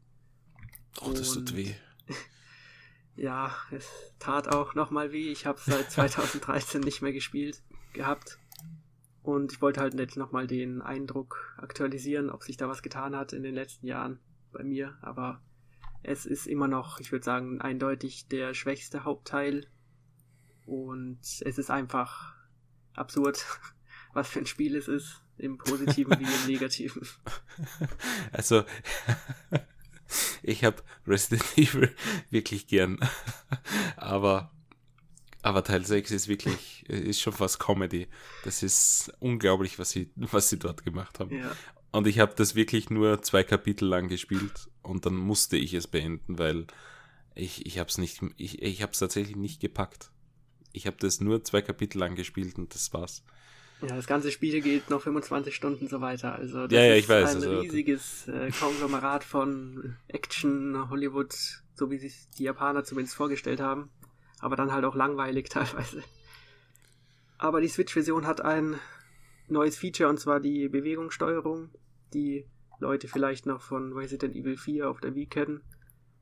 Oh, 1.01 1.11
das 1.11 1.33
tut 1.33 1.55
weh. 1.55 1.73
ja, 3.15 3.55
es 3.71 3.87
tat 4.19 4.47
auch 4.47 4.75
nochmal 4.75 5.11
weh. 5.11 5.31
Ich 5.31 5.45
habe 5.45 5.59
seit 5.61 5.91
2013 5.91 6.81
nicht 6.81 7.01
mehr 7.01 7.13
gespielt 7.13 7.61
gehabt. 7.93 8.39
Und 9.21 9.51
ich 9.51 9.61
wollte 9.61 9.81
halt 9.81 9.99
jetzt 9.99 10.17
nochmal 10.17 10.47
den 10.47 10.81
Eindruck 10.81 11.53
aktualisieren, 11.57 12.29
ob 12.29 12.43
sich 12.43 12.57
da 12.57 12.67
was 12.67 12.81
getan 12.81 13.15
hat 13.15 13.33
in 13.33 13.43
den 13.43 13.53
letzten 13.53 13.85
Jahren 13.85 14.19
bei 14.51 14.63
mir. 14.63 14.97
Aber 15.01 15.41
es 16.01 16.25
ist 16.25 16.47
immer 16.47 16.67
noch, 16.67 16.99
ich 16.99 17.11
würde 17.11 17.25
sagen, 17.25 17.61
eindeutig 17.61 18.27
der 18.27 18.53
schwächste 18.53 19.03
Hauptteil. 19.03 19.67
Und 20.65 21.19
es 21.21 21.57
ist 21.57 21.69
einfach 21.69 22.33
absurd, 22.93 23.45
was 24.13 24.29
für 24.29 24.39
ein 24.39 24.45
Spiel 24.45 24.75
es 24.75 24.87
ist, 24.87 25.21
im 25.37 25.57
Positiven 25.57 26.19
wie 26.19 26.23
im 26.23 26.47
Negativen. 26.47 27.07
Also, 28.31 28.63
ich 30.43 30.63
habe 30.63 30.83
Resident 31.07 31.45
Evil 31.57 31.93
wirklich 32.29 32.67
gern, 32.67 32.99
aber, 33.95 34.51
aber 35.41 35.63
Teil 35.63 35.85
6 35.85 36.11
ist 36.11 36.27
wirklich, 36.27 36.87
ist 36.89 37.21
schon 37.21 37.33
fast 37.33 37.59
Comedy. 37.59 38.07
Das 38.43 38.63
ist 38.63 39.13
unglaublich, 39.19 39.79
was 39.79 39.91
sie, 39.91 40.11
was 40.15 40.49
sie 40.49 40.59
dort 40.59 40.83
gemacht 40.83 41.19
haben. 41.19 41.35
Ja. 41.35 41.51
Und 41.91 42.05
ich 42.05 42.19
habe 42.19 42.33
das 42.35 42.53
wirklich 42.53 42.89
nur 42.89 43.21
zwei 43.23 43.43
Kapitel 43.43 43.87
lang 43.87 44.09
gespielt 44.09 44.69
und 44.83 45.05
dann 45.05 45.15
musste 45.15 45.57
ich 45.57 45.73
es 45.73 45.87
beenden, 45.87 46.37
weil 46.37 46.67
ich, 47.33 47.65
ich 47.65 47.79
habe 47.79 47.89
es 47.89 47.97
nicht, 47.97 48.21
ich, 48.37 48.61
ich 48.61 48.81
habe 48.81 48.91
es 48.91 48.99
tatsächlich 48.99 49.35
nicht 49.35 49.59
gepackt. 49.59 50.11
Ich 50.71 50.85
habe 50.85 50.97
das 50.99 51.19
nur 51.19 51.43
zwei 51.43 51.63
Kapitel 51.63 51.97
lang 51.97 52.15
gespielt 52.15 52.57
und 52.57 52.75
das 52.75 52.93
war's. 52.93 53.23
Ja, 53.81 53.95
das 53.95 54.07
ganze 54.07 54.31
Spiel 54.31 54.61
geht 54.61 54.89
noch 54.89 55.01
25 55.01 55.55
Stunden 55.55 55.87
so 55.87 56.01
weiter. 56.01 56.35
Also 56.35 56.67
das 56.67 56.71
ja, 56.71 56.85
ja, 56.85 56.95
ich 56.95 57.03
ist 57.03 57.09
weiß, 57.09 57.29
ein 57.29 57.35
also, 57.37 57.59
riesiges 57.59 58.27
äh, 58.27 58.51
Konglomerat 58.51 59.23
von 59.23 59.95
Action, 60.07 60.89
Hollywood, 60.89 61.33
so 61.75 61.89
wie 61.89 61.97
sich 61.97 62.27
die 62.37 62.43
Japaner 62.43 62.83
zumindest 62.83 63.15
vorgestellt 63.15 63.61
haben. 63.61 63.89
Aber 64.39 64.57
dann 64.57 64.73
halt 64.73 64.83
auch 64.83 64.95
langweilig 64.95 65.49
teilweise. 65.49 66.03
Aber 67.37 67.61
die 67.61 67.69
Switch-Version 67.69 68.27
hat 68.27 68.41
ein 68.41 68.79
neues 69.47 69.77
Feature 69.77 70.09
und 70.09 70.19
zwar 70.19 70.41
die 70.41 70.67
Bewegungssteuerung, 70.67 71.69
die 72.13 72.45
Leute 72.79 73.07
vielleicht 73.07 73.45
noch 73.45 73.61
von 73.61 73.93
Resident 73.93 74.35
Evil 74.35 74.57
4 74.57 74.89
auf 74.89 74.99
der 74.99 75.15
Wii 75.15 75.27
kennen, 75.27 75.61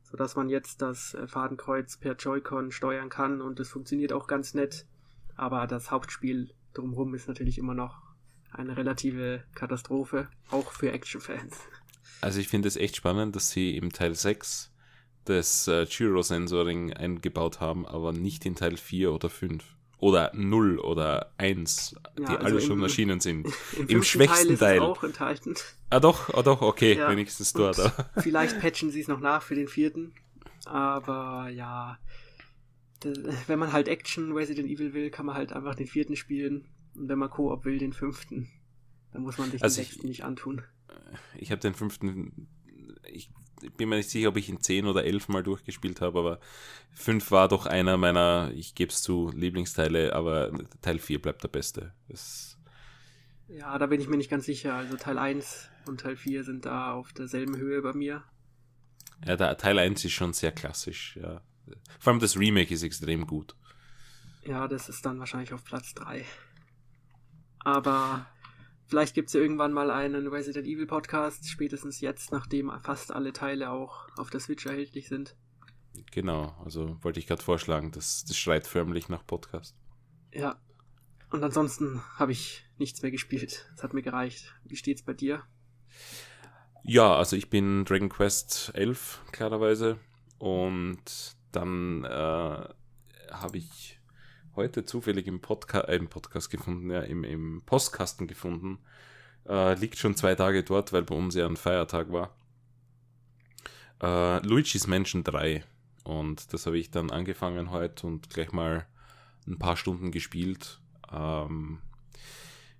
sodass 0.04 0.36
man 0.36 0.48
jetzt 0.48 0.84
das 0.84 1.16
äh, 1.16 1.28
Fadenkreuz 1.28 1.98
per 1.98 2.16
Joy-Con 2.16 2.72
steuern 2.72 3.10
kann 3.10 3.42
und 3.42 3.60
es 3.60 3.70
funktioniert 3.70 4.14
auch 4.14 4.28
ganz 4.28 4.54
nett. 4.54 4.86
Aber 5.36 5.66
das 5.66 5.92
Hauptspiel 5.92 6.52
drumherum 6.78 7.14
ist 7.16 7.28
natürlich 7.28 7.58
immer 7.58 7.74
noch 7.74 8.02
eine 8.52 8.78
relative 8.78 9.44
Katastrophe, 9.56 10.30
auch 10.50 10.72
für 10.72 10.92
Action-Fans. 10.92 11.58
Also 12.22 12.40
ich 12.40 12.48
finde 12.48 12.68
es 12.68 12.76
echt 12.76 12.96
spannend, 12.96 13.36
dass 13.36 13.50
sie 13.52 13.76
im 13.78 13.92
Teil 13.92 14.16
6 14.16 14.72
das 15.26 15.68
äh, 15.68 15.86
Gyro-Sensoring 15.86 16.94
eingebaut 16.94 17.60
haben, 17.60 17.86
aber 17.86 18.14
nicht 18.14 18.46
in 18.46 18.56
Teil 18.56 18.78
4 18.78 19.12
oder 19.12 19.30
5 19.30 19.64
oder 20.00 20.32
0 20.34 20.80
oder 20.80 21.32
1, 21.38 21.96
die 22.18 22.22
ja, 22.22 22.30
also 22.30 22.46
alle 22.46 22.62
schon 22.62 22.78
im, 22.78 22.84
erschienen 22.84 23.20
sind. 23.20 23.48
Im, 23.78 23.88
Im 23.88 24.04
schwächsten 24.04 24.48
Teil. 24.48 24.54
Ist 24.54 24.60
Teil. 24.60 24.80
auch 24.80 25.04
enthalten. 25.04 25.56
Ah 25.90 26.00
doch, 26.00 26.34
ah 26.34 26.44
doch, 26.44 26.62
okay, 26.62 26.98
ja, 26.98 27.10
wenigstens 27.10 27.54
dort. 27.54 27.78
vielleicht 28.18 28.60
patchen 28.60 28.92
sie 28.92 29.02
es 29.02 29.08
noch 29.08 29.20
nach 29.20 29.42
für 29.42 29.56
den 29.56 29.68
vierten. 29.68 30.14
Aber 30.66 31.50
ja, 31.50 31.98
wenn 33.02 33.60
man 33.60 33.74
halt 33.74 33.88
Action 33.88 34.32
Resident 34.32 34.70
Evil 34.70 34.94
will, 34.94 35.10
kann 35.10 35.26
man 35.26 35.36
halt 35.36 35.54
einfach 35.54 35.76
den 35.76 35.88
vierten 35.88 36.16
spielen. 36.16 36.68
Und 36.96 37.10
wenn 37.10 37.20
man 37.20 37.30
Koop 37.30 37.66
will, 37.66 37.78
den 37.78 37.94
fünften. 37.94 38.50
Dann 39.12 39.22
muss 39.22 39.38
man 39.38 39.52
sich 39.52 39.64
also 39.64 39.76
den 39.76 39.86
sechsten 39.86 40.06
ich, 40.06 40.10
nicht 40.10 40.24
antun. 40.24 40.64
Ich 41.36 41.52
habe 41.52 41.62
den 41.62 41.74
fünften, 41.74 42.48
ich 43.12 43.30
bin 43.78 43.90
mir 43.90 43.98
nicht 43.98 44.10
sicher, 44.10 44.30
ob 44.30 44.38
ich 44.38 44.50
ihn 44.50 44.62
zehn 44.62 44.86
oder 44.86 45.06
elf 45.06 45.28
Mal 45.30 45.44
durchgespielt 45.44 46.02
habe, 46.02 46.20
aber 46.20 46.40
fünf 46.92 47.32
war 47.32 47.48
doch 47.48 47.66
einer 47.66 47.98
meiner, 47.98 48.52
ich 48.54 48.76
gebe 48.76 48.92
es 48.92 49.02
zu, 49.02 49.32
Lieblingsteile, 49.34 50.14
aber 50.14 50.52
Teil 50.82 51.00
4 51.00 51.22
bleibt 51.22 51.44
der 51.44 51.50
beste. 51.50 51.94
Das 52.08 52.58
ja, 53.48 53.78
da 53.78 53.86
bin 53.86 54.02
ich 54.02 54.10
mir 54.10 54.18
nicht 54.18 54.30
ganz 54.30 54.46
sicher. 54.46 54.76
Also 54.76 54.98
Teil 54.98 55.18
1 55.18 55.70
und 55.88 56.02
Teil 56.02 56.18
4 56.18 56.44
sind 56.44 56.66
da 56.66 56.94
auf 56.94 57.14
derselben 57.14 57.58
Höhe 57.58 57.82
bei 57.82 57.94
mir. 57.94 58.24
Ja, 59.26 59.36
der 59.36 59.58
Teil 59.58 59.80
1 59.80 60.04
ist 60.04 60.12
schon 60.12 60.34
sehr 60.34 60.52
klassisch, 60.52 61.18
ja. 61.22 61.42
Vor 62.00 62.14
allem 62.14 62.20
das 62.20 62.38
Remake 62.38 62.74
ist 62.74 62.84
extrem 62.84 63.26
gut. 63.28 63.56
Ja, 64.44 64.68
das 64.68 64.90
ist 64.90 65.06
dann 65.06 65.20
wahrscheinlich 65.20 65.54
auf 65.54 65.64
Platz 65.64 65.94
3. 65.94 66.24
Aber 67.60 68.26
vielleicht 68.86 69.14
gibt 69.14 69.28
es 69.28 69.34
ja 69.34 69.42
irgendwann 69.42 69.74
mal 69.74 69.92
einen 69.92 70.28
Resident 70.28 70.68
Evil 70.68 70.88
Podcast, 70.88 71.50
spätestens 71.50 72.00
jetzt, 72.00 72.32
nachdem 72.32 72.72
fast 72.82 73.12
alle 73.12 73.34
Teile 73.34 73.72
auch 73.72 74.08
auf 74.18 74.30
der 74.30 74.40
Switch 74.40 74.66
erhältlich 74.66 75.10
sind. 75.10 75.36
Genau, 76.12 76.56
also 76.64 76.98
wollte 77.04 77.20
ich 77.20 77.28
gerade 77.28 77.44
vorschlagen, 77.44 77.92
das, 77.92 78.24
das 78.26 78.38
schreit 78.38 78.68
förmlich 78.68 79.10
nach 79.10 79.26
Podcast. 79.26 79.76
Ja. 80.32 80.60
Und 81.30 81.44
ansonsten 81.44 82.02
habe 82.16 82.32
ich 82.32 82.66
nichts 82.78 83.02
mehr 83.02 83.12
gespielt. 83.12 83.70
Es 83.76 83.84
hat 83.84 83.94
mir 83.94 84.02
gereicht. 84.02 84.56
Wie 84.64 84.78
steht's 84.78 85.04
bei 85.04 85.14
dir? 85.14 85.44
Ja, 86.84 87.18
also 87.18 87.36
ich 87.36 87.50
bin 87.50 87.84
Dragon 87.84 88.08
Quest 88.08 88.72
11, 88.76 89.22
klarerweise. 89.34 90.00
Und 90.38 91.36
dann 91.58 92.04
äh, 92.04 93.34
habe 93.34 93.58
ich 93.58 94.00
heute 94.56 94.86
zufällig 94.86 95.28
im, 95.28 95.42
Podca 95.42 95.82
äh, 95.82 95.96
im 95.96 96.08
Podcast 96.08 96.50
gefunden, 96.50 96.92
ja, 96.92 97.02
im, 97.02 97.24
im 97.24 97.64
Postkasten 97.66 98.28
gefunden. 98.28 98.80
Äh, 99.48 99.74
liegt 99.76 99.98
schon 99.98 100.16
zwei 100.16 100.36
Tage 100.36 100.64
dort, 100.64 100.94
weil 100.94 101.04
bei 101.04 101.16
uns 101.16 101.36
ja 101.36 101.48
ein 101.48 101.58
Feiertag 101.58 102.12
war. 102.12 102.36
Äh, 104.02 104.46
Luigi's 104.46 104.88
Mansion 104.88 105.24
3. 105.24 105.64
Und 106.04 106.54
das 106.54 106.66
habe 106.66 106.78
ich 106.78 106.92
dann 106.92 107.12
angefangen 107.12 107.72
heute 107.72 108.08
und 108.08 108.30
gleich 108.30 108.52
mal 108.52 108.86
ein 109.48 109.58
paar 109.58 109.78
Stunden 109.78 110.12
gespielt. 110.12 110.80
Ähm, 111.12 111.80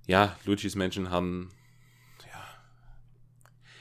ja, 0.06 0.38
Luigi's 0.46 0.76
Mansion 0.76 1.10
haben. 1.10 1.50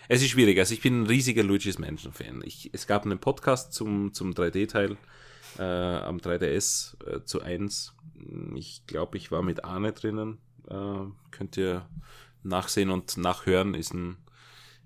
Es 0.09 0.23
ist 0.23 0.31
schwierig. 0.31 0.59
Also, 0.59 0.73
ich 0.73 0.83
bin 0.83 1.03
ein 1.03 1.07
riesiger 1.07 1.43
Luigi's 1.43 1.79
Mansion-Fan. 1.79 2.45
Es 2.73 2.87
gab 2.87 3.05
einen 3.05 3.19
Podcast 3.19 3.73
zum, 3.73 4.13
zum 4.13 4.33
3D-Teil 4.33 4.97
äh, 5.59 5.63
am 5.63 6.19
3DS 6.19 6.95
äh, 7.05 7.25
zu 7.25 7.43
1. 7.43 7.95
Ich 8.55 8.87
glaube, 8.87 9.17
ich 9.17 9.33
war 9.33 9.43
mit 9.43 9.65
Arne 9.65 9.93
drinnen. 9.93 10.39
Äh, 10.69 11.11
könnt 11.31 11.57
ihr 11.57 11.89
nachsehen 12.45 12.91
und 12.91 13.17
nachhören. 13.17 13.75
Ist 13.75 13.95
ein 13.95 14.17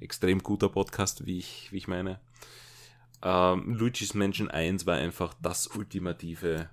extrem 0.01 0.43
guter 0.43 0.71
Podcast, 0.71 1.27
wie 1.27 1.39
ich, 1.39 1.69
wie 1.71 1.79
ich 1.79 1.89
meine. 1.89 2.19
Ähm, 3.23 3.75
Luigi's 3.75 4.15
Mansion 4.15 4.49
1 4.49 4.87
war 4.87 4.97
einfach 4.97 5.35
das 5.43 5.67
ultimative 5.67 6.71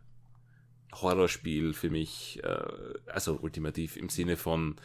Horrorspiel 0.93 1.73
für 1.73 1.89
mich. 1.89 2.39
Äh, 2.43 2.63
also 3.07 3.39
ultimativ 3.41 3.97
im 3.97 4.07
Sinne 4.07 4.37
von, 4.37 4.77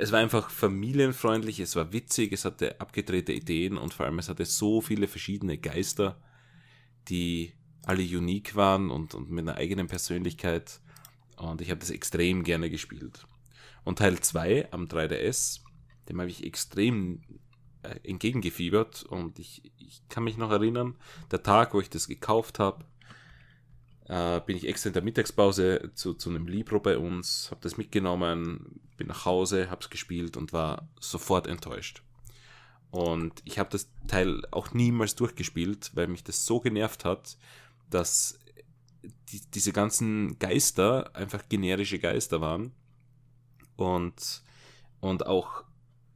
es 0.00 0.12
war 0.12 0.18
einfach 0.18 0.50
familienfreundlich, 0.50 1.60
es 1.60 1.76
war 1.76 1.92
witzig, 1.92 2.32
es 2.32 2.44
hatte 2.44 2.80
abgedrehte 2.80 3.32
Ideen 3.32 3.76
und 3.76 3.92
vor 3.92 4.06
allem 4.06 4.18
es 4.18 4.28
hatte 4.28 4.46
so 4.46 4.80
viele 4.80 5.06
verschiedene 5.06 5.58
Geister, 5.58 6.20
die 7.08 7.52
alle 7.84 8.02
unique 8.02 8.56
waren 8.56 8.90
und, 8.90 9.14
und 9.14 9.30
mit 9.30 9.46
einer 9.46 9.56
eigenen 9.56 9.88
Persönlichkeit. 9.88 10.80
Und 11.36 11.60
ich 11.60 11.70
habe 11.70 11.80
das 11.80 11.90
extrem 11.90 12.44
gerne 12.44 12.70
gespielt. 12.70 13.26
Und 13.84 13.98
Teil 13.98 14.18
2 14.18 14.72
am 14.72 14.86
3DS, 14.86 15.60
dem 16.08 16.20
habe 16.20 16.30
ich 16.30 16.44
extrem 16.44 17.22
äh, 17.82 17.96
entgegengefiebert 18.02 19.02
und 19.02 19.38
ich, 19.38 19.72
ich 19.78 20.02
kann 20.08 20.24
mich 20.24 20.36
noch 20.36 20.50
erinnern, 20.50 20.96
der 21.30 21.42
Tag, 21.42 21.74
wo 21.74 21.80
ich 21.80 21.90
das 21.90 22.08
gekauft 22.08 22.58
habe, 22.58 22.84
äh, 24.10 24.40
bin 24.44 24.56
ich 24.56 24.66
extra 24.66 24.88
in 24.88 24.94
der 24.94 25.04
Mittagspause 25.04 25.92
zu, 25.94 26.14
zu 26.14 26.30
einem 26.30 26.48
Libro 26.48 26.80
bei 26.80 26.98
uns, 26.98 27.48
habe 27.52 27.60
das 27.60 27.76
mitgenommen, 27.76 28.80
bin 28.96 29.06
nach 29.06 29.24
Hause, 29.24 29.70
habe 29.70 29.82
es 29.82 29.88
gespielt 29.88 30.36
und 30.36 30.52
war 30.52 30.88
sofort 30.98 31.46
enttäuscht. 31.46 32.02
Und 32.90 33.40
ich 33.44 33.60
habe 33.60 33.70
das 33.70 33.88
Teil 34.08 34.42
auch 34.50 34.74
niemals 34.74 35.14
durchgespielt, 35.14 35.92
weil 35.94 36.08
mich 36.08 36.24
das 36.24 36.44
so 36.44 36.58
genervt 36.58 37.04
hat, 37.04 37.36
dass 37.88 38.40
die, 39.28 39.42
diese 39.54 39.72
ganzen 39.72 40.40
Geister 40.40 41.14
einfach 41.14 41.48
generische 41.48 42.00
Geister 42.00 42.40
waren. 42.40 42.72
Und, 43.76 44.42
und 44.98 45.24
auch, 45.24 45.62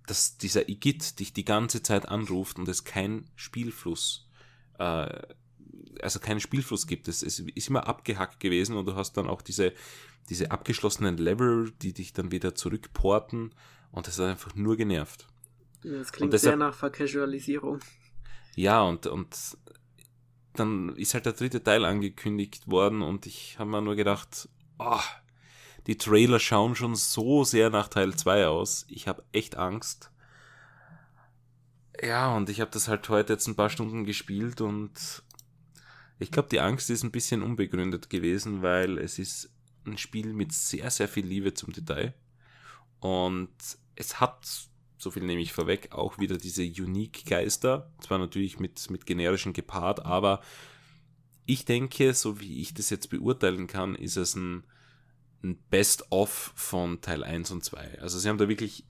dass 0.08 0.36
dieser 0.36 0.68
Igitt 0.68 1.20
dich 1.20 1.32
die 1.32 1.44
ganze 1.44 1.80
Zeit 1.80 2.08
anruft 2.08 2.58
und 2.58 2.66
es 2.66 2.82
kein 2.82 3.30
Spielfluss 3.36 4.28
äh, 4.80 5.22
also 6.02 6.20
keinen 6.20 6.40
Spielfluss 6.40 6.86
gibt. 6.86 7.08
Es, 7.08 7.22
es 7.22 7.40
ist 7.40 7.68
immer 7.68 7.86
abgehackt 7.86 8.40
gewesen 8.40 8.76
und 8.76 8.86
du 8.86 8.94
hast 8.94 9.16
dann 9.16 9.28
auch 9.28 9.42
diese, 9.42 9.72
diese 10.28 10.50
abgeschlossenen 10.50 11.16
Level, 11.16 11.72
die 11.82 11.92
dich 11.92 12.12
dann 12.12 12.30
wieder 12.30 12.54
zurückporten 12.54 13.54
und 13.92 14.06
das 14.06 14.18
hat 14.18 14.26
einfach 14.26 14.54
nur 14.54 14.76
genervt. 14.76 15.26
Das 15.82 16.12
klingt 16.12 16.32
deshalb, 16.32 16.52
sehr 16.52 16.56
nach 16.56 16.74
Vercasualisierung. 16.74 17.80
Ja, 18.56 18.82
und, 18.82 19.06
und 19.06 19.36
dann 20.54 20.96
ist 20.96 21.14
halt 21.14 21.26
der 21.26 21.32
dritte 21.32 21.62
Teil 21.62 21.84
angekündigt 21.84 22.68
worden 22.70 23.02
und 23.02 23.26
ich 23.26 23.58
habe 23.58 23.70
mir 23.70 23.82
nur 23.82 23.96
gedacht, 23.96 24.48
oh, 24.78 25.00
die 25.86 25.98
Trailer 25.98 26.38
schauen 26.38 26.74
schon 26.74 26.94
so 26.94 27.44
sehr 27.44 27.70
nach 27.70 27.88
Teil 27.88 28.14
2 28.14 28.46
aus. 28.46 28.86
Ich 28.88 29.06
habe 29.06 29.24
echt 29.32 29.56
Angst. 29.56 30.10
Ja, 32.02 32.34
und 32.34 32.48
ich 32.48 32.60
habe 32.60 32.70
das 32.70 32.88
halt 32.88 33.08
heute 33.08 33.34
jetzt 33.34 33.46
ein 33.46 33.56
paar 33.56 33.70
Stunden 33.70 34.04
gespielt 34.04 34.60
und 34.60 35.22
ich 36.24 36.30
glaube, 36.30 36.48
die 36.48 36.60
Angst 36.60 36.88
ist 36.88 37.04
ein 37.04 37.10
bisschen 37.10 37.42
unbegründet 37.42 38.08
gewesen, 38.08 38.62
weil 38.62 38.96
es 38.98 39.18
ist 39.18 39.50
ein 39.86 39.98
Spiel 39.98 40.32
mit 40.32 40.52
sehr, 40.52 40.90
sehr 40.90 41.06
viel 41.06 41.26
Liebe 41.26 41.52
zum 41.52 41.72
Detail. 41.72 42.14
Und 43.00 43.52
es 43.94 44.20
hat, 44.20 44.48
so 44.96 45.10
viel 45.10 45.24
nehme 45.24 45.42
ich 45.42 45.52
vorweg, 45.52 45.92
auch 45.92 46.18
wieder 46.18 46.38
diese 46.38 46.62
Unique-Geister. 46.62 47.92
Zwar 48.00 48.18
natürlich 48.18 48.58
mit, 48.58 48.90
mit 48.90 49.04
generischen 49.04 49.52
gepaart, 49.52 50.06
aber 50.06 50.40
ich 51.44 51.66
denke, 51.66 52.14
so 52.14 52.40
wie 52.40 52.62
ich 52.62 52.72
das 52.72 52.88
jetzt 52.88 53.10
beurteilen 53.10 53.66
kann, 53.66 53.94
ist 53.94 54.16
es 54.16 54.34
ein, 54.34 54.64
ein 55.42 55.58
Best-of 55.68 56.54
von 56.56 57.02
Teil 57.02 57.22
1 57.22 57.50
und 57.50 57.62
2. 57.62 58.00
Also 58.00 58.18
sie 58.18 58.30
haben 58.30 58.38
da 58.38 58.48
wirklich 58.48 58.86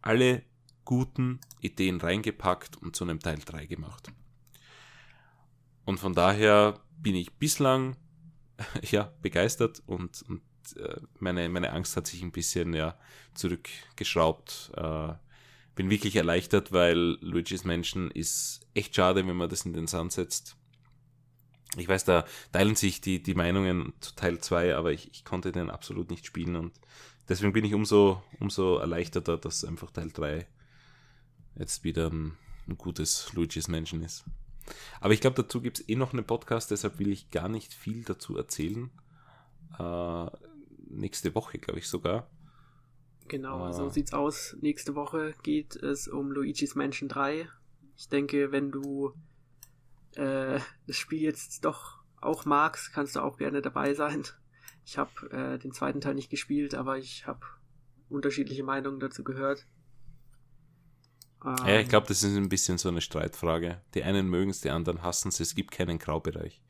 alle 0.00 0.42
guten 0.84 1.38
Ideen 1.60 2.00
reingepackt 2.00 2.76
und 2.76 2.96
zu 2.96 3.04
einem 3.04 3.20
Teil 3.20 3.38
3 3.38 3.66
gemacht. 3.66 4.10
Und 5.84 5.98
von 5.98 6.14
daher 6.14 6.80
bin 6.98 7.14
ich 7.14 7.32
bislang 7.34 7.96
ja 8.82 9.12
begeistert 9.22 9.82
und, 9.86 10.22
und 10.28 10.42
äh, 10.76 11.00
meine, 11.18 11.48
meine 11.48 11.72
Angst 11.72 11.96
hat 11.96 12.06
sich 12.06 12.22
ein 12.22 12.32
bisschen 12.32 12.74
ja 12.74 12.96
zurückgeschraubt. 13.34 14.72
Äh, 14.76 15.14
bin 15.74 15.90
wirklich 15.90 16.16
erleichtert, 16.16 16.72
weil 16.72 17.16
Luigi's 17.20 17.64
Mansion 17.64 18.10
ist 18.10 18.60
echt 18.74 18.94
schade, 18.94 19.26
wenn 19.26 19.36
man 19.36 19.48
das 19.48 19.64
in 19.64 19.72
den 19.72 19.86
Sand 19.86 20.12
setzt. 20.12 20.56
Ich 21.76 21.88
weiß, 21.88 22.04
da 22.04 22.26
teilen 22.52 22.76
sich 22.76 23.00
die, 23.00 23.22
die 23.22 23.34
Meinungen 23.34 23.94
zu 24.00 24.14
Teil 24.14 24.38
2, 24.38 24.76
aber 24.76 24.92
ich, 24.92 25.10
ich 25.12 25.24
konnte 25.24 25.52
den 25.52 25.70
absolut 25.70 26.10
nicht 26.10 26.26
spielen 26.26 26.56
und 26.56 26.78
deswegen 27.28 27.54
bin 27.54 27.64
ich 27.64 27.72
umso, 27.72 28.22
umso 28.38 28.76
erleichterter, 28.76 29.38
dass 29.38 29.64
einfach 29.64 29.90
Teil 29.90 30.10
3 30.12 30.46
jetzt 31.56 31.82
wieder 31.82 32.10
ein, 32.10 32.36
ein 32.68 32.76
gutes 32.76 33.32
Luigi's 33.32 33.68
Mansion 33.68 34.02
ist. 34.02 34.24
Aber 35.00 35.14
ich 35.14 35.20
glaube, 35.20 35.42
dazu 35.42 35.60
gibt 35.60 35.80
es 35.80 35.88
eh 35.88 35.96
noch 35.96 36.12
einen 36.12 36.24
Podcast, 36.24 36.70
deshalb 36.70 36.98
will 36.98 37.10
ich 37.10 37.30
gar 37.30 37.48
nicht 37.48 37.74
viel 37.74 38.04
dazu 38.04 38.36
erzählen. 38.36 38.90
Äh, 39.78 40.26
nächste 40.88 41.34
Woche, 41.34 41.58
glaube 41.58 41.80
ich 41.80 41.88
sogar. 41.88 42.30
Genau, 43.28 43.68
äh, 43.68 43.72
so 43.72 43.88
sieht's 43.88 44.12
aus. 44.12 44.56
Nächste 44.60 44.94
Woche 44.94 45.34
geht 45.42 45.76
es 45.76 46.08
um 46.08 46.30
Luigi's 46.30 46.74
Mansion 46.74 47.08
3. 47.08 47.48
Ich 47.96 48.08
denke, 48.08 48.52
wenn 48.52 48.70
du 48.70 49.14
äh, 50.16 50.60
das 50.86 50.96
Spiel 50.96 51.20
jetzt 51.20 51.64
doch 51.64 52.02
auch 52.20 52.44
magst, 52.44 52.92
kannst 52.92 53.16
du 53.16 53.20
auch 53.20 53.38
gerne 53.38 53.62
dabei 53.62 53.94
sein. 53.94 54.24
Ich 54.84 54.98
habe 54.98 55.30
äh, 55.30 55.58
den 55.58 55.72
zweiten 55.72 56.00
Teil 56.00 56.14
nicht 56.14 56.30
gespielt, 56.30 56.74
aber 56.74 56.98
ich 56.98 57.26
habe 57.26 57.40
unterschiedliche 58.08 58.64
Meinungen 58.64 59.00
dazu 59.00 59.24
gehört. 59.24 59.66
Ähm, 61.44 61.56
ja, 61.66 61.80
ich 61.80 61.88
glaube, 61.88 62.06
das 62.06 62.22
ist 62.22 62.36
ein 62.36 62.48
bisschen 62.48 62.78
so 62.78 62.88
eine 62.88 63.00
Streitfrage. 63.00 63.80
Die 63.94 64.04
einen 64.04 64.28
mögen 64.28 64.50
es, 64.50 64.60
die 64.60 64.70
anderen 64.70 65.02
hassen 65.02 65.28
es. 65.28 65.40
Es 65.40 65.54
gibt 65.54 65.70
keinen 65.70 65.98
Graubereich. 65.98 66.62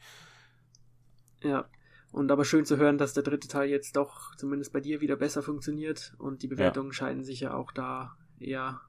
Ja, 1.42 1.68
und 2.12 2.30
aber 2.30 2.44
schön 2.44 2.64
zu 2.64 2.76
hören, 2.76 2.98
dass 2.98 3.14
der 3.14 3.22
dritte 3.22 3.48
Teil 3.48 3.70
jetzt 3.70 3.96
doch 3.96 4.36
zumindest 4.36 4.72
bei 4.72 4.80
dir 4.80 5.00
wieder 5.00 5.16
besser 5.16 5.42
funktioniert 5.42 6.14
und 6.18 6.42
die 6.42 6.48
Bewertungen 6.48 6.90
ja. 6.90 6.94
scheinen 6.94 7.24
sich 7.24 7.40
ja 7.40 7.54
auch 7.54 7.72
da 7.72 8.16
eher 8.38 8.80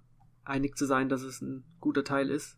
einig 0.43 0.77
zu 0.77 0.85
sein, 0.85 1.10
dass 1.10 1.22
es 1.22 1.41
ein 1.41 1.64
guter 1.80 2.03
Teil 2.03 2.30
ist. 2.30 2.57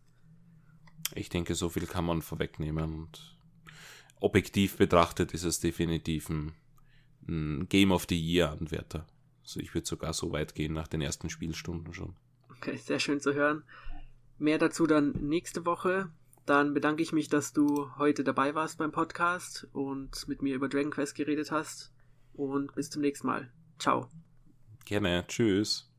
Ich 1.14 1.28
denke, 1.28 1.54
so 1.54 1.68
viel 1.68 1.86
kann 1.86 2.04
man 2.04 2.20
vorwegnehmen 2.20 2.94
und 2.94 3.38
objektiv 4.20 4.76
betrachtet 4.76 5.34
ist 5.34 5.44
es 5.44 5.60
definitiv 5.60 6.28
ein, 6.28 6.52
ein 7.28 7.68
Game 7.68 7.92
of 7.92 8.06
the 8.08 8.18
Year 8.18 8.50
Anwärter. 8.50 9.06
Also 9.42 9.60
ich 9.60 9.72
würde 9.72 9.86
sogar 9.86 10.12
so 10.12 10.32
weit 10.32 10.56
gehen 10.56 10.72
nach 10.72 10.88
den 10.88 11.00
ersten 11.00 11.30
Spielstunden 11.30 11.94
schon. 11.94 12.16
Okay, 12.60 12.76
sehr 12.76 12.98
schön 12.98 13.20
zu 13.20 13.34
hören. 13.34 13.64
Mehr 14.38 14.58
dazu 14.58 14.86
dann 14.86 15.12
nächste 15.12 15.64
Woche. 15.64 16.10
Dann 16.44 16.74
bedanke 16.74 17.02
ich 17.02 17.12
mich, 17.12 17.28
dass 17.28 17.52
du 17.52 17.90
heute 17.98 18.22
dabei 18.22 18.54
warst 18.54 18.78
beim 18.78 18.92
Podcast 18.92 19.66
und 19.72 20.28
mit 20.28 20.42
mir 20.42 20.54
über 20.54 20.68
Dragon 20.68 20.90
Quest 20.90 21.14
geredet 21.16 21.50
hast. 21.50 21.92
Und 22.34 22.74
bis 22.74 22.90
zum 22.90 23.02
nächsten 23.02 23.26
Mal. 23.26 23.50
Ciao. 23.78 24.08
Gerne. 24.84 25.24
Tschüss. 25.26 25.90